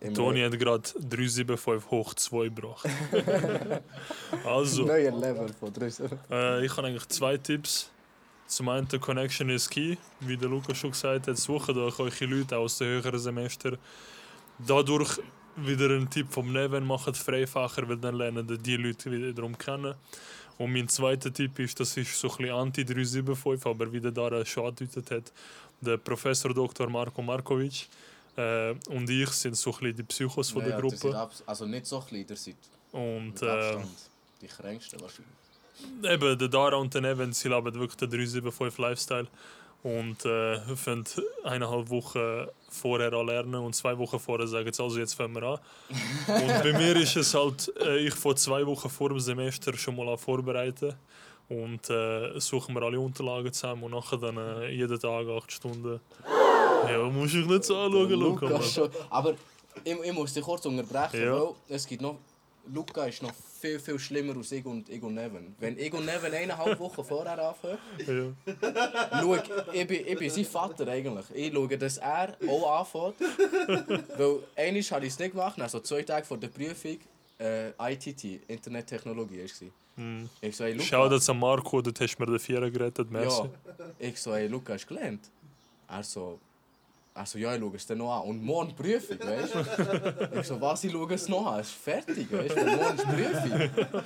Immer 0.00 0.14
Toni 0.14 0.40
hat 0.40 0.58
gerade 0.58 0.82
375 0.82 1.90
hoch 1.90 2.14
2 2.14 2.44
gebracht. 2.44 2.88
also, 4.44 4.84
Neue 4.84 5.10
Level 5.10 5.48
von 5.52 5.72
drei. 5.72 5.86
äh, 6.30 6.64
ich 6.64 6.76
habe 6.76 6.88
eigentlich 6.88 7.08
zwei 7.08 7.36
Tipps. 7.36 7.88
Zum 8.46 8.68
einen, 8.68 8.88
der 8.88 8.98
Connection 8.98 9.48
is 9.48 9.70
key, 9.70 9.96
wie 10.20 10.36
der 10.36 10.48
Lukas 10.48 10.76
schon 10.76 10.90
gesagt 10.90 11.28
hat. 11.28 11.38
Sucht 11.38 11.70
euch 11.70 11.98
eure 11.98 12.24
Leute 12.24 12.58
aus 12.58 12.78
den 12.78 12.88
höheren 12.88 13.18
Semester. 13.18 13.78
Dadurch 14.58 15.20
wieder 15.56 15.90
ein 15.90 16.10
Tipp 16.10 16.26
vom 16.30 16.52
Neven, 16.52 16.84
macht 16.84 17.16
Freifacher, 17.16 17.88
weil 17.88 17.98
dann 17.98 18.16
lernen 18.16 18.46
die 18.46 18.58
die 18.58 18.76
Leute 18.76 19.10
wiederum 19.10 19.56
kennen. 19.56 19.94
Und 20.58 20.72
mein 20.72 20.88
zweiter 20.88 21.32
Tipp 21.32 21.58
ist, 21.58 21.78
das 21.80 21.96
ist 21.96 22.18
so 22.18 22.30
ein 22.30 22.36
bisschen 22.36 22.54
Anti-375, 22.54 23.68
aber 23.68 23.92
wie 23.92 24.00
der 24.00 24.12
Dara 24.12 24.44
schon 24.44 24.66
angedeutet 24.66 25.10
hat, 25.10 25.32
der 25.80 25.96
Professor 25.96 26.52
Dr. 26.54 26.88
Marko 26.88 27.22
Markovic 27.22 27.88
äh, 28.36 28.74
und 28.88 29.10
ich 29.10 29.28
sind 29.30 29.56
so 29.56 29.70
ein 29.70 29.78
bisschen 29.78 29.96
die 29.96 30.02
Psychos 30.04 30.50
von 30.50 30.64
der 30.64 30.80
Gruppe. 30.80 31.28
also 31.46 31.66
nicht 31.66 31.86
so 31.86 32.00
klein, 32.00 32.26
ihr 32.28 32.36
seid 32.36 32.56
Und 32.92 33.42
äh, 33.42 33.76
die 34.40 34.46
kränksten 34.46 35.00
wahrscheinlich. 35.00 35.34
eben, 36.02 36.38
der 36.38 36.48
Dara 36.48 36.76
und 36.76 36.94
der 36.94 37.02
Neven, 37.02 37.32
sie 37.32 37.48
leben 37.48 37.74
wirklich 37.74 37.96
den 37.96 38.10
375 38.10 38.78
Lifestyle. 38.78 39.26
Und 39.82 40.24
äh, 40.24 40.60
fangen 40.76 41.04
eineinhalb 41.42 41.90
Wochen 41.90 42.46
vorher 42.72 43.12
an 43.12 43.26
lernen 43.26 43.54
und 43.56 43.74
zwei 43.74 43.96
Wochen 43.98 44.18
vorher 44.18 44.46
sagen 44.46 44.68
also 44.78 44.98
jetzt 44.98 45.14
fangen 45.14 45.34
wir 45.34 45.42
an. 45.42 45.58
und 46.26 46.62
bei 46.62 46.72
mir 46.72 46.96
ist 46.96 47.16
es 47.16 47.34
halt, 47.34 47.72
äh, 47.80 47.98
ich 48.06 48.14
von 48.14 48.36
zwei 48.36 48.66
Wochen 48.66 48.88
vor 48.90 49.08
dem 49.10 49.20
Semester 49.20 49.76
schon 49.76 49.96
mal 49.96 50.08
an 50.08 50.18
vorbereiten. 50.18 50.94
Und 51.48 51.90
äh, 51.90 52.38
suchen 52.40 52.74
wir 52.74 52.82
alle 52.82 52.98
Unterlagen 52.98 53.52
zusammen 53.52 53.82
und 53.82 53.90
nachher 53.90 54.16
dann 54.16 54.36
äh, 54.38 54.70
jeden 54.70 54.98
Tag 54.98 55.26
acht 55.28 55.52
Stunden. 55.52 56.00
Ja, 56.88 56.98
muss 57.10 57.34
ich 57.34 57.44
nicht 57.44 57.64
so 57.64 57.76
anschauen, 57.76 58.10
Luca. 58.10 58.62
Schon. 58.62 58.88
Aber 59.10 59.34
ich, 59.84 59.92
ich 60.02 60.12
muss 60.12 60.32
dich 60.32 60.42
kurz 60.42 60.64
unterbrechen, 60.64 61.22
Ja. 61.22 61.34
weil 61.34 61.48
es 61.68 61.86
gibt 61.86 62.00
noch. 62.00 62.16
Luca 62.72 63.04
ist 63.04 63.22
noch 63.22 63.32
viel, 63.62 63.78
viel 63.78 63.98
schlimmer 63.98 64.36
als 64.36 64.50
ich 64.52 64.64
und, 64.66 64.88
ich 64.88 65.00
und 65.02 65.14
Neven. 65.14 65.54
Wenn 65.60 65.78
ich 65.78 65.92
und 65.94 66.04
Neven 66.04 66.34
eineinhalb 66.34 66.78
Wochen 66.80 67.04
vorher 67.04 67.38
anfangen, 67.38 67.78
Ja. 68.00 69.20
schau, 69.20 69.36
ich 69.72 69.86
bin, 69.86 70.06
ich 70.06 70.18
bin 70.18 70.30
sein 70.30 70.44
Vater 70.44 70.88
eigentlich. 70.88 71.26
Ich 71.32 71.52
schaue, 71.52 71.78
dass 71.78 71.98
er 71.98 72.36
auch 72.48 72.80
anfängt. 72.80 73.20
weil 74.18 74.40
einmal 74.56 74.82
habe 74.82 75.06
ich 75.06 75.12
es 75.12 75.18
nicht 75.18 75.30
gemacht, 75.32 75.60
also 75.60 75.80
zwei 75.80 76.02
Tage 76.02 76.26
vor 76.26 76.38
der 76.38 76.48
Prüfung, 76.48 76.98
äh, 77.38 77.70
ITT, 77.92 78.40
Internettechnologie, 78.48 79.44
war. 79.44 79.68
Mhm. 79.96 80.28
Ich 80.40 80.56
so, 80.56 80.64
hey, 80.64 80.72
Luca. 80.72 80.84
Schau 80.84 81.08
das 81.08 81.28
an 81.30 81.38
Marco, 81.38 81.80
dort 81.80 82.00
hast 82.00 82.16
du 82.16 82.22
mir 82.24 82.30
den 82.32 82.38
Vierer 82.40 82.70
gerettet, 82.70 83.10
merci. 83.10 83.42
Ja. 83.42 83.50
Ich 83.98 84.18
so, 84.18 84.34
hey, 84.34 84.48
Luca, 84.48 84.72
hast 84.72 84.84
du 84.90 84.94
gelernt? 84.94 85.30
Er 85.88 86.02
so, 86.02 86.40
er 87.14 87.26
so, 87.26 87.38
ja, 87.38 87.54
ich 87.54 87.60
schaue 87.60 87.76
es 87.76 87.86
dir 87.86 87.96
noch 87.96 88.20
an. 88.20 88.28
Und 88.28 88.42
morgen 88.42 88.74
Prüfung, 88.74 89.18
weißt 89.20 89.54
du? 89.54 90.38
Ich 90.40 90.46
so, 90.46 90.60
was, 90.60 90.84
ich 90.84 90.92
schaue 90.92 91.12
es 91.12 91.28
noch 91.28 91.46
an? 91.46 91.60
Es 91.60 91.68
ist 91.68 91.76
fertig, 91.76 92.32
weißt 92.32 92.56
du? 92.56 92.64
Morgen 92.64 92.96
ist 92.96 93.04
Prüfung. 93.04 94.02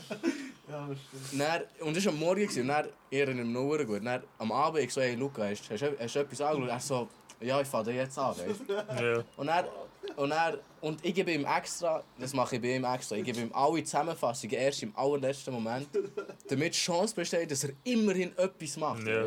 Dann, 1.39 1.63
und 1.81 1.97
das 1.97 2.05
war 2.05 2.13
am 2.13 2.19
Morgen, 2.19 2.41
gewesen, 2.41 2.63
und 2.63 2.69
dann, 2.69 2.89
ich 3.09 3.19
erinnere 3.19 3.45
mich 3.45 3.55
noch 3.55 3.87
gut. 3.87 4.05
Dann, 4.05 4.23
am 4.39 4.53
Abend, 4.53 4.83
ich 4.83 4.93
so, 4.93 5.01
hey, 5.01 5.15
Luca, 5.15 5.45
hast, 5.45 5.71
hast, 5.71 5.83
hast 5.83 6.15
du 6.17 6.21
etwas 6.21 6.41
angeschaut? 6.41 6.69
Er 6.69 6.81
so, 6.81 7.09
ja, 7.41 7.61
ich 7.61 7.69
fange 7.69 7.93
jetzt 7.93 8.19
an, 8.19 8.35
weißt 8.37 8.61
du? 8.67 8.75
Ja. 9.03 9.25
Und, 9.37 9.49
er, 9.49 9.69
und, 10.17 10.31
er, 10.33 10.59
und 10.81 11.05
ich 11.05 11.15
gebe 11.15 11.31
ihm 11.33 11.45
extra, 11.45 12.03
das 12.19 12.33
mache 12.35 12.57
ich 12.57 12.63
bei 12.63 12.75
ihm 12.75 12.85
extra, 12.85 13.17
ich 13.17 13.25
gebe 13.25 13.41
ihm 13.41 13.51
alle 13.53 13.85
Zusammenfassungen 13.85 14.57
erst 14.57 14.83
im 14.83 14.97
allerletzten 14.97 15.55
Moment, 15.55 15.89
damit 16.49 16.75
die 16.75 16.79
Chance 16.79 17.15
besteht, 17.15 17.51
dass 17.51 17.65
er 17.65 17.71
immerhin 17.85 18.37
etwas 18.37 18.77
macht. 18.77 19.07
Ja. 19.07 19.27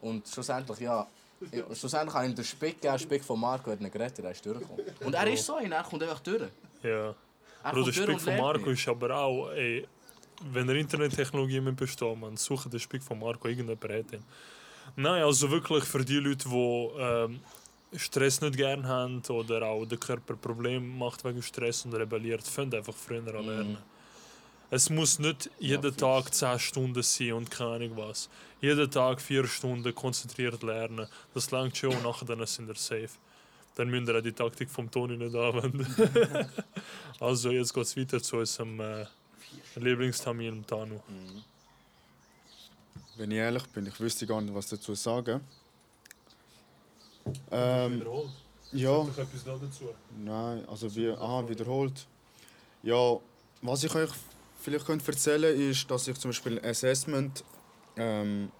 Und 0.00 0.28
schlussendlich, 0.28 0.80
ja, 0.80 1.06
ja, 1.52 1.74
schlussendlich 1.74 2.14
habe 2.14 2.24
ich 2.26 2.30
ihm 2.30 2.36
den 2.36 2.44
Spick 2.44 2.80
gegeben, 2.80 2.98
Spick 2.98 3.24
von 3.24 3.38
Marco 3.38 3.70
hat 3.70 3.80
ihn 3.80 3.90
gerettet, 3.90 4.24
er 4.24 4.30
ist 4.30 4.44
durchgekommen. 4.44 4.84
Und 5.04 5.14
er 5.14 5.26
ist 5.32 5.44
so 5.44 5.56
einer, 5.56 5.76
er 5.76 5.82
kommt 5.82 6.02
einfach 6.02 6.20
durch. 6.20 6.50
ja. 6.82 7.14
Bro, 7.70 7.82
der 7.84 7.92
Spick 7.92 8.20
von 8.20 8.36
Marco 8.36 8.70
ist 8.70 8.88
aber 8.88 9.16
auch, 9.16 9.50
ey, 9.50 9.86
wenn 10.52 10.68
er 10.68 10.76
Internettechnologie 10.76 11.60
mit 11.60 11.76
besteht, 11.76 12.18
man 12.18 12.36
sucht 12.36 12.72
den 12.72 12.80
Spick 12.80 13.02
von 13.02 13.18
Marco 13.18 13.48
irgendjemand 13.48 13.82
hat 13.82 14.12
ihn. 14.12 14.24
Nein, 14.96 15.22
also 15.22 15.50
wirklich 15.50 15.84
für 15.84 16.04
die 16.04 16.18
Leute, 16.18 16.48
die 16.48 16.90
ähm, 16.98 17.40
Stress 17.94 18.40
nicht 18.40 18.56
gerne 18.56 18.86
haben 18.86 19.22
oder 19.28 19.66
auch 19.66 19.84
der 19.84 19.98
Körper 19.98 20.34
Probleme 20.34 20.86
macht 20.86 21.24
wegen 21.24 21.42
Stress 21.42 21.84
und 21.84 21.94
rebelliert, 21.94 22.42
fängt 22.42 22.74
einfach 22.74 22.94
früher 22.94 23.34
an 23.34 23.46
lernen. 23.46 23.78
Es 24.70 24.90
muss 24.90 25.18
nicht 25.18 25.50
jeden 25.58 25.96
Tag 25.96 26.34
10 26.34 26.58
Stunden 26.58 27.02
sein 27.02 27.32
und 27.32 27.50
keine 27.50 27.70
Ahnung 27.70 27.96
was. 27.96 28.28
Jeden 28.60 28.90
Tag 28.90 29.20
4 29.20 29.46
Stunden 29.46 29.94
konzentriert 29.94 30.62
lernen. 30.62 31.06
Das 31.32 31.50
langt 31.50 31.76
schon 31.76 31.94
und 31.96 32.02
nachher 32.02 32.26
dann 32.26 32.44
sind 32.46 32.68
wir 32.68 32.74
safe. 32.74 33.10
Dann 33.76 33.88
müsst 33.88 34.08
ihr 34.08 34.16
auch 34.16 34.22
die 34.22 34.32
Taktik 34.32 34.68
vom 34.68 34.90
Toni 34.90 35.16
nicht 35.16 35.34
anwenden. 35.34 35.86
also 37.20 37.50
jetzt 37.50 37.72
geht 37.72 37.84
es 37.84 37.96
weiter 37.96 38.22
zu 38.22 38.36
unserem 38.36 38.80
äh, 38.80 39.06
Lieblingstermin 39.76 40.66
Tanu. 40.66 41.00
Wenn 43.16 43.30
ich 43.30 43.38
ehrlich 43.38 43.64
bin, 43.68 43.86
ich 43.86 43.98
wüsste 43.98 44.26
gar 44.26 44.40
nicht, 44.40 44.54
was 44.54 44.68
dazu 44.68 44.94
sagen. 44.94 45.40
Ähm, 47.50 48.02
ja, 48.72 49.02
etwas 49.02 49.44
dazu? 49.44 49.94
nein, 50.18 50.66
also 50.68 50.94
wie, 50.94 51.10
aha, 51.10 51.48
wiederholt. 51.48 52.06
Ja, 52.82 53.16
was 53.62 53.84
ich 53.84 53.94
euch 53.94 54.10
vielleicht 54.58 54.86
könnte 54.86 55.06
erzählen 55.10 55.56
ist, 55.70 55.90
dass 55.90 56.06
ich 56.08 56.18
zum 56.18 56.30
Beispiel 56.30 56.60
Assessment 56.64 57.44
ähm, 57.96 58.50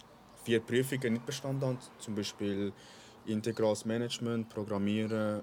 vier 0.44 0.61
Prüfungen 0.61 1.14
nicht 1.14 1.26
bestanden 1.26 1.66
habe. 1.68 1.78
Zum 1.99 2.14
Beispiel 2.14 2.72
integrales 3.26 3.84
Management, 3.84 4.49
Programmieren. 4.49 5.42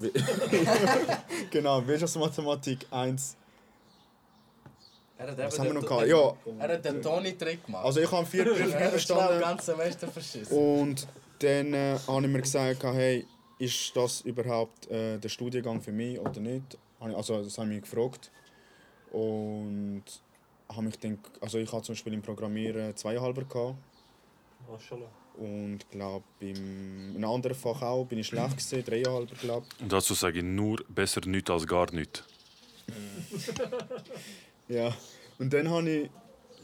Genau, 1.50 1.84
Wirtschaftsmathematik 1.86 2.86
1. 2.90 3.36
Er 5.18 5.30
hat 5.32 5.38
Was 5.38 5.58
haben 5.58 5.66
wir 5.66 5.74
noch 5.74 5.86
gehabt? 5.86 6.06
Ja, 6.06 6.32
Er 6.60 6.74
hat 6.74 6.84
den 6.84 7.02
Tony-Trick 7.02 7.66
gemacht. 7.66 7.84
also 7.84 8.00
ich 8.00 8.10
habe 8.10 8.24
vier 8.24 8.44
Prüfungen 8.54 8.72
er 8.72 8.90
bestanden. 8.90 9.28
das 9.28 9.40
ganze 9.40 9.66
Semester 9.66 10.08
verschissen. 10.08 10.56
Und 10.56 11.08
dann 11.40 11.74
äh, 11.74 11.98
habe 12.06 12.22
ich 12.22 12.28
mir 12.32 12.40
gesagt, 12.40 12.84
hey, 12.84 13.26
ist 13.58 13.96
das 13.96 14.20
überhaupt 14.20 14.88
äh, 14.88 15.18
der 15.18 15.28
Studiengang 15.28 15.80
für 15.80 15.90
mich 15.92 16.18
oder 16.20 16.38
nicht? 16.40 16.78
Also 17.00 17.42
das 17.42 17.58
habe 17.58 17.68
ich 17.68 17.74
mich 17.80 17.90
gefragt. 17.90 18.30
Und 19.12 20.04
habe 20.68 20.82
mich 20.82 20.98
dann, 20.98 21.18
also 21.40 21.58
ich 21.58 21.72
hatte 21.72 21.84
zum 21.84 21.94
Beispiel 21.94 22.14
im 22.14 22.22
Programmieren 22.22 22.94
zweieinhalber 22.96 23.44
gehabt. 23.44 23.76
Maschallah. 24.70 25.10
Und 25.36 25.88
glaube 25.90 26.24
im 26.40 27.10
in 27.10 27.16
einem 27.16 27.30
anderen 27.30 27.56
Fach 27.56 27.80
auch 27.82 28.04
bin 28.04 28.18
ich 28.18 28.26
schlecht 28.26 28.56
gesehen, 28.56 28.84
dreieinhalber 28.84 29.34
glaube 29.36 29.66
Und 29.80 29.92
dazu 29.92 30.14
sage 30.14 30.38
ich 30.38 30.44
nur 30.44 30.84
besser 30.88 31.20
nichts 31.26 31.50
als 31.50 31.66
gar 31.66 31.92
nichts. 31.92 32.24
Ja. 34.68 34.94
Und 35.38 35.52
dann 35.52 35.70
habe 35.70 35.88
ich, 35.88 36.10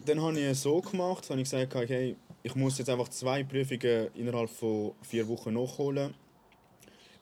dann 0.04 0.20
habe 0.20 0.38
ich 0.38 0.44
es 0.44 0.62
so 0.62 0.80
gemacht, 0.80 1.28
habe 1.30 1.40
ich 1.40 1.50
gesagt, 1.50 1.74
hey, 1.74 2.16
ich 2.42 2.54
muss 2.54 2.76
jetzt 2.76 2.90
einfach 2.90 3.08
zwei 3.08 3.42
Prüfungen 3.42 4.08
innerhalb 4.14 4.50
von 4.50 4.92
vier 5.02 5.26
Wochen 5.26 5.54
nachholen. 5.54 6.14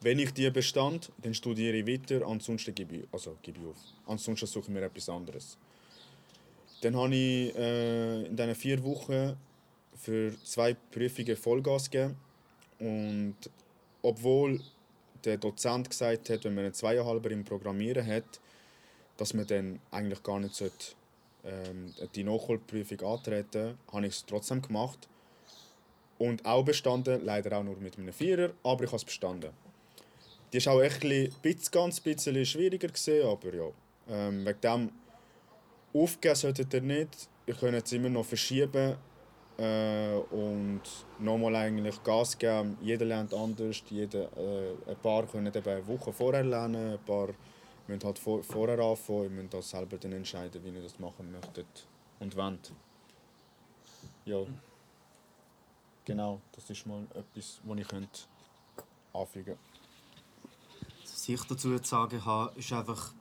Wenn 0.03 0.19
ich 0.19 0.33
die 0.33 0.51
bestand, 0.51 1.13
dann 1.23 1.33
studiere 1.33 1.77
ich 1.77 1.87
weiter, 1.87 2.27
ansonsten 2.27 2.75
gebe 2.75 2.97
ich, 2.97 3.05
also 3.13 3.37
gebe 3.41 3.61
ich 3.61 3.67
auf. 3.67 3.77
Ansonsten 4.07 4.47
suche 4.47 4.65
ich 4.65 4.75
mir 4.75 4.83
etwas 4.83 5.09
anderes. 5.09 5.57
Dann 6.81 6.97
habe 6.97 7.15
ich 7.15 7.55
äh, 7.55 8.27
in 8.27 8.37
diesen 8.37 8.55
vier 8.57 8.83
Wochen 8.83 9.37
für 9.95 10.35
zwei 10.43 10.75
Prüfungen 10.75 11.37
Vollgas 11.37 11.89
gegeben. 11.89 12.17
Und 12.81 13.37
obwohl 14.03 14.61
der 15.25 15.37
Dozent 15.37 15.89
gesagt 15.89 16.31
hat, 16.31 16.45
wenn 16.45 16.55
man 16.57 16.65
einen 16.65 16.75
Zweieinhalber 16.75 17.31
im 17.31 17.45
Programmieren 17.45 18.05
hat, 18.05 18.41
dass 19.17 19.35
man 19.35 19.47
dann 19.47 19.79
eigentlich 19.93 20.23
gar 20.25 20.41
nicht 20.41 20.57
sollte, 20.57 20.97
ähm, 21.45 21.95
die 22.17 22.25
Nachholprüfung 22.25 23.01
antreten 23.03 23.79
habe 23.93 24.07
ich 24.07 24.15
es 24.15 24.27
trotzdem 24.27 24.63
gemacht. 24.63 25.09
Und 26.19 26.45
auch 26.45 26.65
bestanden, 26.65 27.25
leider 27.25 27.57
auch 27.57 27.63
nur 27.63 27.77
mit 27.77 27.99
einem 27.99 28.13
Vierer, 28.13 28.51
aber 28.65 28.83
ich 28.83 28.91
habe 28.91 28.97
es 28.97 29.05
bestanden. 29.05 29.51
Die 30.53 30.65
war 30.67 30.75
auch 30.75 30.83
echt 30.83 31.05
ein 31.05 31.33
bisschen, 31.41 31.71
ganz 31.71 32.01
bisschen 32.01 32.45
schwieriger, 32.45 32.89
gewesen, 32.89 33.27
aber 33.27 33.55
ja. 33.55 33.71
Ähm, 34.09 34.45
wegen 34.45 34.61
dem 34.61 34.91
aufgeben 35.95 36.35
solltet 36.35 36.75
ihr 36.75 36.83
nicht. 36.83 37.29
Ihr 37.47 37.55
könnt 37.55 37.85
es 37.85 37.93
immer 37.93 38.09
noch 38.09 38.25
verschieben 38.25 38.97
äh, 39.59 40.15
und 40.31 40.83
nochmal 41.19 41.57
eigentlich 41.57 42.03
Gas 42.03 42.37
geben. 42.37 42.77
Jeder 42.83 43.07
lernt 43.07 43.33
anders. 43.35 43.83
Jeder, 43.89 44.25
äh, 44.37 44.91
ein 44.91 44.97
paar 45.03 45.27
können 45.27 45.55
eben 45.55 45.69
eine 45.69 45.87
Woche 45.87 46.13
vorher 46.13 46.45
lernen, 46.45 46.93
ein 46.95 47.05
paar 47.05 47.29
müssen 47.87 48.05
halt 48.05 48.19
vor, 48.19 48.43
vorher 48.43 48.79
anfangen, 48.79 49.23
wir 49.23 49.31
müssen 49.31 49.51
das 49.51 49.71
selber 49.71 49.99
dann 49.99 50.13
entscheiden, 50.13 50.63
wie 50.65 50.71
ihr 50.71 50.83
das 50.83 50.99
machen 50.99 51.31
möchtet 51.33 51.87
und 52.21 52.37
wollen. 52.37 52.59
Ja. 54.25 54.45
Genau, 56.05 56.41
das 56.53 56.69
ist 56.71 56.87
mal 56.87 57.05
etwas, 57.15 57.61
was 57.65 57.79
ich 57.79 57.89
könnte 57.89 58.21
anfügen 59.13 59.45
könnte. 59.45 59.72
Was 61.23 61.29
ich 61.29 61.45
dazu 61.45 61.79
zu 61.79 61.89
sagen 61.89 62.25
habe, 62.25 62.53
ist 62.59 62.73
einfach, 62.73 63.13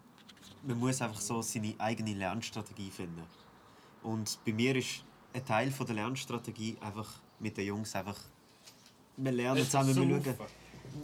man 0.66 0.80
muss 0.80 1.04
einfach 1.04 1.22
so 1.22 1.44
seine 1.44 1.76
eigene 1.78 2.16
Lernstrategie 2.16 2.90
finden. 2.90 3.22
Und 4.02 4.40
bei 4.44 4.54
mir 4.54 4.76
ist 4.76 5.04
ein 5.36 5.46
Teil 5.46 5.70
von 5.70 5.86
der 5.86 5.94
Lernstrategie 5.94 6.78
einfach 6.82 7.08
mit 7.40 7.58
den 7.58 7.68
Jungs 7.68 7.94
einfach, 7.94 8.18
wir 9.18 9.32
lernen 9.32 9.64
zusammen, 9.64 9.96
wir 9.96 10.24
schauen. 10.24 10.48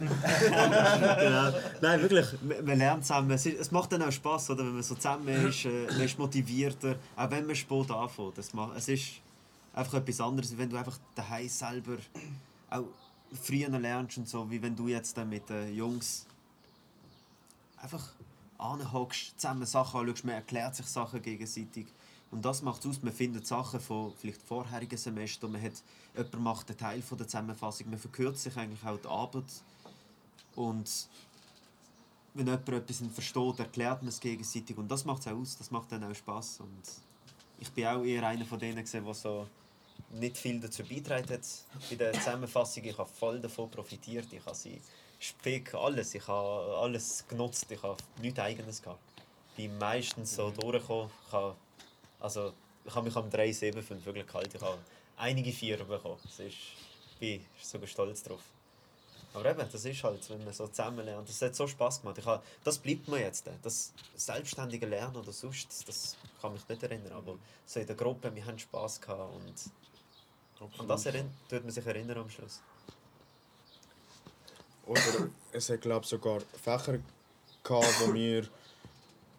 genau. 0.00 1.52
Nein, 1.80 2.02
wirklich, 2.02 2.26
man 2.64 2.78
lernt 2.78 3.06
zusammen. 3.06 3.30
Es, 3.30 3.46
es 3.46 3.70
macht 3.70 3.92
dann 3.92 4.02
auch 4.02 4.10
Spass, 4.10 4.50
oder, 4.50 4.66
wenn 4.66 4.74
man 4.74 4.82
so 4.82 4.96
zusammen 4.96 5.28
ist, 5.28 5.66
äh, 5.66 5.86
man 5.86 6.00
ist 6.00 6.18
motivierter, 6.18 6.96
auch 7.14 7.30
wenn 7.30 7.46
man 7.46 7.54
spät 7.54 7.92
anfängt. 7.92 8.38
Das 8.38 8.52
macht, 8.54 8.76
es 8.76 8.88
ist 8.88 9.04
einfach 9.72 9.94
etwas 9.94 10.20
anderes, 10.20 10.50
als 10.50 10.58
wenn 10.58 10.68
du 10.68 10.76
einfach 10.76 10.98
daheim 11.14 11.48
selber 11.48 11.98
auch 12.70 12.86
früher 13.40 13.68
lernst 13.68 14.18
und 14.18 14.28
so, 14.28 14.50
wie 14.50 14.60
wenn 14.60 14.74
du 14.74 14.88
jetzt 14.88 15.16
dann 15.16 15.28
mit 15.28 15.48
den 15.48 15.76
Jungs 15.76 16.26
einfach 17.88 18.12
anhockst, 18.58 19.40
zusammen 19.40 19.66
Sachen 19.66 20.00
anschaust, 20.00 20.24
man 20.24 20.34
erklärt 20.34 20.76
sich 20.76 20.86
Sachen 20.86 21.22
gegenseitig. 21.22 21.86
Und 22.30 22.44
das 22.44 22.60
macht 22.60 22.84
es 22.84 22.90
aus, 22.90 23.02
man 23.02 23.12
findet 23.12 23.46
Sachen 23.46 23.80
von 23.80 24.12
vielleicht 24.14 24.42
vorherigen 24.42 24.98
Semestern, 24.98 25.52
man 25.52 25.62
hat, 25.62 25.82
jemand 26.14 26.40
macht 26.40 26.68
einen 26.68 26.78
Teil 26.78 27.02
von 27.02 27.16
der 27.16 27.26
Zusammenfassung, 27.26 27.88
man 27.88 27.98
verkürzt 27.98 28.42
sich 28.42 28.56
eigentlich 28.56 28.84
auch 28.84 28.98
die 28.98 29.08
Arbeit. 29.08 29.44
Und 30.54 31.08
wenn 32.34 32.46
jemand 32.46 32.68
etwas 32.68 33.02
versteht, 33.14 33.58
erklärt 33.60 34.02
man 34.02 34.08
es 34.08 34.20
gegenseitig. 34.20 34.76
Und 34.76 34.90
das 34.90 35.06
macht 35.06 35.22
es 35.22 35.28
auch 35.28 35.36
aus, 35.36 35.56
das 35.56 35.70
macht 35.70 35.90
dann 35.90 36.04
auch 36.04 36.14
Spass. 36.14 36.60
Und 36.60 36.82
ich 37.58 37.70
bin 37.72 37.86
auch 37.86 38.04
eher 38.04 38.26
einer 38.26 38.44
von 38.44 38.58
denen, 38.58 38.84
der 38.84 39.14
so 39.14 39.46
nicht 40.12 40.36
viel 40.36 40.60
dazu 40.60 40.82
beitragen 40.82 41.30
hat 41.30 41.40
bei 41.88 41.96
der 41.96 42.12
Zusammenfassung. 42.12 42.84
Ich 42.84 42.98
habe 42.98 43.08
voll 43.08 43.40
davon 43.40 43.70
profitiert. 43.70 44.30
Ich 44.32 44.44
habe 44.44 44.54
sie 44.54 44.80
Spick, 45.18 45.74
alles. 45.74 46.14
Ich 46.14 46.26
habe 46.28 46.76
alles 46.78 47.24
genutzt. 47.28 47.66
Ich 47.70 47.82
habe 47.82 47.96
nichts 48.20 48.38
Eigenes 48.38 48.82
gehabt. 48.82 49.00
Ich 49.50 49.56
bin 49.68 49.76
meistens 49.78 50.34
so 50.36 50.50
durchgekommen. 50.50 51.10
Ich 51.26 51.32
habe, 51.32 51.56
also, 52.20 52.52
ich 52.84 52.94
habe 52.94 53.06
mich 53.06 53.16
am 53.16 53.28
375 53.30 54.06
wirklich 54.06 54.26
gehalten. 54.26 54.56
Ich 54.56 54.62
habe 54.62 54.78
einige 55.16 55.52
Vierer 55.52 55.84
bekommen. 55.84 56.18
Das 56.22 56.38
ist, 56.38 56.56
ich 57.14 57.18
bin 57.18 57.44
sogar 57.60 57.88
stolz 57.88 58.22
drauf. 58.22 58.40
Aber 59.34 59.44
eben, 59.50 59.68
das 59.70 59.84
ist 59.84 60.02
halt, 60.04 60.30
wenn 60.30 60.42
man 60.44 60.54
so 60.54 60.68
zusammen 60.68 61.04
lernt. 61.04 61.28
Das 61.28 61.42
hat 61.42 61.54
so 61.54 61.66
Spass 61.66 62.00
gemacht. 62.00 62.18
Ich 62.18 62.24
habe, 62.24 62.42
das 62.64 62.78
bleibt 62.78 63.08
mir 63.08 63.20
jetzt. 63.20 63.44
Das 63.62 63.92
selbstständige 64.14 64.86
Lernen 64.86 65.16
oder 65.16 65.32
sonst, 65.32 65.68
das, 65.68 65.84
das 65.84 66.16
kann 66.40 66.52
mich 66.52 66.66
nicht 66.68 66.82
erinnern. 66.82 67.12
Aber 67.12 67.36
so 67.66 67.80
in 67.80 67.86
der 67.86 67.96
Gruppe, 67.96 68.34
wir 68.34 68.46
haben 68.46 68.58
Spass 68.58 69.00
gehabt 69.00 69.34
und 69.34 70.70
an 70.80 70.88
das 70.88 71.06
erinn- 71.06 71.30
tut 71.48 71.62
man 71.62 71.70
sich 71.72 71.86
erinnern 71.86 72.18
am 72.18 72.30
Schluss. 72.30 72.60
Oder 74.88 75.28
es 75.52 75.68
hat 75.68 75.82
glaube 75.82 76.06
sogar 76.06 76.40
Fächer 76.40 76.98
gehabt, 77.62 78.00
wo 78.00 78.14
wir, 78.14 78.44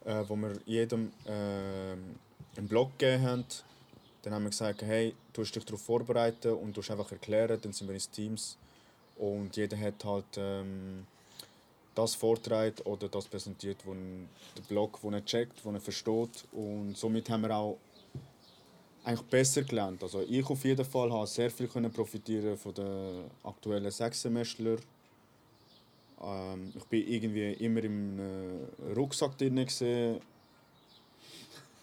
äh, 0.05 0.23
wo 0.27 0.35
wir 0.35 0.53
jedem 0.65 1.11
ähm, 1.25 2.15
einen 2.55 2.67
Blog 2.67 2.97
gegeben 2.97 3.23
haben. 3.23 3.45
Dann 4.21 4.33
haben 4.33 4.43
wir 4.43 4.49
gesagt, 4.51 4.81
hey, 4.83 5.15
du 5.33 5.43
dich 5.43 5.65
darauf 5.65 5.81
vorbereiten 5.81 6.53
und 6.53 6.77
du 6.77 6.81
einfach 6.81 7.11
erklären, 7.11 7.59
dann 7.61 7.73
sind 7.73 7.87
wir 7.87 7.95
ins 7.95 8.09
Teams. 8.09 8.57
Und 9.17 9.55
jeder 9.57 9.77
hat 9.77 10.05
halt 10.05 10.37
ähm, 10.37 11.07
das 11.95 12.15
vorträgt 12.15 12.85
oder 12.85 13.07
das 13.07 13.27
präsentiert, 13.27 13.77
wo 13.85 13.93
der 13.93 14.61
Blog, 14.67 14.99
wo 15.01 15.09
er 15.09 15.25
checkt, 15.25 15.65
wo 15.65 15.71
er 15.71 15.79
versteht. 15.79 16.45
Und 16.51 16.95
somit 16.95 17.29
haben 17.29 17.41
wir 17.41 17.55
auch 17.55 17.77
eigentlich 19.03 19.27
besser 19.27 19.63
gelernt. 19.63 20.03
Also 20.03 20.21
ich 20.21 20.47
auf 20.47 20.63
jeden 20.63 20.85
Fall 20.85 21.11
habe 21.11 21.25
sehr 21.25 21.49
viel 21.49 21.67
können 21.67 21.91
profitieren 21.91 22.57
von 22.57 22.73
den 22.73 23.31
aktuellen 23.43 23.89
Sechssemestler. 23.89 24.77
Ähm, 26.21 26.73
ich 26.75 26.83
bin 26.85 27.07
irgendwie 27.07 27.53
immer 27.53 27.83
im 27.83 28.19
äh, 28.19 28.93
Rucksack 28.95 29.37
drin 29.37 29.63
gesehen. 29.65 30.19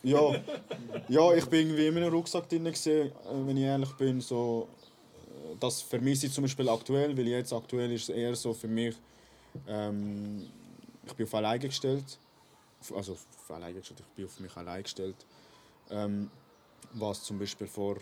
Ja, 0.03 0.35
ja, 1.09 1.35
ich 1.35 1.47
bin 1.47 1.67
irgendwie 1.67 1.87
immer 1.87 2.03
im 2.07 2.13
Rucksack 2.13 2.49
drin 2.49 2.65
gesehen, 2.65 3.09
äh, 3.09 3.47
wenn 3.47 3.57
ich 3.57 3.65
ehrlich 3.65 3.93
bin. 3.93 4.21
So, 4.21 4.69
äh, 5.27 5.57
das 5.59 5.83
vermisse 5.83 6.27
ich 6.27 6.33
zum 6.33 6.43
Beispiel 6.43 6.69
aktuell, 6.69 7.17
weil 7.17 7.27
jetzt 7.29 7.53
aktuell 7.53 7.91
ist 7.93 8.05
es 8.05 8.09
eher 8.11 8.35
so 8.35 8.53
für 8.53 8.69
mich, 8.69 8.95
ähm, 9.67 10.47
ich 11.07 11.15
bin 11.15 11.27
auf 11.27 11.35
alleine 11.35 11.61
gestellt. 11.61 12.19
Also 12.95 13.13
auf 13.13 13.51
alleine 13.51 13.79
gestellt, 13.79 14.01
ich 14.01 14.15
bin 14.15 14.27
auf 14.27 14.39
mich 14.39 14.57
allein 14.57 14.83
gestellt. 14.83 15.17
Ähm, 15.91 16.31
was 16.93 17.23
zum 17.23 17.39
Beispiel 17.39 17.67
vor 17.67 17.97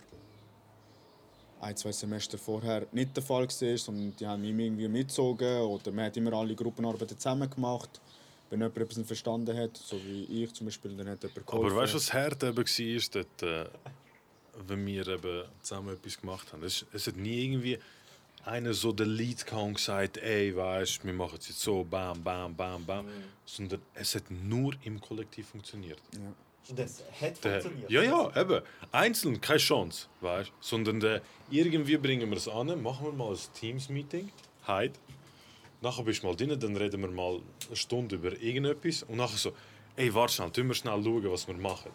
ein, 1.65 1.77
zwei 1.77 1.93
Semester 1.93 2.39
vorher 2.39 2.87
nicht 2.93 3.17
der 3.17 3.23
Fall 3.23 3.49
war, 3.49 3.79
sondern 3.79 4.15
die 4.17 4.27
haben 4.27 4.43
mich 4.43 4.51
irgendwie 4.51 4.89
mitgezogen 4.89 5.61
oder 5.63 5.91
man 5.93 6.07
hat 6.07 6.17
immer 6.17 6.33
alle 6.35 6.55
Gruppenarbeiten 6.55 7.19
zusammen 7.19 7.49
gemacht. 7.49 8.01
Wenn 8.51 8.61
jemand 8.61 8.77
etwas 8.77 8.99
nicht 8.99 9.07
verstanden 9.07 9.57
hat, 9.57 9.77
so 9.77 9.97
wie 10.05 10.45
ich 10.45 10.53
zum 10.53 10.67
Beispiel, 10.67 10.97
dann 10.97 11.09
hat 11.09 11.23
jemand 11.23 11.47
geholfen. 11.47 11.73
Aber 11.73 11.83
weißt 11.83 11.95
du, 11.95 11.97
was 11.97 12.13
hart 12.13 12.43
eben 12.43 12.57
war, 12.57 13.03
dort, 13.13 13.43
äh, 13.43 13.69
wenn 14.69 14.87
wir 14.87 15.09
eben 15.09 15.45
zusammen 15.63 15.95
etwas 15.95 16.21
gemacht 16.21 16.53
haben? 16.53 16.63
Es, 16.63 16.85
es 16.93 17.07
hat 17.07 17.17
nie 17.17 17.45
irgendwie 17.45 17.79
einer 18.45 18.75
so 18.75 18.93
den 18.93 19.09
Lead 19.09 19.45
gehabt 19.47 19.63
und 19.65 19.75
gesagt, 19.75 20.19
ey, 20.19 20.55
weißt 20.55 21.03
du, 21.03 21.07
wir 21.07 21.15
machen 21.15 21.39
es 21.41 21.49
jetzt 21.49 21.61
so, 21.61 21.83
bam, 21.83 22.23
bam, 22.23 22.55
bam, 22.55 22.85
bam. 22.85 23.07
Sondern 23.47 23.81
es 23.95 24.15
hat 24.15 24.31
nur 24.31 24.75
im 24.83 25.01
Kollektiv 25.01 25.49
funktioniert. 25.49 26.01
Und 26.13 26.35
das 26.71 27.03
hat 27.21 27.45
Der, 27.45 27.61
funktioniert. 27.61 27.91
ja, 27.91 28.03
ja, 28.03 28.41
eben. 28.41 28.63
Einzeln 28.93 29.41
keine 29.41 29.59
Chance, 29.59 30.07
weißt? 30.21 30.53
Sondern 30.61 31.01
der, 31.01 31.23
irgendwie 31.51 31.97
bringen 31.97 32.31
wir 32.31 32.37
es 32.37 32.49
an, 32.49 32.83
machen 32.83 33.07
wir 33.07 33.13
mal 33.13 33.33
ein 33.33 33.39
Teams-Meeting, 33.61 34.31
heute. 34.67 34.99
Nachher 35.83 36.03
bist 36.05 36.23
du 36.23 36.29
mal 36.29 36.37
drin, 36.37 36.59
dann 36.59 36.77
reden 36.77 37.03
wir 37.03 37.11
mal 37.11 37.41
eine 37.67 37.77
Stunde 37.77 38.17
über 38.17 38.33
irgendetwas. 38.41 39.03
Und 39.03 39.17
nachher 39.17 39.37
so, 39.37 39.53
ey, 39.97 40.15
warte 40.15 40.33
schnell, 40.35 40.51
tun 40.51 40.69
wir 40.69 40.75
schnell 40.75 41.03
schauen, 41.03 41.31
was 41.31 41.47
wir 41.47 41.55
machen. 41.55 41.91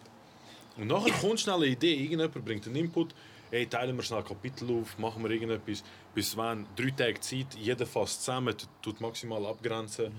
Und 0.76 0.86
nachher 0.86 1.12
kommt 1.14 1.40
schnell 1.40 1.56
eine 1.56 1.66
Idee, 1.66 1.94
irgendjemand 1.94 2.44
bringt 2.44 2.66
einen 2.66 2.76
Input, 2.76 3.12
ey, 3.50 3.66
teilen 3.66 3.96
wir 3.96 4.04
schnell 4.04 4.22
Kapitel 4.22 4.70
auf, 4.80 4.96
machen 4.98 5.22
wir 5.24 5.30
irgendetwas. 5.32 5.82
Bis 6.14 6.36
wann, 6.36 6.66
drei 6.76 6.90
Tage 6.90 7.18
Zeit, 7.20 7.54
jeder 7.58 7.84
fasst 7.86 8.20
zusammen, 8.24 8.54
tut 8.80 9.00
maximal 9.00 9.44
abgrenzen. 9.46 10.12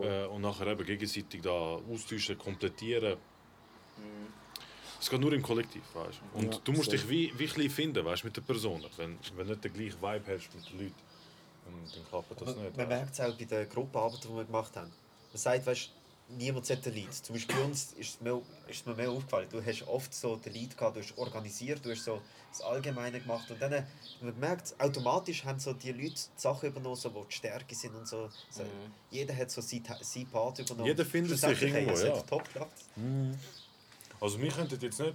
äh, 0.00 0.24
und 0.26 0.42
nachher 0.42 0.68
eben 0.68 0.86
gegenseitig 0.86 1.42
da 1.42 1.50
austauschen, 1.50 2.38
komplettieren. 2.38 3.16
Es 5.00 5.08
geht 5.08 5.20
nur 5.20 5.32
im 5.32 5.42
Kollektiv, 5.42 5.82
weißt 5.94 6.20
du? 6.34 6.38
Und 6.38 6.54
Ja, 6.54 6.60
du 6.62 6.72
musst 6.72 6.90
safe. 6.90 6.98
dich 6.98 7.08
wie, 7.08 7.32
wie 7.38 7.62
ein 7.62 7.70
finden, 7.70 8.04
weißt 8.04 8.22
du, 8.22 8.26
mit 8.26 8.36
der 8.36 8.42
Person. 8.42 8.84
Wenn, 8.96 9.18
wenn 9.34 9.46
du 9.46 9.52
nicht 9.52 9.64
den 9.64 9.72
gleichen 9.72 10.00
Vibe 10.00 10.24
hast 10.26 10.54
mit 10.54 10.70
den 10.70 10.78
Leuten, 10.78 10.94
dann, 11.64 11.74
dann 11.94 12.08
klappt 12.08 12.40
das 12.40 12.48
Aber 12.48 12.62
nicht. 12.62 12.76
Man 12.76 12.88
merkt 12.88 13.12
es 13.14 13.20
auch 13.20 13.34
bei 13.36 13.44
den 13.44 13.68
Gruppenarbeiten, 13.68 14.30
die 14.30 14.36
wir 14.36 14.44
gemacht 14.44 14.76
haben. 14.76 14.90
Man 15.32 15.38
sagt, 15.38 15.64
weißt, 15.64 15.90
niemand 16.36 16.68
hat 16.68 16.84
den 16.84 16.94
Lead. 16.94 17.14
Zum 17.14 17.34
Beispiel 17.34 17.56
bei 17.56 17.62
uns 17.62 17.92
ist 17.92 18.14
es, 18.14 18.20
mir, 18.20 18.42
ist 18.68 18.80
es 18.80 18.86
mir 18.86 18.94
mehr 18.94 19.10
aufgefallen. 19.10 19.48
Du 19.50 19.64
hast 19.64 19.88
oft 19.88 20.12
so 20.12 20.36
den 20.36 20.52
Lead 20.52 20.76
gehabt, 20.76 20.96
du 20.96 21.00
hast 21.00 21.16
organisiert, 21.16 21.84
du 21.84 21.90
hast 21.90 22.04
so 22.04 22.20
das 22.50 22.60
Allgemeine 22.62 23.20
gemacht. 23.20 23.50
Und 23.50 23.60
dann, 23.60 23.86
man 24.20 24.38
merkt, 24.38 24.74
automatisch 24.78 25.44
haben 25.44 25.58
so 25.58 25.72
die 25.72 25.92
Leute 25.92 26.14
die 26.14 26.20
Sachen 26.36 26.68
übernommen, 26.68 26.96
so, 26.96 27.08
die 27.08 27.28
die 27.28 27.36
Stärke 27.36 27.74
sind 27.74 27.94
und 27.94 28.06
so. 28.06 28.28
so 28.50 28.64
Jeder 29.10 29.36
hat 29.36 29.50
so 29.50 29.60
seinen 29.60 29.84
seinen 30.02 30.26
Part 30.26 30.58
übernommen. 30.58 30.86
Jeder 30.86 31.04
findet 31.04 31.38
sich 31.38 31.60
hey, 31.60 31.68
irgendwo, 31.68 31.92
es 31.94 32.02
ja. 32.02 32.16
hat 32.16 32.26
top. 32.28 32.48
Also 34.20 34.40
wir 34.40 34.50
könnten 34.50 34.78
jetzt 34.80 35.00
nicht... 35.00 35.14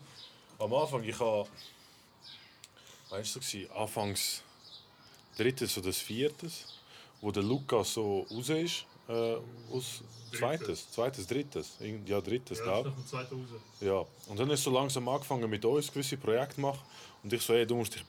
Am 0.57 0.73
Anfang, 0.73 1.03
ich 1.03 1.19
habe... 1.19 1.47
Weißt 3.09 3.35
du, 3.35 3.41
so 3.41 3.73
anfangs 3.75 4.41
drittes 5.37 5.77
oder 5.77 5.87
das 5.87 5.97
viertes, 5.97 6.79
wo 7.21 7.31
der 7.31 7.43
Luca 7.43 7.83
so 7.83 8.25
raus 8.31 8.49
ist, 8.49 8.85
äh, 9.07 9.35
aus 9.71 10.01
zweites, 10.35 10.91
zweites, 10.91 11.27
drittes, 11.27 11.77
ja 12.05 12.19
drittes, 12.19 12.61
glaube 12.61 12.93
ich. 12.97 13.87
Ja, 13.87 14.05
und 14.27 14.39
dann 14.39 14.49
ist 14.49 14.63
so 14.63 14.71
langsam 14.71 15.07
angefangen 15.07 15.49
mit 15.49 15.63
uns 15.63 15.91
gewisse 15.91 16.17
Projekte 16.17 16.59
machen. 16.61 16.81
Und 17.23 17.31
ich 17.31 17.41
so, 17.41 17.53
hey, 17.53 17.65
du 17.67 17.75
musst 17.75 17.95
dich 17.95 18.03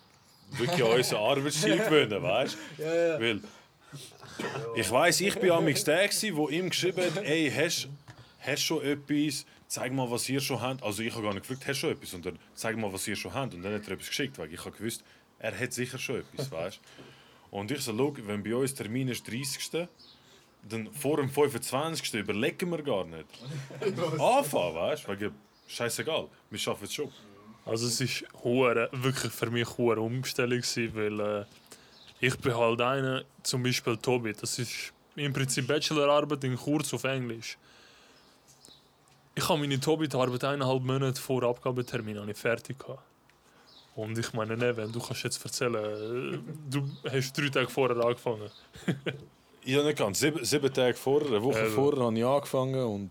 wirklich 0.52 0.82
an 0.82 0.92
unseren 0.92 1.18
Arbeitsstil 1.18 1.76
gewöhnen, 1.84 2.22
weißt? 2.22 2.56
Du? 2.78 2.82
Weil 2.84 3.40
ich 4.74 4.90
weiß, 4.90 5.20
ich 5.20 5.34
bin 5.38 5.50
am 5.50 5.66
der, 5.66 6.36
wo 6.36 6.48
ihm 6.48 6.70
geschrieben 6.70 7.04
hat, 7.04 7.22
ey, 7.24 7.50
hast 7.50 7.88
hast 8.46 8.62
schon 8.62 8.82
etwas, 8.82 9.44
zeig 9.68 9.92
mal, 9.92 10.10
was 10.10 10.28
ihr 10.28 10.40
schon 10.40 10.60
habt. 10.60 10.82
Also 10.82 11.02
ich 11.02 11.12
habe 11.12 11.22
gar 11.22 11.34
nicht 11.34 11.46
gefragt, 11.46 11.66
hast 11.66 11.78
du 11.78 11.86
schon 11.86 11.90
etwas, 11.90 12.10
sondern 12.10 12.38
zeig 12.54 12.76
mal, 12.76 12.92
was 12.92 13.06
ihr 13.08 13.16
schon 13.16 13.34
habt. 13.34 13.54
Und 13.54 13.62
dann 13.62 13.74
hat 13.74 13.86
er 13.86 13.92
etwas 13.92 14.08
geschickt, 14.08 14.38
weil 14.38 14.52
ich 14.52 14.64
habe 14.64 14.76
gewusst, 14.76 15.04
er 15.38 15.58
hat 15.58 15.72
sicher 15.72 15.98
schon 15.98 16.20
etwas, 16.20 16.50
weißt 16.50 16.76
du? 16.76 17.56
Und 17.56 17.70
ich 17.70 17.80
so, 17.80 17.96
schau, 17.96 18.14
wenn 18.24 18.42
bei 18.42 18.54
uns 18.54 18.74
Termin 18.74 19.08
ist 19.08 19.26
30. 19.26 19.88
Dann 20.68 20.92
vor 20.92 21.18
dem 21.18 21.30
25. 21.30 22.14
überlegen 22.14 22.70
wir 22.70 22.82
gar 22.82 23.04
nicht. 23.04 23.26
Anfangen, 24.20 24.74
weißt 24.74 25.06
du? 25.08 25.32
Scheißegal, 25.68 26.28
wir 26.50 26.58
schaffen 26.58 26.84
es 26.84 26.94
schon. 26.94 27.12
Also 27.64 27.86
es 27.88 28.00
ist 28.00 28.24
hure, 28.44 28.88
wirklich 28.92 29.32
für 29.32 29.50
mich 29.50 29.68
eine 29.78 30.00
Umstellung 30.00 30.60
gewesen, 30.60 30.94
weil 30.94 31.20
äh, 31.20 31.44
ich 32.20 32.36
bin 32.38 32.54
halt 32.54 32.80
einer, 32.80 33.24
zum 33.42 33.62
Beispiel 33.62 33.96
Tobi, 33.96 34.32
das 34.32 34.58
ist 34.58 34.92
im 35.16 35.32
Prinzip 35.32 35.66
Bachelorarbeit 35.66 36.44
in 36.44 36.56
Kurs 36.56 36.94
auf 36.94 37.04
Englisch. 37.04 37.58
Ich 39.38 39.48
habe 39.48 39.60
meine 39.60 39.78
Hobbit-Arbeit 39.78 40.44
eineinhalb 40.44 40.82
Monate 40.82 41.20
vor 41.20 41.42
Abgabetermin 41.42 42.18
habe 42.18 42.30
ich 42.30 42.38
fertig 42.38 42.78
gehabt. 42.78 43.02
Und 43.94 44.18
ich 44.18 44.32
meine, 44.32 44.56
Neven, 44.56 44.90
du 44.90 44.98
kannst 44.98 45.24
jetzt 45.24 45.44
erzählen, 45.44 45.74
äh, 45.74 46.38
du 46.70 46.88
hast 47.10 47.36
drei 47.36 47.48
Tage 47.50 47.68
vorher 47.68 47.96
angefangen. 47.98 48.50
Ja, 49.68 49.82
nicht 49.82 49.98
ganz. 49.98 50.20
Sieben, 50.20 50.44
sieben 50.44 50.72
Tage 50.72 50.94
vorher, 50.94 51.26
eine 51.26 51.42
Woche 51.42 51.58
Also. 51.58 51.74
vorher 51.74 52.04
habe 52.04 52.16
ich 52.16 52.24
angefangen. 52.24 52.84
Und, 52.84 53.10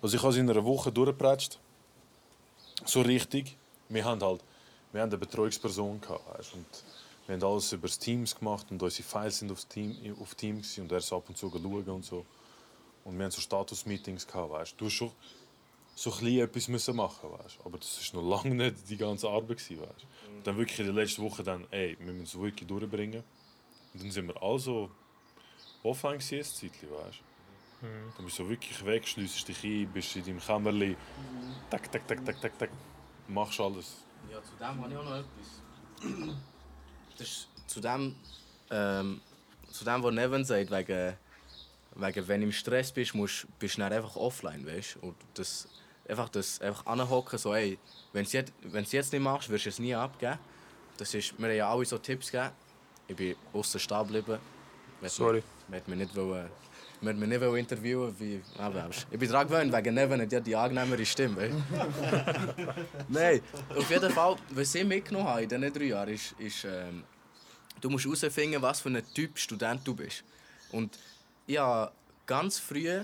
also 0.00 0.16
ich 0.16 0.22
habe 0.22 0.32
es 0.32 0.38
in 0.38 0.48
einer 0.48 0.64
Woche 0.64 0.92
durchgepratscht. 0.92 1.58
So 2.84 3.00
richtig. 3.00 3.56
Wir 3.88 4.04
haben 4.04 4.22
halt 4.22 4.40
wir 4.92 5.00
haben 5.02 5.10
eine 5.10 5.18
Betreuungsperson 5.18 6.00
gehabt. 6.00 6.38
Weißt, 6.38 6.54
und 6.54 6.66
wir 7.26 7.34
haben 7.36 7.44
alles 7.44 7.72
über 7.72 7.86
das 7.86 7.98
Teams 7.98 8.34
gemacht 8.34 8.66
und 8.70 8.82
unsere 8.82 9.02
Files 9.02 9.38
sind 9.38 9.52
aufs 9.52 9.66
Team, 9.66 9.96
auf 10.20 10.34
Teams 10.34 10.78
und 10.78 10.90
er 10.90 10.98
ist 10.98 11.12
ab 11.12 11.24
und 11.28 11.36
zu 11.36 11.50
schauen 11.50 11.84
und 11.84 12.04
so. 12.04 12.24
Und 13.04 13.16
wir 13.16 13.24
haben 13.24 13.30
so 13.30 13.40
Status-Meetings 13.40 14.26
gehabt. 14.26 14.50
Weißt. 14.50 14.74
Du 14.76 14.86
hast 14.86 14.92
schon 14.92 15.12
so 16.00 16.10
ein 16.14 16.38
etwas 16.38 16.66
müssen 16.68 16.96
machen 16.96 17.30
weißt. 17.30 17.58
Aber 17.62 17.76
das 17.76 18.00
ist 18.00 18.14
noch 18.14 18.22
lange 18.22 18.54
nicht 18.54 18.88
die 18.88 18.96
ganze 18.96 19.28
Arbeit. 19.28 19.58
Gewesen, 19.58 19.82
weißt. 19.82 20.06
Und 20.34 20.46
dann 20.46 20.56
wirklich 20.56 20.78
in 20.78 20.86
der 20.86 20.94
letzten 20.94 21.22
Woche 21.22 21.42
dann, 21.42 21.66
ey, 21.70 21.94
wir 22.00 22.12
müssen 22.14 22.22
es 22.22 22.40
wirklich 22.40 22.66
durchbringen. 22.66 23.22
Und 23.92 24.02
dann 24.02 24.10
sind 24.10 24.26
wir 24.28 24.42
also 24.42 24.90
offline 25.82 26.18
gewesen, 26.18 26.38
ein 26.38 26.44
Zeitchen, 26.44 26.90
weißt 26.90 27.18
du. 27.82 27.86
Dann 28.16 28.24
bist 28.24 28.38
du 28.38 28.44
so 28.44 28.48
wirklich 28.48 28.84
weg, 28.84 29.06
schliessest 29.06 29.48
dich 29.48 29.62
ein, 29.62 29.92
bist 29.92 30.16
in 30.16 30.24
deinem 30.24 30.40
Kämmerli, 30.40 30.96
tak, 31.70 31.92
tak, 31.92 32.08
tak, 32.08 32.24
tak, 32.24 32.40
tak, 32.40 32.58
tak, 32.58 32.70
machst 33.28 33.60
alles. 33.60 33.96
Ja, 34.30 34.42
zu 34.42 34.52
dem 34.58 34.82
habe 34.82 34.90
ich 34.90 34.96
auch 34.96 35.04
noch 35.04 35.16
etwas. 35.16 36.42
Das 37.18 37.26
ist 37.26 37.48
zu 37.66 37.80
dem, 37.80 38.14
ähm, 38.70 39.20
zu 39.70 39.84
dem, 39.84 40.02
was 40.02 40.14
Neven 40.14 40.44
sagt, 40.44 40.70
wegen, 40.70 41.16
wegen 41.94 42.28
wenn 42.28 42.40
du 42.40 42.46
im 42.46 42.52
Stress 42.52 42.92
bist, 42.92 43.14
musst, 43.14 43.46
bist 43.58 43.76
du 43.76 43.80
dann 43.80 43.92
einfach 43.92 44.16
offline, 44.16 44.64
weißt 44.66 44.96
du? 44.96 45.08
Und 45.08 45.16
das, 45.34 45.66
einfach 46.10 46.28
das 46.28 46.60
einfach 46.60 46.86
anhocken, 46.86 47.38
so, 47.38 47.54
ey, 47.54 47.78
wenn 48.12 48.22
du 48.24 48.26
es 48.26 48.32
jetzt, 48.32 48.52
wenn's 48.62 48.92
jetzt 48.92 49.12
nicht 49.12 49.22
machst, 49.22 49.48
wirst 49.48 49.66
du 49.66 49.68
es 49.70 49.78
nie 49.78 49.94
abgeben. 49.94 50.38
Das 50.96 51.14
ist, 51.14 51.38
wir 51.38 51.48
haben 51.48 51.56
ja 51.56 51.70
alle 51.70 51.84
so 51.84 51.98
Tipps 51.98 52.30
gegeben. 52.30 52.50
Ich 53.08 53.16
bin 53.16 53.36
außen 53.52 53.80
stehen 53.80 53.98
geblieben. 53.98 54.38
Hätten- 55.00 55.08
Sorry. 55.08 55.42
Wir 55.68 55.76
hätten 55.78 55.90
mich 55.90 56.00
nicht 56.00 56.16
wollen, 56.16 56.50
wir 57.00 57.14
mich 57.14 57.28
nicht 57.28 57.42
interviewen 57.42 58.14
wie... 58.18 58.42
Aber, 58.58 58.90
ich 59.10 59.18
bin 59.18 59.30
daran 59.30 59.46
gewöhnt, 59.48 59.72
wegen 59.72 59.94
Neven 59.94 60.20
hat 60.20 60.32
ja 60.32 60.40
die 60.40 60.54
angenehmere 60.54 61.06
Stimme? 61.06 61.50
Nein, 63.08 63.40
auf 63.74 63.90
jeden 63.90 64.10
Fall, 64.10 64.36
was 64.50 64.74
ich 64.74 64.84
mitgenommen 64.84 65.26
habe 65.28 65.42
in 65.42 65.48
diesen 65.48 65.72
drei 65.72 65.84
Jahren, 65.84 66.08
ist, 66.10 66.34
ist 66.38 66.64
ähm, 66.64 67.04
du 67.80 67.88
musst 67.88 68.04
herausfinden, 68.04 68.60
was 68.60 68.80
für 68.80 68.90
ein 68.90 69.02
Typ 69.14 69.38
Student 69.38 69.80
du 69.86 69.94
bist. 69.94 70.24
Und 70.72 70.98
ich 71.46 71.56
habe 71.58 71.90
ganz 72.26 72.58
früh, 72.58 73.00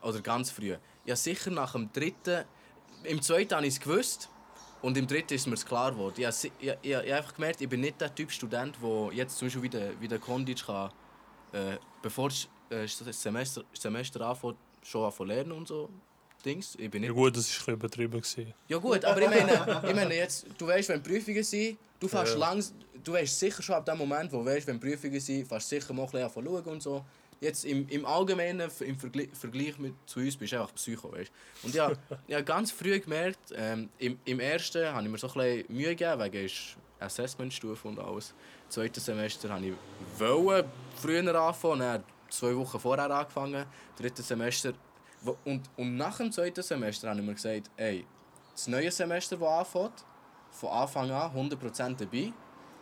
oder 0.00 0.20
ganz 0.20 0.50
früh, 0.50 0.76
ja 1.04 1.16
sicher 1.16 1.50
nach 1.50 1.72
dem 1.72 1.92
dritten, 1.92 2.44
im 3.04 3.20
zweiten 3.22 3.54
habe 3.54 3.66
ich 3.66 3.74
es 3.74 3.80
gewusst 3.80 4.28
und 4.82 4.96
im 4.96 5.06
dritten 5.06 5.34
ist 5.34 5.46
mir 5.46 5.54
es 5.54 5.64
klar 5.64 5.92
geworden. 5.92 6.14
Ich 6.18 6.26
ich, 6.44 6.52
ich, 6.60 6.74
ich 6.82 6.94
habe 6.94 7.14
einfach 7.14 7.34
gemerkt, 7.34 7.60
ich 7.60 7.68
bin 7.68 7.80
nicht 7.80 8.00
der 8.00 8.14
Typ 8.14 8.30
Student, 8.30 8.76
der 8.82 9.10
jetzt 9.12 9.38
zum 9.38 9.46
Beispiel 9.46 9.62
wie 9.62 9.68
der, 9.68 10.00
wie 10.00 10.08
der 10.08 10.18
Kondic 10.18 10.64
kann, 10.66 10.90
äh, 11.52 11.76
bevor 12.02 12.28
das 12.28 12.48
äh, 12.70 12.86
Semester, 13.12 13.64
Semester 13.72 14.20
anfängt, 14.22 14.56
schon 14.82 15.04
anfangen 15.04 15.28
lernen 15.28 15.52
und 15.52 15.68
so. 15.68 15.88
Dings. 16.44 16.74
Ich 16.78 16.90
bin 16.90 17.02
nicht 17.02 17.08
Ja 17.10 17.14
gut, 17.14 17.36
das 17.36 17.60
war 17.60 17.68
ein 17.68 17.74
übertrieben. 17.74 18.12
Gewesen. 18.20 18.54
ja 18.66 18.78
gut, 18.78 19.04
aber 19.04 19.20
ich 19.20 19.28
meine, 19.28 19.82
ich 19.86 19.94
meine 19.94 20.14
jetzt, 20.14 20.46
du 20.56 20.66
weißt, 20.66 20.88
wenn 20.88 21.02
Prüfungen 21.02 21.42
sind, 21.44 21.78
du 21.98 22.08
fährst 22.08 22.32
Ja. 22.32 22.38
langs, 22.38 22.72
du 23.04 23.12
weißt 23.12 23.38
sicher 23.40 23.62
schon 23.62 23.74
ab 23.74 23.84
dem 23.84 23.98
Moment, 23.98 24.32
wo 24.32 24.38
du 24.38 24.46
weißt, 24.46 24.66
wenn 24.66 24.80
Prüfungen 24.80 25.20
sind, 25.20 25.46
fährst 25.46 25.68
sicher 25.68 25.92
mal 25.92 26.04
ein 26.04 26.10
bisschen 26.10 26.30
schauen 26.32 26.64
und 26.64 26.82
so. 26.82 27.04
Jetzt 27.40 27.64
im, 27.64 27.88
im 27.88 28.04
Allgemeinen, 28.04 28.70
im 28.80 28.98
Vergleich, 28.98 29.30
Vergleich 29.32 29.78
mit 29.78 29.94
zu 30.06 30.20
uns, 30.20 30.36
bist 30.36 30.52
du 30.52 30.60
einfach 30.60 30.74
Psycho, 30.74 31.10
weißt 31.10 31.32
Und 31.62 31.74
ja, 31.74 31.90
ich 32.26 32.34
habe 32.34 32.44
ganz 32.44 32.70
früh 32.70 33.00
gemerkt, 33.00 33.38
ähm, 33.54 33.88
im, 33.98 34.18
im 34.26 34.40
ersten 34.40 34.86
habe 34.86 35.04
ich 35.04 35.10
mir 35.10 35.18
so 35.18 35.28
ein 35.28 35.32
bisschen 35.34 35.74
Mühe 35.74 35.96
gegeben, 35.96 36.20
wegen 36.22 36.50
Assessmentstufe 36.98 37.88
und 37.88 37.98
alles. 37.98 38.34
Im 38.64 38.70
zweiten 38.70 39.00
Semester 39.00 39.48
habe 39.48 39.66
ich 39.68 39.74
wollen 40.18 40.66
früher 40.96 41.34
anfangen, 41.34 41.80
dann 41.80 42.04
zwei 42.28 42.54
Wochen 42.54 42.78
vorher 42.78 43.10
angefangen. 43.10 43.64
Drittes 43.96 44.28
Semester 44.28 44.74
wo- 45.22 45.36
und, 45.44 45.68
und 45.76 45.96
nach 45.96 46.16
dem 46.18 46.32
zweiten 46.32 46.62
Semester 46.62 47.08
habe 47.08 47.20
ich 47.20 47.26
mir 47.26 47.34
gesagt, 47.34 47.70
ey, 47.76 48.06
das 48.52 48.68
neue 48.68 48.90
Semester, 48.90 49.36
das 49.36 49.48
anfängt, 49.48 50.04
von 50.50 50.68
Anfang 50.70 51.10
an 51.10 51.34
100% 51.34 51.96
dabei. 51.96 52.32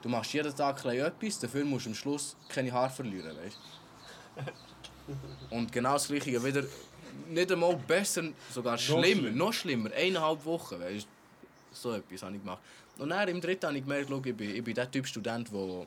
Du 0.00 0.08
machst 0.08 0.32
jeden 0.32 0.54
Tag 0.54 0.84
etwas, 0.84 1.38
dafür 1.40 1.64
musst 1.64 1.86
du 1.86 1.90
am 1.90 1.94
Schluss 1.94 2.36
keine 2.48 2.72
Haare 2.72 2.90
verlieren, 2.90 3.36
weißt 3.36 3.58
Und 5.50 5.72
genau 5.72 5.94
das 5.94 6.08
Gleiche 6.08 6.42
wieder, 6.44 6.64
nicht 7.28 7.52
einmal 7.52 7.76
besser, 7.76 8.24
sogar 8.50 8.78
schlimmer, 8.78 9.30
noch 9.30 9.52
schlimmer, 9.52 9.90
eineinhalb 9.92 10.44
Wochen, 10.44 10.80
weißt 10.80 11.06
So 11.72 11.92
etwas 11.92 12.22
habe 12.22 12.36
ich 12.36 12.42
gemacht. 12.42 12.60
Und 12.98 13.10
dann 13.10 13.28
im 13.28 13.40
dritten 13.40 13.66
habe 13.66 13.78
ich 13.78 13.84
gemerkt, 13.84 14.08
schau, 14.08 14.20
ich 14.24 14.36
bin, 14.36 14.54
ich 14.54 14.64
bin 14.64 14.74
der 14.74 14.90
Typ 14.90 15.06
Student, 15.06 15.48
der 15.52 15.86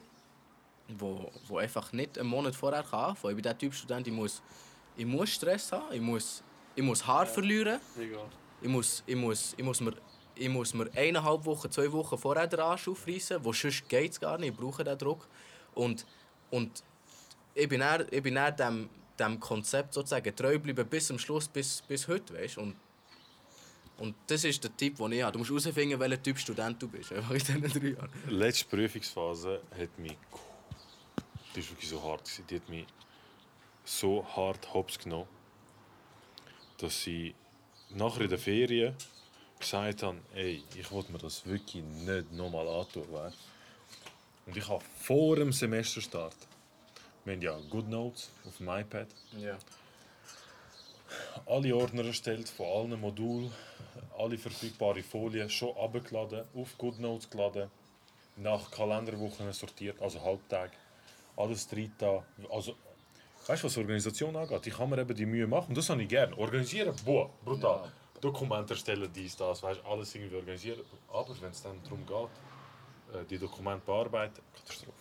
wo, 0.97 1.31
wo 1.47 1.57
einfach 1.57 1.91
nicht 1.93 2.17
einen 2.17 2.29
Monat 2.29 2.55
vorher 2.55 2.83
kann 2.83 3.11
anfangen. 3.11 3.31
Ich 3.31 3.35
bin 3.35 3.43
der 3.43 3.57
Typ 3.57 3.73
Student, 3.73 4.07
ich 4.07 4.13
muss, 4.13 4.41
ich 4.95 5.05
muss 5.05 5.29
Stress 5.29 5.71
haben, 5.71 5.93
ich 5.93 6.01
muss, 6.01 6.43
ich 6.75 6.83
muss 6.83 7.05
Haar 7.05 7.25
verlieren. 7.25 7.79
Ich 8.61 8.69
muss, 8.69 9.03
ich, 9.05 9.15
muss, 9.15 9.53
ich, 9.57 9.63
muss 9.63 9.81
mir, 9.81 9.93
ich 10.35 10.49
muss 10.49 10.73
mir 10.73 10.89
eineinhalb 10.95 11.45
Wochen, 11.45 11.71
zwei 11.71 11.91
Wochen 11.91 12.17
vorher 12.17 12.47
den 12.47 12.59
Arsch 12.59 12.87
aufreißen, 12.87 13.43
wo 13.43 13.53
sonst 13.53 13.87
geht 13.89 14.11
es 14.11 14.19
gar 14.19 14.37
nicht, 14.37 14.51
ich 14.51 14.57
brauche 14.57 14.83
diesen 14.83 14.97
Druck. 14.97 15.27
Und, 15.73 16.05
und 16.49 16.83
ich 17.53 17.67
bin 17.67 17.79
dann, 17.79 18.05
ich 18.09 18.23
bin 18.23 18.35
dann 18.35 18.55
dem, 18.55 18.89
dem 19.19 19.39
Konzept 19.39 19.93
sozusagen 19.93 20.35
treu 20.35 20.53
geblieben 20.53 20.87
bis 20.87 21.07
zum 21.07 21.19
Schluss, 21.19 21.47
bis, 21.47 21.81
bis 21.87 22.07
heute, 22.07 22.33
weißt? 22.33 22.57
Und, 22.57 22.75
und 23.97 24.15
das 24.27 24.43
ist 24.43 24.63
der 24.63 24.75
Tipp, 24.75 24.97
den 24.97 25.11
ich 25.11 25.21
habe. 25.21 25.33
Du 25.33 25.39
musst 25.39 25.49
herausfinden, 25.49 25.99
welcher 25.99 26.21
Typ 26.21 26.39
Student 26.39 26.81
du 26.81 26.87
bist, 26.87 27.11
einfach 27.13 27.31
in 27.31 27.39
diesen 27.39 27.61
drei 27.61 27.89
Jahren. 27.89 28.09
Die 28.27 28.33
letzte 28.33 28.65
Prüfungsphase 28.65 29.61
hat 29.77 29.99
mich. 29.99 30.17
Die 31.55 31.61
war 31.61 31.69
wirklich 31.69 31.89
so 31.89 32.03
hart. 32.03 32.29
Die 32.49 32.55
hat 32.55 32.69
mich 32.69 32.85
so 33.83 34.25
hart 34.35 34.73
hops 34.73 34.97
genommen, 34.97 35.27
dass 36.77 37.05
ich 37.07 37.33
nachher 37.89 38.21
in 38.21 38.29
der 38.29 38.39
Ferien 38.39 38.95
gesagt 39.59 40.03
habe, 40.03 40.17
ey, 40.33 40.63
ich 40.75 40.91
wollte 40.91 41.11
mir 41.11 41.17
das 41.19 41.45
wirklich 41.45 41.83
nicht 41.83 42.31
nochmal 42.31 42.67
antun. 42.67 43.03
Weißt? 43.11 43.37
Und 44.45 44.57
ich 44.57 44.67
habe 44.67 44.83
vor 44.99 45.35
dem 45.35 45.51
Semesterstart, 45.51 46.35
wir 47.25 47.33
haben 47.33 47.41
ja 47.41 47.57
Good 47.69 47.87
Notes 47.87 48.29
auf 48.47 48.57
dem 48.57 48.69
iPad, 48.69 49.07
Ja. 49.37 49.57
alle 51.45 51.75
Ordner 51.75 52.05
erstellt 52.05 52.49
von 52.49 52.65
allen 52.65 52.99
Modulen, 52.99 53.51
alle 54.17 54.37
verfügbare 54.37 55.03
Folien 55.03 55.49
schon 55.49 55.75
abgeladen, 55.77 56.45
auf 56.55 56.77
GoodNotes 56.77 57.29
geladen, 57.29 57.69
nach 58.37 58.71
Kalenderwochen 58.71 59.51
sortiert, 59.53 60.01
also 60.01 60.21
Halbtag, 60.21 60.71
alles 61.35 61.67
drin 61.67 61.91
da. 61.97 62.23
Also, 62.49 62.75
weißt 63.47 63.63
du, 63.63 63.67
was 63.67 63.77
Organisation 63.77 64.35
angeht? 64.35 64.67
Ich 64.67 64.75
kann 64.75 64.89
mir 64.89 64.99
eben 64.99 65.15
die 65.15 65.25
Mühe 65.25 65.47
machen 65.47 65.69
und 65.69 65.77
das 65.77 65.89
habe 65.89 66.01
ich 66.03 66.09
gerne. 66.09 66.37
Organisieren, 66.37 66.95
boah, 67.05 67.29
brutal. 67.43 67.91
Dokumente 68.21 68.73
erstellen, 68.73 69.11
dies, 69.13 69.35
das, 69.35 69.63
weißt, 69.63 69.81
alles 69.83 70.13
irgendwie 70.15 70.35
organisieren. 70.35 70.81
Aber 71.11 71.35
wenn 71.41 71.49
es 71.49 71.61
dann 71.63 71.81
darum 71.83 72.05
geht, 72.05 73.15
äh, 73.19 73.25
die 73.25 73.37
Dokumente 73.39 73.83
bearbeiten, 73.85 74.41
Katastrophe. 74.55 75.00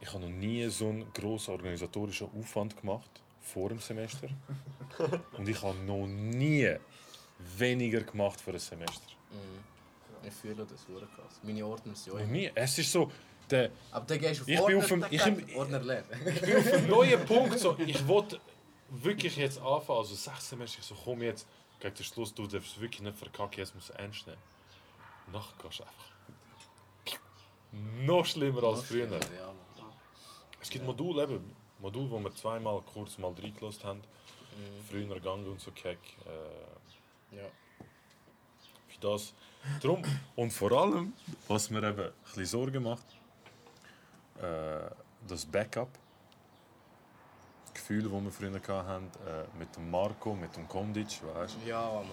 Ich 0.00 0.08
habe 0.12 0.20
noch 0.20 0.28
nie 0.30 0.68
so 0.68 0.88
einen 0.88 1.12
grossen 1.12 1.52
organisatorischen 1.54 2.28
Aufwand 2.38 2.76
gemacht 2.80 3.10
vor 3.40 3.68
dem 3.68 3.78
Semester. 3.80 4.28
Und 5.36 5.48
ich 5.48 5.60
habe 5.62 5.76
noch 5.78 6.06
nie 6.06 6.76
weniger 7.56 8.00
gemacht 8.02 8.40
für 8.40 8.52
ein 8.52 8.58
Semester. 8.58 9.02
Ich 10.22 10.32
fühle 10.34 10.66
das 10.66 10.88
wirklich 10.88 11.10
krass. 11.14 11.40
Meine 11.42 11.64
Ordner 11.66 11.94
sind 11.94 12.12
immer. 12.14 12.24
nie. 12.24 12.50
Es 12.54 12.78
ist 12.78 12.90
so, 12.92 13.10
der, 13.50 13.70
Aber 13.92 14.04
dann 14.06 14.18
gehst 14.18 14.40
du 14.40 14.42
auf 14.44 14.48
Ich 14.48 14.56
bin 14.56 14.62
Ordner, 14.76 14.78
auf 14.78 14.88
dem- 14.88 15.04
ich 15.10 15.24
bin- 15.46 15.56
Ordner 15.56 15.80
leer. 15.80 16.04
ich 16.26 16.40
bin 16.40 16.56
auf 16.56 16.72
einem 16.72 16.88
neuen 16.90 17.24
Punkt. 17.26 17.58
So, 17.58 17.76
ich 17.78 18.06
wollte 18.06 18.40
wirklich 18.90 19.36
jetzt 19.36 19.58
anfangen, 19.60 19.98
also 20.00 20.14
sechs 20.14 20.48
Semester, 20.50 20.78
ich 20.80 20.86
so 20.86 20.94
komm 21.04 21.22
jetzt, 21.22 21.46
gegen 21.80 21.94
den 21.94 22.04
Schluss, 22.04 22.34
du 22.34 22.46
darfst 22.46 22.80
wirklich 22.80 23.00
nicht 23.02 23.16
verkacken, 23.16 23.58
jetzt 23.58 23.74
musst 23.74 23.90
du 23.90 23.92
ernst 23.94 24.26
nehmen. 24.26 24.38
Nachher 25.32 25.54
gehst 25.62 25.80
du 25.80 25.84
einfach 25.84 27.18
noch 28.00 28.24
schlimmer 28.24 28.62
als 28.64 28.82
früher. 28.84 29.06
Ja. 29.10 29.18
Es 30.60 30.70
gibt 30.70 30.84
Module, 30.84 31.22
eben, 31.22 31.54
Module, 31.78 32.10
wo 32.10 32.18
wir 32.20 32.34
zweimal 32.34 32.80
kurz 32.92 33.18
mal 33.18 33.32
reingelassen 33.32 33.84
haben. 33.84 34.00
Früher 34.90 35.06
gegangen 35.14 35.46
und 35.46 35.60
so 35.60 35.70
keck. 35.70 35.98
Äh, 36.26 37.36
Ja. 37.36 37.42
für 38.88 39.00
das. 39.00 39.34
Drum. 39.82 40.02
Und 40.34 40.50
vor 40.52 40.72
allem, 40.72 41.12
was 41.46 41.70
mir 41.70 41.82
eben 41.82 42.00
ein 42.00 42.12
bisschen 42.24 42.46
Sorgen 42.46 42.82
macht, 42.82 43.04
äh, 44.40 44.90
das 45.28 45.44
Backup. 45.46 45.90
Gefühl, 47.74 48.02
das 48.02 48.12
wir 48.12 48.30
früher 48.32 48.84
hatten, 48.86 49.10
äh, 49.26 49.58
mit 49.58 49.74
dem 49.76 49.90
Marco, 49.90 50.34
mit 50.34 50.56
dem 50.56 50.66
Kondic, 50.68 51.20
weißt 51.34 51.56
Ja, 51.66 51.80
Mann. 51.92 52.06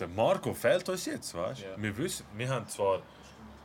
Der 0.00 0.08
Marco 0.08 0.52
fehlt 0.54 0.88
uns 0.88 1.06
jetzt, 1.06 1.34
weißt 1.34 1.62
Ja. 1.62 1.80
Wir 1.80 1.96
wissen, 1.96 2.26
wir 2.34 2.48
haben 2.48 2.66
zwar 2.68 3.00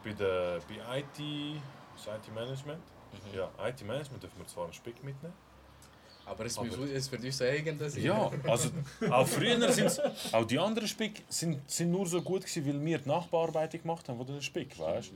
bei, 0.04 0.14
der, 0.14 0.60
bei 0.68 1.00
IT, 1.00 1.60
was 1.96 2.52
ist 2.52 2.66
Management, 3.12 3.36
ja, 3.36 3.68
IT 3.68 3.82
Management 3.86 4.24
dürfen 4.24 4.40
wir 4.40 4.48
zwar 4.48 4.66
einen 4.66 4.74
Spick 4.74 5.04
mitnehmen, 5.04 5.34
Aber 6.26 6.46
es, 6.46 6.58
muss, 6.58 6.68
es 6.78 7.12
wird 7.12 7.24
uns 7.24 7.42
eigen 7.42 7.78
sein. 7.90 8.04
Ja, 8.04 8.32
also 8.48 8.70
auch 9.10 9.28
früher 9.28 9.72
sind 9.72 10.02
auch 10.32 10.46
die 10.46 10.60
anderen 10.60 10.88
Spick 10.88 11.24
sind, 11.30 11.70
sind 11.70 11.92
nur 11.92 12.06
so 12.08 12.22
gut 12.22 12.42
gewesen, 12.42 12.66
weil 12.68 12.86
wir 12.86 12.98
die 13.00 13.10
Nachbearbeitung 13.10 13.82
gemacht 13.82 14.08
haben 14.10 14.18
von 14.18 14.28
den 14.28 14.42
Spick, 14.42 14.78
weißt? 14.78 15.12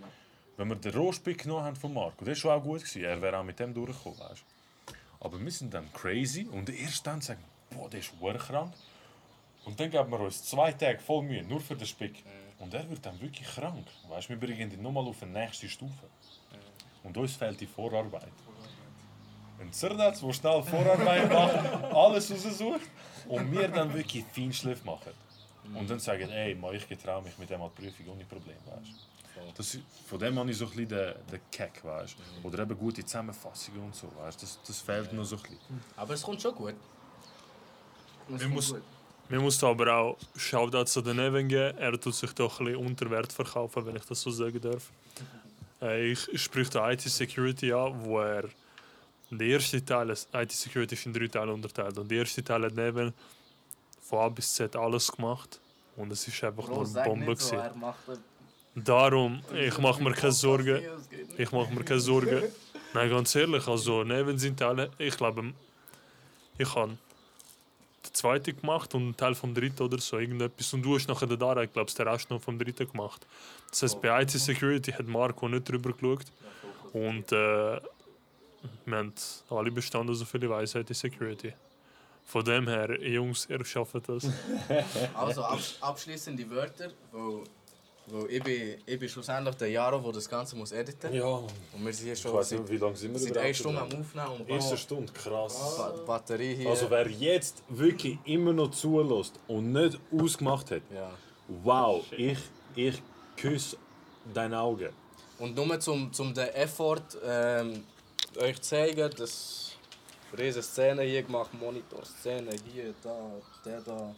Wenn 0.58 0.68
wir 0.70 0.76
den 0.76 0.94
Rohspick 0.94 1.44
genommen 1.44 1.64
haben 1.64 1.76
von 1.76 1.94
Marco, 1.94 2.24
das 2.26 2.44
war 2.44 2.58
auch 2.58 2.64
gut 2.64 2.82
gewesen. 2.82 3.04
Er 3.04 3.22
wäre 3.22 3.40
auch 3.40 3.44
mit 3.44 3.60
dem 3.60 3.74
durchgekommen, 3.74 4.20
weißt? 4.20 4.44
Aber 5.20 5.40
wir 5.40 5.52
sind 5.52 5.74
dann 5.74 5.92
crazy 5.94 6.48
und 6.52 6.70
erst 6.70 7.08
dann 7.08 7.22
sagen, 7.22 7.44
boah, 7.72 7.90
der 7.90 8.02
ist 8.02 8.12
krank. 8.40 8.74
Und 9.66 9.80
dann 9.80 9.90
geben 9.90 10.12
wir 10.12 10.20
uns 10.20 10.44
zwei 10.44 10.74
Tage 10.74 11.00
voll 11.00 11.24
Mühe, 11.24 11.44
nur 11.44 11.62
für 11.62 11.76
den 11.76 11.88
Spick. 11.88 12.24
Und 12.60 12.74
er 12.74 12.90
wird 12.90 13.06
dann 13.06 13.20
wirklich 13.22 13.48
krank. 13.48 13.88
Weißt, 14.10 14.30
wir 14.30 14.38
bringen 14.38 14.72
ihn 14.72 14.82
nochmal 14.82 15.06
auf 15.06 15.24
eine 15.24 15.32
nächste 15.32 15.70
Stufe. 15.70 16.08
Und 17.04 17.18
uns 17.18 17.36
fehlt 17.36 17.60
die 17.60 17.68
Vorarbeit. 17.68 18.32
Ein 19.60 19.72
Zerdatz, 19.72 20.22
der 20.22 20.34
schnell 20.34 20.64
Vorarbeit 20.64 21.32
macht, 21.32 21.94
alles 21.94 22.32
raussucht 22.32 22.82
und 23.28 23.52
wir 23.52 23.68
dann 23.68 23.94
wirklich 23.94 24.26
Feinschliff 24.34 24.84
machen. 24.84 25.12
Und 25.74 25.90
dann 25.90 26.00
sagen, 26.00 26.30
ey, 26.30 26.56
mal, 26.56 26.76
ich 26.76 26.88
getraue 26.88 27.22
mich 27.22 27.38
mit 27.38 27.50
dem 27.50 27.62
an 27.62 27.70
die 27.78 27.82
Prüfung 27.82 28.14
ohne 28.14 28.26
Problem, 28.26 28.58
weißt 28.66 29.14
das, 29.56 29.78
Von 30.08 30.20
dem 30.20 30.38
habe 30.38 30.52
ich 30.52 30.58
so 30.58 30.66
ein 30.66 30.72
bisschen 30.72 30.90
den, 30.90 31.14
den 31.32 31.40
Keck, 31.52 31.84
weißt 31.84 32.16
Oder 32.44 32.64
eben 32.64 32.78
gute 32.78 33.04
Zusammenfassungen 33.04 33.82
und 33.82 33.96
so, 33.96 34.08
weißt 34.18 34.42
Das, 34.42 34.60
das 34.66 34.82
fehlt 34.82 35.12
noch 35.14 35.24
so 35.24 35.38
ein 35.38 35.42
bisschen. 35.42 35.60
Aber 35.96 36.14
es 36.14 36.22
kommt 36.22 36.42
schon 36.42 36.56
gut. 36.56 36.76
Wir 38.28 38.48
muss-. 38.50 38.76
Wir 39.30 39.40
aber 39.64 39.96
auch 39.96 40.18
Shoutout 40.36 40.86
zu 40.86 41.02
den 41.02 41.16
Neven 41.16 41.48
geben. 41.48 41.78
Er 41.78 42.00
tut 42.00 42.14
sich 42.14 42.34
doch 42.34 42.60
ein 42.60 42.66
bisschen 42.66 42.86
unter 42.86 43.10
Wert 43.10 43.32
verkaufen, 43.32 43.86
wenn 43.86 43.96
ich 43.96 44.06
das 44.06 44.22
so 44.22 44.30
sagen 44.30 44.60
darf. 44.60 44.92
Äh, 45.84 46.12
ich 46.12 46.30
sprich 46.42 46.70
da 46.70 46.92
IT 46.92 47.02
Security 47.02 47.74
an, 47.74 47.94
wo 48.06 48.20
er 48.20 48.46
der 49.30 49.48
erste 49.48 49.84
Teil, 49.84 50.10
ist- 50.12 50.30
IT 50.34 50.52
Security 50.52 50.96
ist 50.96 51.06
in 51.06 51.14
drei 51.14 51.28
Teile 51.28 51.54
unterteilt. 51.54 51.98
Und 51.98 52.10
der 52.10 52.20
erste 52.20 52.44
Teil 52.44 52.64
hat 52.64 52.76
Neven 52.76 53.14
von 54.02 54.20
A 54.20 54.30
bis 54.30 54.54
Z 54.54 54.76
alles 54.76 55.12
gemacht. 55.12 55.60
Und 55.96 56.12
es 56.12 56.28
ist 56.28 56.44
einfach 56.44 56.66
Bro, 56.66 56.76
nur 56.76 56.86
sag 56.86 57.06
Bombe. 57.06 57.36
so. 57.36 57.62
Darum, 58.76 59.42
ich 59.54 59.78
mache 59.78 60.02
mir 60.04 60.14
keine 60.14 60.32
Sorgen. 60.32 60.82
Ich 61.38 61.52
mache 61.52 61.72
mir 61.74 61.84
keine 61.84 62.00
Sorgen. 62.00 62.44
Nein, 62.94 63.10
ganz 63.10 63.36
ehrlich, 63.36 63.68
also 63.68 64.04
neben 64.04 64.38
sind 64.38 64.58
Teile, 64.58 64.90
ich 64.98 65.16
glaube, 65.18 65.54
ich 66.58 66.76
habe 66.76 66.98
den 68.06 68.14
zweiten 68.14 68.60
gemacht 68.60 68.94
und 68.96 69.02
einen 69.04 69.18
Teil 69.18 69.36
vom 69.36 69.54
dritten 69.54 69.84
oder 69.84 69.98
so, 70.00 70.18
irgendetwas. 70.18 70.74
Und 70.74 70.84
du 70.84 70.96
hast 70.96 71.08
nachher 71.08 71.28
den 71.28 71.40
Dara, 71.40 71.64
ich 71.64 71.74
glaube, 71.74 71.92
den 71.92 72.08
Rest 72.08 72.30
noch 72.30 72.42
vom 72.42 72.58
dritten 72.60 72.90
gemacht. 72.90 73.26
Das 73.70 73.84
heißt, 73.84 74.02
bei 74.02 74.22
IT 74.22 74.32
Security 74.32 74.92
hat 74.92 75.08
Marco 75.08 75.48
nicht 75.48 75.70
drüber 75.70 75.92
geschaut. 75.94 76.26
Und 76.94 77.32
äh, 77.32 77.80
wir 78.86 78.98
haben 78.98 79.14
alle 79.50 79.72
bestanden, 79.72 80.14
so 80.16 80.26
viele 80.26 80.50
weiß 80.50 80.76
IT 80.76 80.96
Security. 80.96 81.54
Von 82.26 82.46
dem 82.46 82.68
her, 82.68 83.02
Jungs, 83.02 83.48
ihr 83.50 83.64
schafft 83.66 84.08
das. 84.08 84.28
Also 85.14 85.44
abs 85.44 85.78
abschließende 85.82 86.50
Wörter, 86.50 86.90
wo, 87.12 87.44
wo 88.08 88.26
ich, 88.28 88.44
bin, 88.44 88.78
ich 88.86 89.00
bin 89.00 89.10
schlussendlich 89.10 89.56
der 89.56 89.70
Jaro, 89.70 90.00
der 90.00 90.12
das 90.14 90.30
Ganze 90.30 90.56
muss 90.56 90.72
editen 90.72 91.14
Ja, 91.14 91.26
Und 91.26 91.50
wir 91.86 91.94
sind 91.94 92.06
hier 92.06 92.14
ich 92.14 92.20
schon 92.20 92.34
weiß 92.34 92.50
seit, 92.50 92.60
nicht, 92.60 92.72
wie 92.72 92.78
lange 92.78 92.96
sind 92.96 93.14
wir 93.14 93.20
seit 93.20 93.38
einer 93.38 93.54
Stunde 93.54 93.82
am 93.82 93.88
Aufnehmen 93.88 94.28
und 94.40 94.50
Erste 94.50 94.78
Stunde, 94.78 95.12
krass. 95.14 95.78
Ba 95.78 95.94
Batterie 96.06 96.56
hier. 96.56 96.70
Also 96.70 96.90
wer 96.90 97.10
jetzt 97.10 97.64
wirklich 97.70 98.18
immer 98.26 98.54
noch 98.54 98.72
zulässt 98.72 99.40
und 99.48 99.72
nicht 99.72 100.00
ausgemacht 100.12 100.72
hat, 100.72 100.82
ja. 100.94 101.12
wow, 101.48 102.04
ich, 102.12 102.40
ich 102.76 103.02
küsse 103.38 103.78
deine 104.34 104.60
Augen. 104.60 104.90
Und 105.40 105.56
nur 105.56 105.80
zum, 105.80 106.12
zum 106.14 106.34
den 106.34 106.50
Effort 106.50 107.04
ähm, 107.26 107.84
euch 108.38 108.62
zeigen, 108.62 109.10
dass 109.18 109.72
riesige 110.38 110.64
Szene 110.64 111.04
hier 111.04 111.24
gemacht, 111.24 111.54
Monitor-Szene 111.54 112.52
hier, 112.72 112.94
da, 113.04 113.32
der 113.66 113.82
da, 113.82 114.16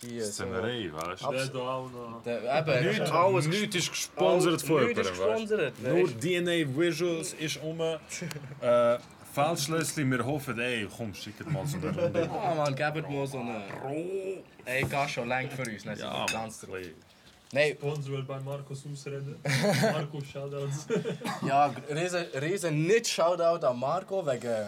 hier. 0.00 0.24
so. 0.24 0.32
Szenerie, 0.32 0.92
weißt 0.92 1.22
du? 1.22 1.26
Abs- 1.26 1.52
da 1.52 1.58
auch 1.58 1.90
noch. 1.90 2.24
Nichts, 2.82 3.10
alles 3.10 3.46
nichts 3.48 3.76
ist 3.76 3.90
gesponsert 3.90 4.62
von 4.62 4.84
Nichts 4.86 5.00
ist 5.08 5.16
jemandem, 5.18 5.48
gesponsert. 5.48 5.82
Nur 5.82 6.08
DNA 6.20 6.76
Visuals 6.76 7.32
ist 7.34 7.60
um. 7.62 7.80
Äh, 7.80 8.98
Feldschlössli, 9.32 10.04
wir 10.10 10.26
hoffen, 10.26 10.58
ey, 10.58 10.88
komm, 10.96 11.14
schickt 11.14 11.48
mal 11.52 11.64
so 11.64 11.76
eine 11.78 11.96
Runde. 11.96 12.28
Ah 12.32 12.52
man, 12.52 12.74
gebt 12.74 13.08
mal 13.08 13.24
so 13.28 13.38
eine... 13.38 13.62
Ey, 14.64 14.82
geht 14.82 15.10
schon 15.10 15.28
lang 15.28 15.48
für 15.48 15.62
uns, 15.62 15.82
sind 15.84 15.98
Ja, 16.00 16.26
ganz. 16.26 16.66
Nein, 17.52 17.76
Sponsor 17.78 18.22
bei 18.22 18.40
Markus 18.40 18.84
ausreden. 18.92 19.36
Markus, 19.82 20.24
Shoutouts. 20.26 20.86
ja, 21.46 21.72
riesen, 21.90 22.24
riesen 22.40 22.86
nicht 22.86 23.06
Shoutout 23.08 23.64
an 23.64 23.78
Marco 23.78 24.26
wegen 24.26 24.66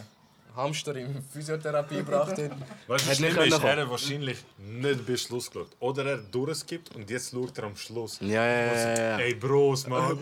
Hamster 0.54 0.96
in 0.96 1.22
Physiotherapie 1.22 1.96
gebracht 1.96 2.36
hat. 2.38 2.50
Weißt 2.86 3.20
du, 3.20 3.28
können 3.30 3.52
ist, 3.52 3.62
er 3.62 3.90
wahrscheinlich 3.90 4.38
nicht 4.58 5.06
bis 5.06 5.22
Schluss 5.22 5.50
geschaut. 5.50 5.70
Oder 5.80 6.06
er 6.06 6.16
durchskippt 6.18 6.94
und 6.94 7.08
jetzt 7.10 7.30
schaut 7.30 7.56
er 7.58 7.64
am 7.64 7.76
Schluss. 7.76 8.18
Ja, 8.20 8.44
ja, 8.46 8.74
ja, 8.74 8.94
ja. 8.94 9.18
Ey, 9.18 9.34
Bros, 9.34 9.86
Mann. 9.86 10.18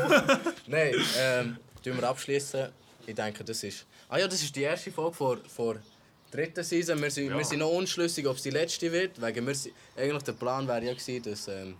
Nein, 0.66 0.94
ähm, 1.18 1.56
tun 1.82 1.96
wir 1.96 2.08
abschließen. 2.08 2.68
Ich 3.06 3.14
denke, 3.14 3.44
das 3.44 3.62
ist. 3.62 3.86
Ah 4.08 4.18
ja, 4.18 4.26
das 4.26 4.42
ist 4.42 4.54
die 4.54 4.62
erste 4.62 4.90
Folge 4.90 5.14
vor, 5.16 5.38
vor 5.48 5.76
dritten 6.30 6.64
Season. 6.64 7.00
Wir 7.00 7.10
sind, 7.10 7.28
Ja. 7.28 7.36
wir 7.36 7.44
sind 7.44 7.58
noch 7.58 7.70
unschlüssig, 7.70 8.26
ob 8.26 8.36
es 8.36 8.42
die 8.42 8.50
letzte 8.50 8.90
wird. 8.90 9.20
Wegen 9.20 9.46
wir, 9.46 9.54
eigentlich 9.96 10.22
der 10.22 10.32
Plan 10.32 10.66
wäre 10.66 10.84
ja 10.84 10.92
gewesen, 10.92 11.22
dass. 11.22 11.48
Ähm, 11.48 11.76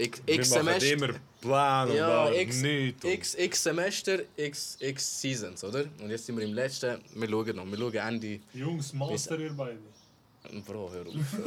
x, 0.00 0.22
Wir 0.26 0.34
x 0.36 0.50
machen 0.50 0.64
Semester. 0.80 0.92
immer 0.92 1.08
Plan 1.40 1.90
und 1.90 1.96
Ja, 1.96 2.30
x, 2.32 2.56
nichts. 2.62 3.04
x, 3.04 3.34
x 3.34 3.62
Semester, 3.62 4.18
x, 4.36 4.76
x 4.80 5.20
Seasons, 5.20 5.64
oder? 5.64 5.84
Und 6.02 6.10
jetzt 6.10 6.26
sind 6.26 6.36
wir 6.36 6.44
im 6.44 6.54
letzten. 6.54 7.00
Wir 7.14 7.28
schauen 7.28 7.56
noch. 7.56 7.66
Wir 7.66 7.78
schauen 7.78 7.94
Ende. 7.94 8.40
Jungs, 8.54 8.92
Master 8.92 9.38
ihr 9.38 9.52
beide. 9.52 9.78
Bro, 10.66 10.90
hör 10.92 11.06
auf. 11.06 11.14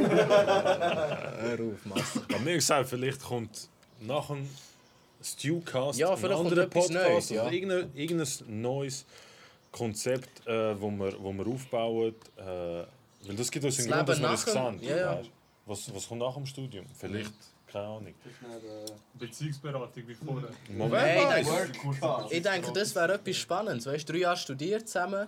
hör 1.41 1.59
auf, 1.59 1.85
Master. 1.85 2.21
Ich 2.27 2.35
habe 2.35 2.45
mir 2.45 2.55
gesagt, 2.55 2.89
vielleicht 2.89 3.21
kommt 3.23 3.67
nach 4.01 4.27
dem 4.27 4.47
Stewcast 5.21 5.97
Ja, 5.99 6.11
ein 6.11 6.17
vielleicht 6.17 6.35
kommt 6.37 6.49
anderer 6.51 6.67
Podcast 6.67 6.91
Neues, 6.93 7.29
ja. 7.29 7.41
oder 7.43 7.51
irgendein, 7.51 7.91
irgendein 7.95 8.27
neues 8.61 9.05
Konzept, 9.71 10.45
äh, 10.47 10.79
wo, 10.79 10.91
wir, 10.91 11.15
wo 11.21 11.31
wir 11.33 11.47
aufbauen. 11.47 12.13
Äh, 12.37 12.43
weil 13.25 13.35
das 13.37 13.49
gibt 13.49 13.65
uns 13.65 13.79
einen 13.79 13.89
Das 13.89 13.97
Grund, 13.97 14.09
dass 14.09 14.19
wir 14.21 14.27
das 14.27 14.45
nach 14.53 14.69
dem- 14.71 14.79
sehen. 14.79 14.89
ja, 14.89 14.97
ja. 14.97 15.21
Was, 15.65 15.95
was 15.95 16.07
kommt 16.07 16.19
nach 16.19 16.33
dem 16.33 16.45
Studium? 16.45 16.85
Vielleicht, 16.99 17.31
keine 17.73 17.85
Ahnung. 17.87 18.13
Beziehungsberatung 19.19 20.03
wie 20.07 20.13
vorher. 20.15 20.49
Nein, 20.69 21.41
ich 21.41 21.47
denke, 21.49 22.25
ich 22.29 22.41
denke, 22.43 22.71
das 22.73 22.95
wäre 22.95 23.13
etwas 23.15 23.35
Spannendes. 23.35 23.85
Weißt 23.85 24.07
du, 24.07 24.13
drei 24.13 24.19
Jahre 24.19 24.37
studiert 24.37 24.87
zusammen 24.87 25.27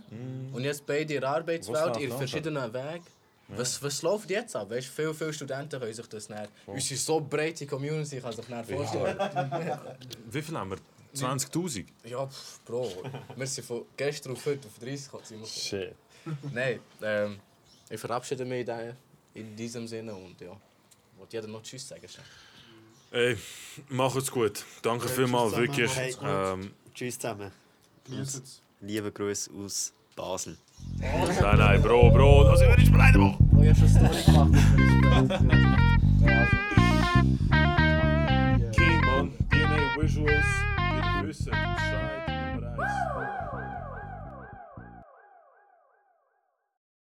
und 0.54 0.64
jetzt 0.64 0.86
beide 0.86 1.14
in 1.16 1.22
der 1.22 1.30
Arbeitswelt 1.30 1.98
in 1.98 2.12
verschiedenen 2.18 2.74
Wegen. 2.74 3.04
Was, 3.50 3.82
was 3.84 4.02
läuft 4.02 4.30
jetzt 4.32 4.56
ab? 4.56 4.72
Weißt, 4.72 4.88
du, 4.88 4.92
viele, 4.92 5.14
viele 5.14 5.32
Studenten 5.34 5.80
können 5.80 5.94
sich 5.94 6.08
das 6.08 6.30
nicht. 6.30 6.50
Unsere 6.66 7.00
so 7.00 7.20
breite 7.22 7.68
Community 7.68 8.20
kann 8.20 8.34
sich 8.34 8.48
nicht 8.50 8.66
vorstellen. 8.72 9.18
Wie 10.32 10.42
viel 10.42 10.58
haben 10.58 10.72
wir? 10.72 10.78
20.000? 11.16 11.86
Ja, 12.06 12.26
pff, 12.28 12.60
Bro, 12.66 12.92
wir 13.36 13.48
sind 13.48 13.64
von 13.66 13.86
gestern 13.96 14.34
auf 14.34 14.46
heute 14.48 14.68
auf 14.68 14.78
30 14.80 15.06
gekommen. 15.12 15.46
Shit. 15.46 15.94
Nein, 16.52 16.80
ähm, 17.02 17.40
ich 17.90 18.00
verabschiede 18.00 18.44
mich 18.46 18.62
in, 18.62 18.66
diesem- 18.76 18.96
in 19.36 19.56
diesem 19.56 19.88
Sinne 19.88 20.14
und 20.16 20.42
ja, 20.42 20.60
wollte 21.18 21.38
jeder 21.38 21.48
noch 21.48 21.62
Tschüss 21.64 21.88
sagen. 21.88 22.02
schnell? 22.08 22.26
Ey, 23.12 23.38
macht's 23.90 24.32
gut. 24.32 24.66
Danke 24.82 25.08
vielmals, 25.08 25.56
wirklich. 25.56 25.92
gut. 26.18 26.28
Ähm, 26.28 26.72
Tschüss 26.94 27.18
zusammen. 27.20 27.52
Liebe 28.82 29.12
Grüße 29.12 29.52
aus 29.54 29.94
Basel. 30.16 30.58
nein, 31.00 31.58
nein, 31.58 31.82
Bro, 31.82 32.12
Bro. 32.12 32.44
Das 32.46 32.60
sind 32.60 32.70
wir 32.70 32.78
nicht 32.78 32.92
bereit, 32.92 33.14
Bro. 33.14 33.38
Oh, 33.56 33.62
ich 33.62 33.70
habe 33.70 33.80
schon 33.80 33.98
eine 33.98 34.22
Story 34.22 34.24
gemacht. 34.26 35.42
King, 38.74 39.02
man. 39.06 39.32
DNA 39.50 40.02
Visuals. 40.02 40.46
Wir 41.22 41.28
wissen. 41.28 41.52